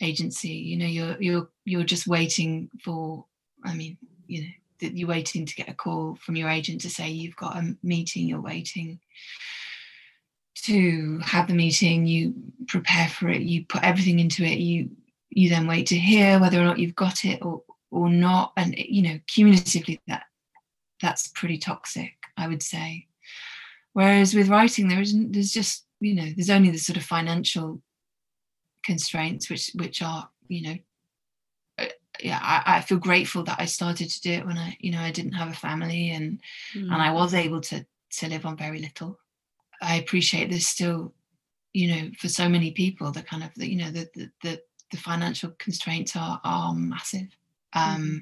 agency. 0.00 0.48
You 0.48 0.76
know, 0.76 0.86
you're 0.86 1.16
you're 1.20 1.48
you're 1.64 1.84
just 1.84 2.06
waiting 2.06 2.70
for 2.84 3.24
I 3.64 3.74
mean, 3.74 3.98
you 4.26 4.42
know, 4.42 4.48
you're 4.82 5.08
waiting 5.08 5.46
to 5.46 5.54
get 5.54 5.68
a 5.68 5.74
call 5.74 6.16
from 6.16 6.36
your 6.36 6.48
agent 6.48 6.80
to 6.82 6.90
say 6.90 7.08
you've 7.08 7.36
got 7.36 7.56
a 7.56 7.76
meeting, 7.82 8.26
you're 8.26 8.40
waiting 8.40 9.00
to 10.56 11.18
have 11.24 11.46
the 11.46 11.54
meeting 11.54 12.06
you 12.06 12.34
prepare 12.68 13.08
for 13.08 13.28
it 13.30 13.40
you 13.40 13.64
put 13.64 13.82
everything 13.82 14.18
into 14.18 14.44
it 14.44 14.58
you 14.58 14.90
you 15.30 15.48
then 15.48 15.66
wait 15.66 15.86
to 15.86 15.96
hear 15.96 16.38
whether 16.38 16.60
or 16.60 16.64
not 16.64 16.78
you've 16.78 16.94
got 16.94 17.24
it 17.24 17.38
or 17.42 17.62
or 17.90 18.08
not. 18.08 18.52
And 18.56 18.74
you 18.76 19.02
know 19.02 19.18
cumulatively 19.26 20.00
that 20.08 20.24
that's 21.00 21.28
pretty 21.28 21.58
toxic 21.58 22.12
i 22.36 22.46
would 22.46 22.62
say. 22.62 23.06
Whereas 23.92 24.34
with 24.34 24.48
writing 24.48 24.88
there 24.88 25.00
isn't 25.00 25.32
there's 25.32 25.52
just 25.52 25.86
you 26.00 26.14
know 26.14 26.28
there's 26.36 26.50
only 26.50 26.70
the 26.70 26.78
sort 26.78 26.96
of 26.96 27.04
financial 27.04 27.80
constraints 28.84 29.50
which 29.50 29.70
which 29.74 30.02
are 30.02 30.28
you 30.48 30.62
know 30.62 30.76
yeah 32.22 32.38
I, 32.42 32.76
I, 32.76 32.80
feel 32.80 32.98
grateful 32.98 33.42
that 33.44 33.60
i 33.60 33.64
started 33.64 34.10
to 34.10 34.20
do 34.20 34.32
it 34.32 34.46
when 34.46 34.58
i 34.58 34.76
you 34.80 34.92
know 34.92 35.00
i 35.00 35.10
didn't 35.10 35.32
have 35.32 35.48
a 35.48 35.54
family 35.54 36.10
and 36.10 36.40
mm. 36.74 36.82
and 36.82 37.02
i 37.02 37.10
was 37.10 37.34
able 37.34 37.60
to 37.62 37.84
to 38.12 38.28
live 38.28 38.46
on 38.46 38.56
very 38.56 38.78
little 38.78 39.18
I 39.80 39.96
appreciate 39.96 40.50
there's 40.50 40.66
still, 40.66 41.14
you 41.72 41.88
know, 41.88 42.10
for 42.18 42.28
so 42.28 42.48
many 42.48 42.70
people, 42.72 43.10
the 43.12 43.22
kind 43.22 43.42
of 43.42 43.50
the, 43.56 43.70
you 43.70 43.76
know, 43.76 43.90
the 43.90 44.08
the 44.14 44.30
the, 44.42 44.62
the 44.90 44.96
financial 44.96 45.50
constraints 45.58 46.16
are 46.16 46.40
are 46.44 46.74
massive. 46.74 47.28
Um, 47.72 47.84
mm-hmm. 47.84 48.16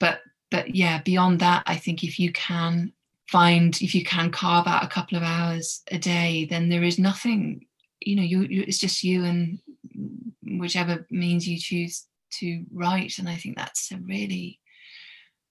But 0.00 0.20
but 0.50 0.74
yeah, 0.74 1.00
beyond 1.02 1.40
that, 1.40 1.62
I 1.66 1.76
think 1.76 2.02
if 2.02 2.18
you 2.18 2.32
can 2.32 2.92
find 3.28 3.80
if 3.80 3.94
you 3.94 4.04
can 4.04 4.30
carve 4.30 4.66
out 4.66 4.84
a 4.84 4.88
couple 4.88 5.16
of 5.16 5.22
hours 5.22 5.82
a 5.90 5.98
day, 5.98 6.46
then 6.46 6.68
there 6.68 6.82
is 6.82 6.98
nothing. 6.98 7.66
You 8.00 8.16
know, 8.16 8.22
you, 8.22 8.42
you 8.42 8.64
it's 8.66 8.78
just 8.78 9.04
you 9.04 9.24
and 9.24 9.60
whichever 10.42 11.06
means 11.10 11.46
you 11.46 11.58
choose 11.58 12.06
to 12.40 12.64
write, 12.72 13.18
and 13.18 13.28
I 13.28 13.36
think 13.36 13.56
that's 13.56 13.92
a 13.92 13.98
really 13.98 14.60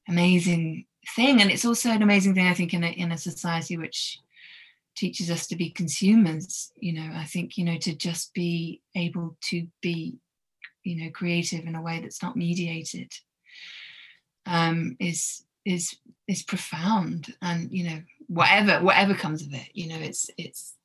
amazing 0.07 0.85
thing. 1.15 1.41
And 1.41 1.51
it's 1.51 1.65
also 1.65 1.89
an 1.89 2.01
amazing 2.01 2.35
thing 2.35 2.47
i 2.47 2.53
think 2.53 2.73
in 2.73 2.83
a, 2.83 2.87
in 2.87 3.11
a 3.11 3.17
society 3.17 3.77
which 3.77 4.19
teaches 4.95 5.31
us 5.31 5.47
to 5.47 5.55
be 5.55 5.69
consumers 5.69 6.71
you 6.79 6.93
know. 6.93 7.09
I 7.15 7.23
think 7.25 7.57
you 7.57 7.65
know 7.65 7.77
to 7.77 7.95
just 7.95 8.33
be 8.33 8.81
able 8.95 9.37
to 9.49 9.67
be 9.81 10.17
you 10.83 11.03
know 11.03 11.11
creative 11.11 11.65
in 11.65 11.75
a 11.75 11.81
way 11.81 11.99
that's 12.01 12.21
not 12.21 12.35
mediated 12.35 13.11
um 14.45 14.97
is 14.99 15.43
is 15.65 15.95
is 16.27 16.43
profound. 16.43 17.35
And 17.41 17.71
you 17.71 17.89
know 17.89 18.01
whatever 18.27 18.83
whatever 18.83 19.13
comes 19.13 19.41
of 19.41 19.53
it 19.53 19.69
you 19.73 19.87
know 19.87 19.97
it's 19.97 20.29
it's 20.37 20.75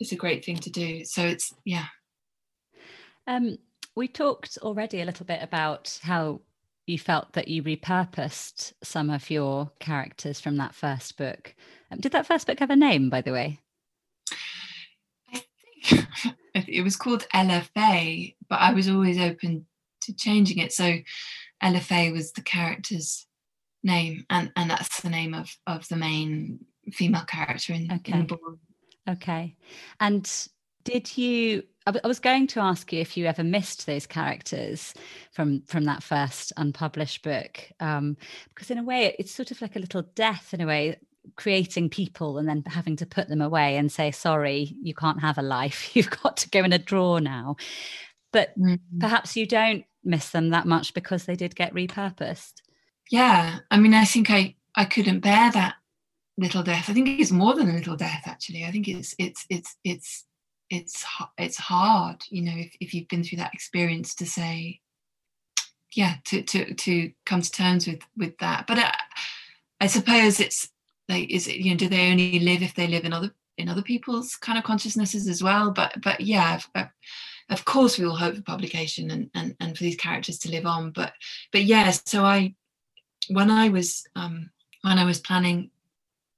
it's 0.00 0.12
a 0.12 0.16
great 0.16 0.44
thing 0.44 0.56
to 0.56 0.70
do. 0.70 1.04
So 1.04 1.22
it's 1.22 1.54
yeah. 1.64 1.86
Um 3.26 3.58
we 3.94 4.08
talked 4.08 4.58
already 4.62 5.00
a 5.00 5.04
little 5.04 5.26
bit 5.26 5.42
about 5.42 5.98
how 6.02 6.40
you 6.86 6.98
felt 6.98 7.32
that 7.32 7.48
you 7.48 7.62
repurposed 7.62 8.72
some 8.82 9.08
of 9.08 9.30
your 9.30 9.70
characters 9.78 10.40
from 10.40 10.56
that 10.58 10.74
first 10.74 11.16
book. 11.16 11.54
Um, 11.90 12.00
did 12.00 12.12
that 12.12 12.26
first 12.26 12.46
book 12.46 12.58
have 12.58 12.70
a 12.70 12.76
name, 12.76 13.08
by 13.08 13.20
the 13.20 13.32
way? 13.32 13.60
I 15.32 15.42
think 15.90 16.06
it 16.68 16.82
was 16.82 16.96
called 16.96 17.26
LFA, 17.34 18.34
but 18.48 18.60
I 18.60 18.72
was 18.72 18.88
always 18.88 19.18
open 19.18 19.66
to 20.02 20.14
changing 20.14 20.58
it. 20.58 20.72
So 20.72 20.98
LFA 21.62 22.12
was 22.12 22.32
the 22.32 22.42
character's 22.42 23.26
name, 23.82 24.24
and, 24.28 24.52
and 24.56 24.70
that's 24.70 25.00
the 25.00 25.10
name 25.10 25.34
of, 25.34 25.56
of 25.66 25.88
the 25.88 25.96
main 25.96 26.60
female 26.92 27.24
character 27.24 27.72
in, 27.72 27.90
okay. 27.90 28.12
in 28.12 28.18
the 28.20 28.24
book. 28.24 28.58
Okay. 29.08 29.56
And 30.00 30.30
did 30.84 31.16
you 31.16 31.64
I 31.86 32.06
was 32.06 32.18
going 32.18 32.46
to 32.48 32.60
ask 32.60 32.92
you 32.92 33.00
if 33.00 33.14
you 33.14 33.26
ever 33.26 33.44
missed 33.44 33.84
those 33.84 34.06
characters 34.06 34.94
from 35.32 35.62
from 35.66 35.84
that 35.84 36.02
first 36.02 36.52
unpublished 36.56 37.22
book, 37.22 37.60
um, 37.78 38.16
because 38.48 38.70
in 38.70 38.78
a 38.78 38.82
way 38.82 39.14
it's 39.18 39.34
sort 39.34 39.50
of 39.50 39.60
like 39.60 39.76
a 39.76 39.80
little 39.80 40.02
death 40.14 40.54
in 40.54 40.62
a 40.62 40.66
way, 40.66 40.96
creating 41.36 41.90
people 41.90 42.38
and 42.38 42.48
then 42.48 42.62
having 42.66 42.96
to 42.96 43.06
put 43.06 43.28
them 43.28 43.42
away 43.42 43.76
and 43.76 43.92
say, 43.92 44.10
"Sorry, 44.10 44.74
you 44.82 44.94
can't 44.94 45.20
have 45.20 45.36
a 45.36 45.42
life. 45.42 45.90
You've 45.96 46.10
got 46.10 46.38
to 46.38 46.50
go 46.50 46.64
in 46.64 46.72
a 46.72 46.78
drawer 46.78 47.20
now." 47.20 47.56
But 48.32 48.58
mm-hmm. 48.58 48.98
perhaps 48.98 49.36
you 49.36 49.46
don't 49.46 49.84
miss 50.02 50.30
them 50.30 50.50
that 50.50 50.66
much 50.66 50.94
because 50.94 51.26
they 51.26 51.36
did 51.36 51.54
get 51.54 51.74
repurposed. 51.74 52.62
Yeah, 53.10 53.58
I 53.70 53.78
mean, 53.78 53.92
I 53.92 54.06
think 54.06 54.30
I 54.30 54.54
I 54.74 54.86
couldn't 54.86 55.20
bear 55.20 55.52
that 55.52 55.74
little 56.38 56.62
death. 56.62 56.88
I 56.88 56.94
think 56.94 57.20
it's 57.20 57.30
more 57.30 57.54
than 57.54 57.68
a 57.68 57.74
little 57.74 57.96
death. 57.96 58.22
Actually, 58.24 58.64
I 58.64 58.70
think 58.70 58.88
it's 58.88 59.14
it's 59.18 59.44
it's 59.50 59.76
it's 59.84 60.24
it's 60.74 61.04
it's 61.38 61.56
hard 61.56 62.24
you 62.30 62.42
know 62.42 62.56
if, 62.56 62.76
if 62.80 62.94
you've 62.94 63.08
been 63.08 63.24
through 63.24 63.38
that 63.38 63.54
experience 63.54 64.14
to 64.14 64.26
say 64.26 64.80
yeah 65.96 66.14
to 66.24 66.42
to 66.42 66.74
to 66.74 67.12
come 67.24 67.40
to 67.40 67.50
terms 67.50 67.86
with 67.86 68.00
with 68.16 68.36
that. 68.38 68.66
But 68.66 68.78
I, 68.78 68.94
I 69.80 69.86
suppose 69.86 70.40
it's 70.40 70.68
like 71.08 71.30
is 71.30 71.48
it 71.48 71.56
you 71.56 71.70
know 71.70 71.76
do 71.76 71.88
they 71.88 72.10
only 72.10 72.40
live 72.40 72.62
if 72.62 72.74
they 72.74 72.86
live 72.86 73.04
in 73.04 73.12
other 73.12 73.30
in 73.56 73.68
other 73.68 73.82
people's 73.82 74.36
kind 74.36 74.58
of 74.58 74.64
consciousnesses 74.64 75.28
as 75.28 75.42
well? 75.42 75.70
But 75.70 76.00
but 76.02 76.20
yeah 76.20 76.60
of 77.50 77.64
course 77.64 77.98
we 77.98 78.06
all 78.06 78.16
hope 78.16 78.36
for 78.36 78.42
publication 78.42 79.10
and, 79.10 79.30
and 79.34 79.56
and 79.60 79.76
for 79.76 79.84
these 79.84 79.96
characters 79.96 80.38
to 80.40 80.50
live 80.50 80.66
on. 80.66 80.90
But 80.90 81.12
but 81.52 81.64
yeah 81.64 81.90
so 81.90 82.24
i 82.24 82.54
when 83.28 83.50
i 83.50 83.70
was 83.70 84.06
um 84.16 84.50
when 84.82 84.98
i 84.98 85.04
was 85.04 85.18
planning 85.18 85.70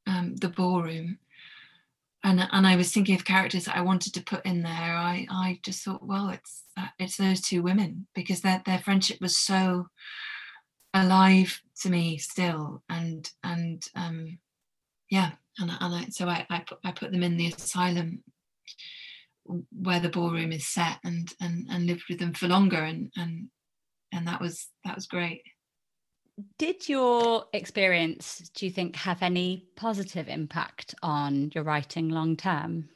um 0.07 0.37
the 0.37 0.49
ballroom 0.49 1.19
and 2.27 2.49
and 2.51 2.67
I 2.67 2.75
was 2.75 2.93
thinking 2.93 3.15
of 3.15 3.25
characters 3.25 3.67
that 3.67 3.77
I 3.77 3.83
wanted 3.83 4.13
to 4.15 4.23
put 4.23 4.45
in 4.45 4.63
there. 4.63 4.73
I 4.73 5.27
I 5.31 5.61
just 5.63 5.85
thought, 5.85 6.05
well, 6.05 6.29
it's 6.31 6.65
it's 6.99 7.17
those 7.17 7.41
two 7.41 7.63
women 7.63 8.09
because 8.15 8.41
their 8.41 8.63
their 8.67 8.81
friendship 8.81 9.21
was 9.21 9.37
so 9.39 9.87
alive 10.93 11.61
to 11.83 11.91
me 11.91 12.19
still, 12.19 12.83
and 12.89 13.31
and 13.45 13.83
um, 13.95 14.39
yeah, 15.09 15.33
and, 15.59 15.71
and 15.71 15.95
I, 15.95 16.07
so 16.11 16.29
I, 16.29 16.45
I 16.51 16.65
put, 16.67 16.79
I 16.85 16.91
put 16.91 17.13
them 17.13 17.23
in 17.23 17.37
the 17.37 17.47
asylum 17.47 18.25
where 19.71 20.01
the 20.01 20.09
ballroom 20.09 20.51
is 20.51 20.67
set 20.67 20.99
and 21.05 21.33
and 21.41 21.67
and 21.71 21.87
lived 21.87 22.05
with 22.11 22.19
them 22.19 22.35
for 22.35 22.49
longer 22.49 22.83
and 22.83 23.13
and 23.17 23.49
and 24.13 24.27
that 24.27 24.41
was 24.41 24.67
that 24.85 24.97
was 24.97 25.07
great 25.07 25.43
did 26.59 26.89
your 26.89 27.45
experience 27.53 28.51
do 28.55 28.67
you 28.67 28.73
think 28.73 28.97
have 28.97 29.23
any 29.23 29.67
positive 29.77 30.29
impact 30.29 30.95
on 31.03 31.51
your 31.55 31.65
writing 31.65 32.09
long 32.09 32.37
term? 32.37 32.89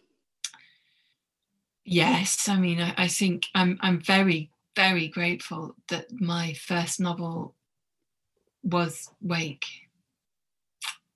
Yes 1.84 2.48
i 2.48 2.56
mean 2.56 2.80
I, 2.80 2.94
I 2.96 3.08
think 3.08 3.46
i'm 3.54 3.78
i'm 3.80 4.00
very 4.00 4.50
very 4.76 5.08
grateful 5.08 5.74
that 5.88 6.06
my 6.12 6.52
first 6.54 7.00
novel 7.00 7.54
was 8.62 9.10
wake 9.20 9.66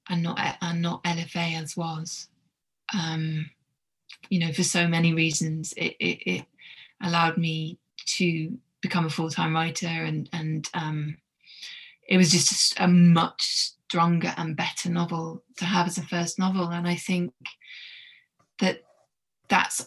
and 0.09 0.23
not 0.23 0.39
and 0.61 0.83
not 0.83 1.05
lfa 1.05 1.63
as 1.63 1.77
was. 1.77 2.29
Um 2.93 3.51
you 4.31 4.39
know, 4.39 4.53
for 4.53 4.63
so 4.63 4.87
many 4.87 5.15
reasons, 5.15 5.73
it, 5.77 5.97
it, 6.01 6.19
it 6.27 6.47
allowed 7.03 7.37
me 7.37 7.79
to 8.07 8.59
become 8.81 9.07
a 9.07 9.11
full-time 9.11 9.55
writer 9.55 9.87
and 9.87 10.29
and 10.33 10.69
um, 10.75 11.17
it 12.09 12.17
was 12.17 12.31
just 12.31 12.79
a 12.79 12.89
much 12.89 13.43
stronger 13.43 14.35
and 14.37 14.57
better 14.57 14.91
novel 14.91 15.43
to 15.57 15.65
have 15.65 15.87
as 15.87 15.99
a 15.99 16.03
first 16.03 16.39
novel 16.39 16.69
and 16.69 16.87
i 16.89 16.95
think 16.95 17.33
that 18.61 18.81
that's 19.49 19.85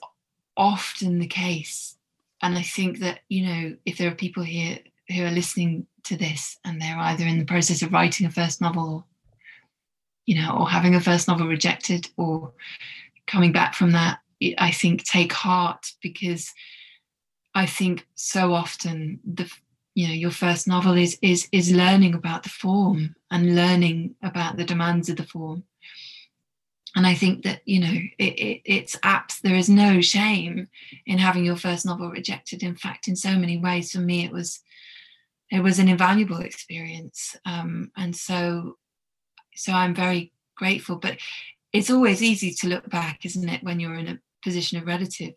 often 0.56 1.20
the 1.20 1.28
case. 1.28 1.96
And 2.42 2.58
i 2.58 2.62
think 2.62 3.00
that 3.00 3.20
you 3.30 3.46
know 3.46 3.76
if 3.86 3.98
there 3.98 4.12
are 4.12 4.16
people 4.16 4.44
here 4.44 4.80
who 5.10 5.24
are 5.24 5.32
listening 5.32 5.88
to 6.04 6.18
this 6.18 6.58
and 6.66 6.82
they're 6.82 6.98
either 6.98 7.26
in 7.26 7.40
the 7.40 7.46
process 7.46 7.82
of 7.82 7.92
writing 7.92 8.26
a 8.26 8.32
first 8.32 8.62
novel 8.62 9.06
you 10.26 10.40
know 10.40 10.56
or 10.60 10.70
having 10.70 10.96
a 10.96 11.02
first 11.02 11.28
novel 11.28 11.48
rejected 11.48 12.10
or 12.18 12.54
coming 13.26 13.52
back 13.52 13.74
from 13.74 13.92
that 13.92 14.20
I 14.58 14.72
think 14.72 15.04
take 15.04 15.34
heart 15.34 15.94
because 16.02 16.54
I 17.56 17.66
think 17.66 18.06
so 18.16 18.54
often 18.54 19.20
the 19.26 19.52
you 19.98 20.08
know 20.08 20.14
your 20.14 20.30
first 20.30 20.68
novel 20.68 20.96
is 20.96 21.18
is 21.24 21.50
is 21.52 21.72
learning 21.72 22.14
about 22.14 22.44
the 22.44 22.50
form 22.50 23.16
and 23.32 23.56
learning 23.56 24.14
about 24.22 24.56
the 24.56 24.64
demands 24.64 25.10
of 25.10 25.18
the 25.18 25.24
form. 25.24 25.64
And 26.96 27.08
i 27.08 27.16
think 27.16 27.44
that 27.46 27.62
you 27.66 27.80
know 27.80 27.96
it, 28.20 28.34
it, 28.48 28.62
it's 28.64 28.96
apt 29.02 29.42
there 29.42 29.56
is 29.56 29.70
no 29.70 30.00
shame 30.02 30.68
in 31.08 31.18
having 31.18 31.44
your 31.44 31.56
first 31.56 31.84
novel 31.84 32.12
rejected. 32.12 32.62
In 32.62 32.76
fact 32.76 33.08
in 33.08 33.16
so 33.16 33.32
many 33.32 33.58
ways 33.58 33.92
for 33.92 34.00
me 34.00 34.24
it 34.24 34.32
was 34.32 34.60
it 35.50 35.62
was 35.62 35.80
an 35.80 35.88
invaluable 35.88 36.42
experience. 36.42 37.36
Um, 37.44 37.92
and 37.98 38.16
so 38.16 38.78
so 39.56 39.74
i'm 39.74 39.96
very 39.96 40.32
grateful. 40.56 40.98
But 40.98 41.18
it's 41.74 41.90
always 41.90 42.22
easy 42.22 42.52
to 42.52 42.68
look 42.68 42.88
back 42.88 43.26
isn't 43.26 43.50
it 43.50 43.64
when 43.64 43.80
you're 43.80 43.96
in 43.96 44.10
a 44.10 44.20
position 44.44 44.78
of 44.78 44.86
relative 44.86 45.34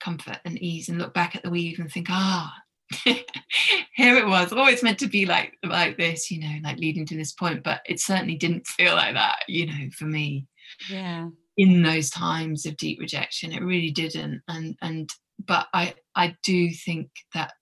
comfort 0.00 0.38
and 0.46 0.58
ease 0.62 0.88
and 0.88 0.98
look 0.98 1.12
back 1.12 1.36
at 1.36 1.42
the 1.42 1.50
weave 1.50 1.78
and 1.78 1.92
think, 1.92 2.06
ah, 2.08 2.54
here 3.04 4.16
it 4.16 4.26
was. 4.26 4.52
Oh, 4.52 4.66
it's 4.66 4.82
meant 4.82 4.98
to 5.00 5.08
be 5.08 5.26
like 5.26 5.56
like 5.64 5.96
this, 5.96 6.30
you 6.30 6.40
know, 6.40 6.54
like 6.62 6.78
leading 6.78 7.06
to 7.06 7.16
this 7.16 7.32
point. 7.32 7.62
But 7.62 7.80
it 7.86 8.00
certainly 8.00 8.36
didn't 8.36 8.66
feel 8.66 8.94
like 8.94 9.14
that, 9.14 9.40
you 9.48 9.66
know, 9.66 9.90
for 9.96 10.04
me. 10.04 10.46
Yeah. 10.90 11.28
In 11.56 11.82
those 11.82 12.10
times 12.10 12.66
of 12.66 12.76
deep 12.76 13.00
rejection, 13.00 13.52
it 13.52 13.62
really 13.62 13.90
didn't. 13.90 14.42
And 14.48 14.76
and 14.80 15.10
but 15.44 15.66
I 15.74 15.94
I 16.14 16.36
do 16.42 16.70
think 16.70 17.10
that 17.34 17.52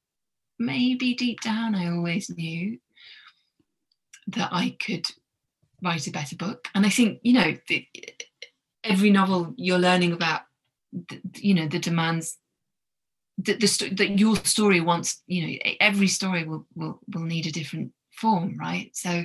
maybe 0.59 1.15
deep 1.15 1.41
down 1.41 1.75
I 1.75 1.91
always 1.91 2.31
knew 2.31 2.79
that 4.29 4.49
I 4.53 4.77
could 4.85 5.07
write 5.83 6.07
a 6.07 6.11
better 6.11 6.37
book. 6.37 6.69
And 6.75 6.85
I 6.85 6.89
think, 6.89 7.21
you 7.23 7.35
know, 7.35 7.55
the, 7.69 7.87
every 8.83 9.11
novel 9.11 9.55
you're 9.57 9.79
learning 9.79 10.13
about 10.13 10.43
you 11.35 11.55
know 11.55 11.67
the 11.67 11.79
demands 11.79 12.39
that 13.39 13.61
the 13.61 13.95
that 13.97 14.19
your 14.19 14.37
story 14.37 14.81
wants 14.81 15.23
you 15.27 15.47
know 15.47 15.73
every 15.81 16.09
story 16.09 16.45
will 16.45 16.67
will 16.75 17.01
will 17.13 17.23
need 17.23 17.47
a 17.47 17.53
different 17.53 17.93
form 18.13 18.57
right 18.59 18.91
so 18.97 19.25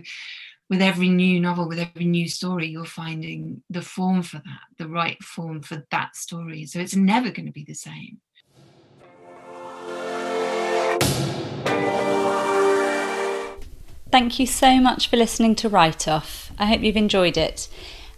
with 0.69 0.81
every 0.81 1.09
new 1.09 1.39
novel 1.39 1.67
with 1.67 1.79
every 1.79 2.05
new 2.05 2.27
story 2.27 2.67
you're 2.67 2.85
finding 2.85 3.63
the 3.69 3.81
form 3.81 4.21
for 4.21 4.37
that 4.37 4.61
the 4.77 4.87
right 4.87 5.21
form 5.23 5.61
for 5.61 5.85
that 5.91 6.15
story 6.15 6.65
so 6.65 6.79
it's 6.79 6.95
never 6.95 7.31
going 7.31 7.45
to 7.45 7.51
be 7.51 7.63
the 7.63 7.73
same 7.73 8.19
Thank 14.11 14.39
you 14.39 14.45
so 14.45 14.81
much 14.81 15.07
for 15.07 15.15
listening 15.15 15.55
to 15.55 15.69
Write 15.69 16.05
Off. 16.05 16.51
I 16.59 16.65
hope 16.65 16.81
you've 16.81 16.97
enjoyed 16.97 17.37
it. 17.37 17.69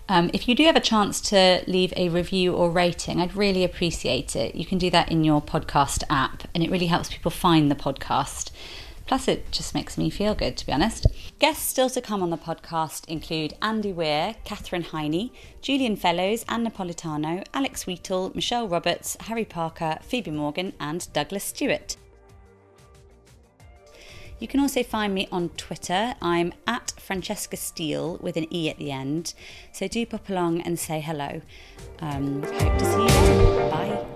Um, 0.09 0.29
if 0.33 0.47
you 0.47 0.55
do 0.55 0.65
have 0.65 0.75
a 0.75 0.81
chance 0.81 1.21
to 1.21 1.63
leave 1.65 1.93
a 1.95 2.09
review 2.09 2.53
or 2.53 2.69
rating, 2.69 3.21
I'd 3.21 3.35
really 3.35 3.63
appreciate 3.63 4.35
it. 4.35 4.53
You 4.53 4.65
can 4.65 4.77
do 4.77 4.89
that 4.89 5.11
in 5.11 5.23
your 5.23 5.41
podcast 5.41 6.03
app, 6.09 6.43
and 6.53 6.63
it 6.63 6.69
really 6.69 6.87
helps 6.87 7.09
people 7.09 7.31
find 7.31 7.71
the 7.71 7.75
podcast. 7.75 8.51
Plus, 9.05 9.27
it 9.27 9.51
just 9.51 9.73
makes 9.73 9.97
me 9.97 10.09
feel 10.09 10.33
good, 10.35 10.57
to 10.57 10.65
be 10.65 10.71
honest. 10.71 11.07
Guests 11.39 11.65
still 11.65 11.89
to 11.89 12.01
come 12.01 12.21
on 12.21 12.29
the 12.29 12.37
podcast 12.37 13.07
include 13.07 13.53
Andy 13.61 13.91
Weir, 13.91 14.35
Katherine 14.45 14.83
Heiny, 14.83 15.31
Julian 15.61 15.95
Fellowes, 15.95 16.45
Ann 16.47 16.65
Napolitano, 16.65 17.45
Alex 17.53 17.85
Wheatle, 17.85 18.33
Michèle 18.33 18.69
Roberts, 18.69 19.17
Harry 19.21 19.45
Parker, 19.45 19.99
Phoebe 20.01 20.31
Morgan, 20.31 20.73
and 20.79 21.11
Douglas 21.13 21.43
Stuart. 21.43 21.97
You 24.43 24.49
can 24.49 24.59
also 24.59 24.83
find 24.83 25.15
me 25.15 25.29
on 25.31 25.51
Twitter. 25.55 26.15
I'm 26.21 26.51
at 26.67 26.91
Francesca 26.99 27.55
Steele 27.55 28.17
with 28.17 28.35
an 28.35 28.53
E 28.53 28.69
at 28.69 28.77
the 28.77 28.91
end. 28.91 29.33
So 29.71 29.87
do 29.87 30.05
pop 30.05 30.27
along 30.27 30.59
and 30.63 30.77
say 30.77 30.99
hello. 30.99 31.41
Um, 31.99 32.43
hope 32.43 32.77
to 32.77 32.83
see 32.83 33.03
you. 33.03 33.69
Bye. 33.71 34.12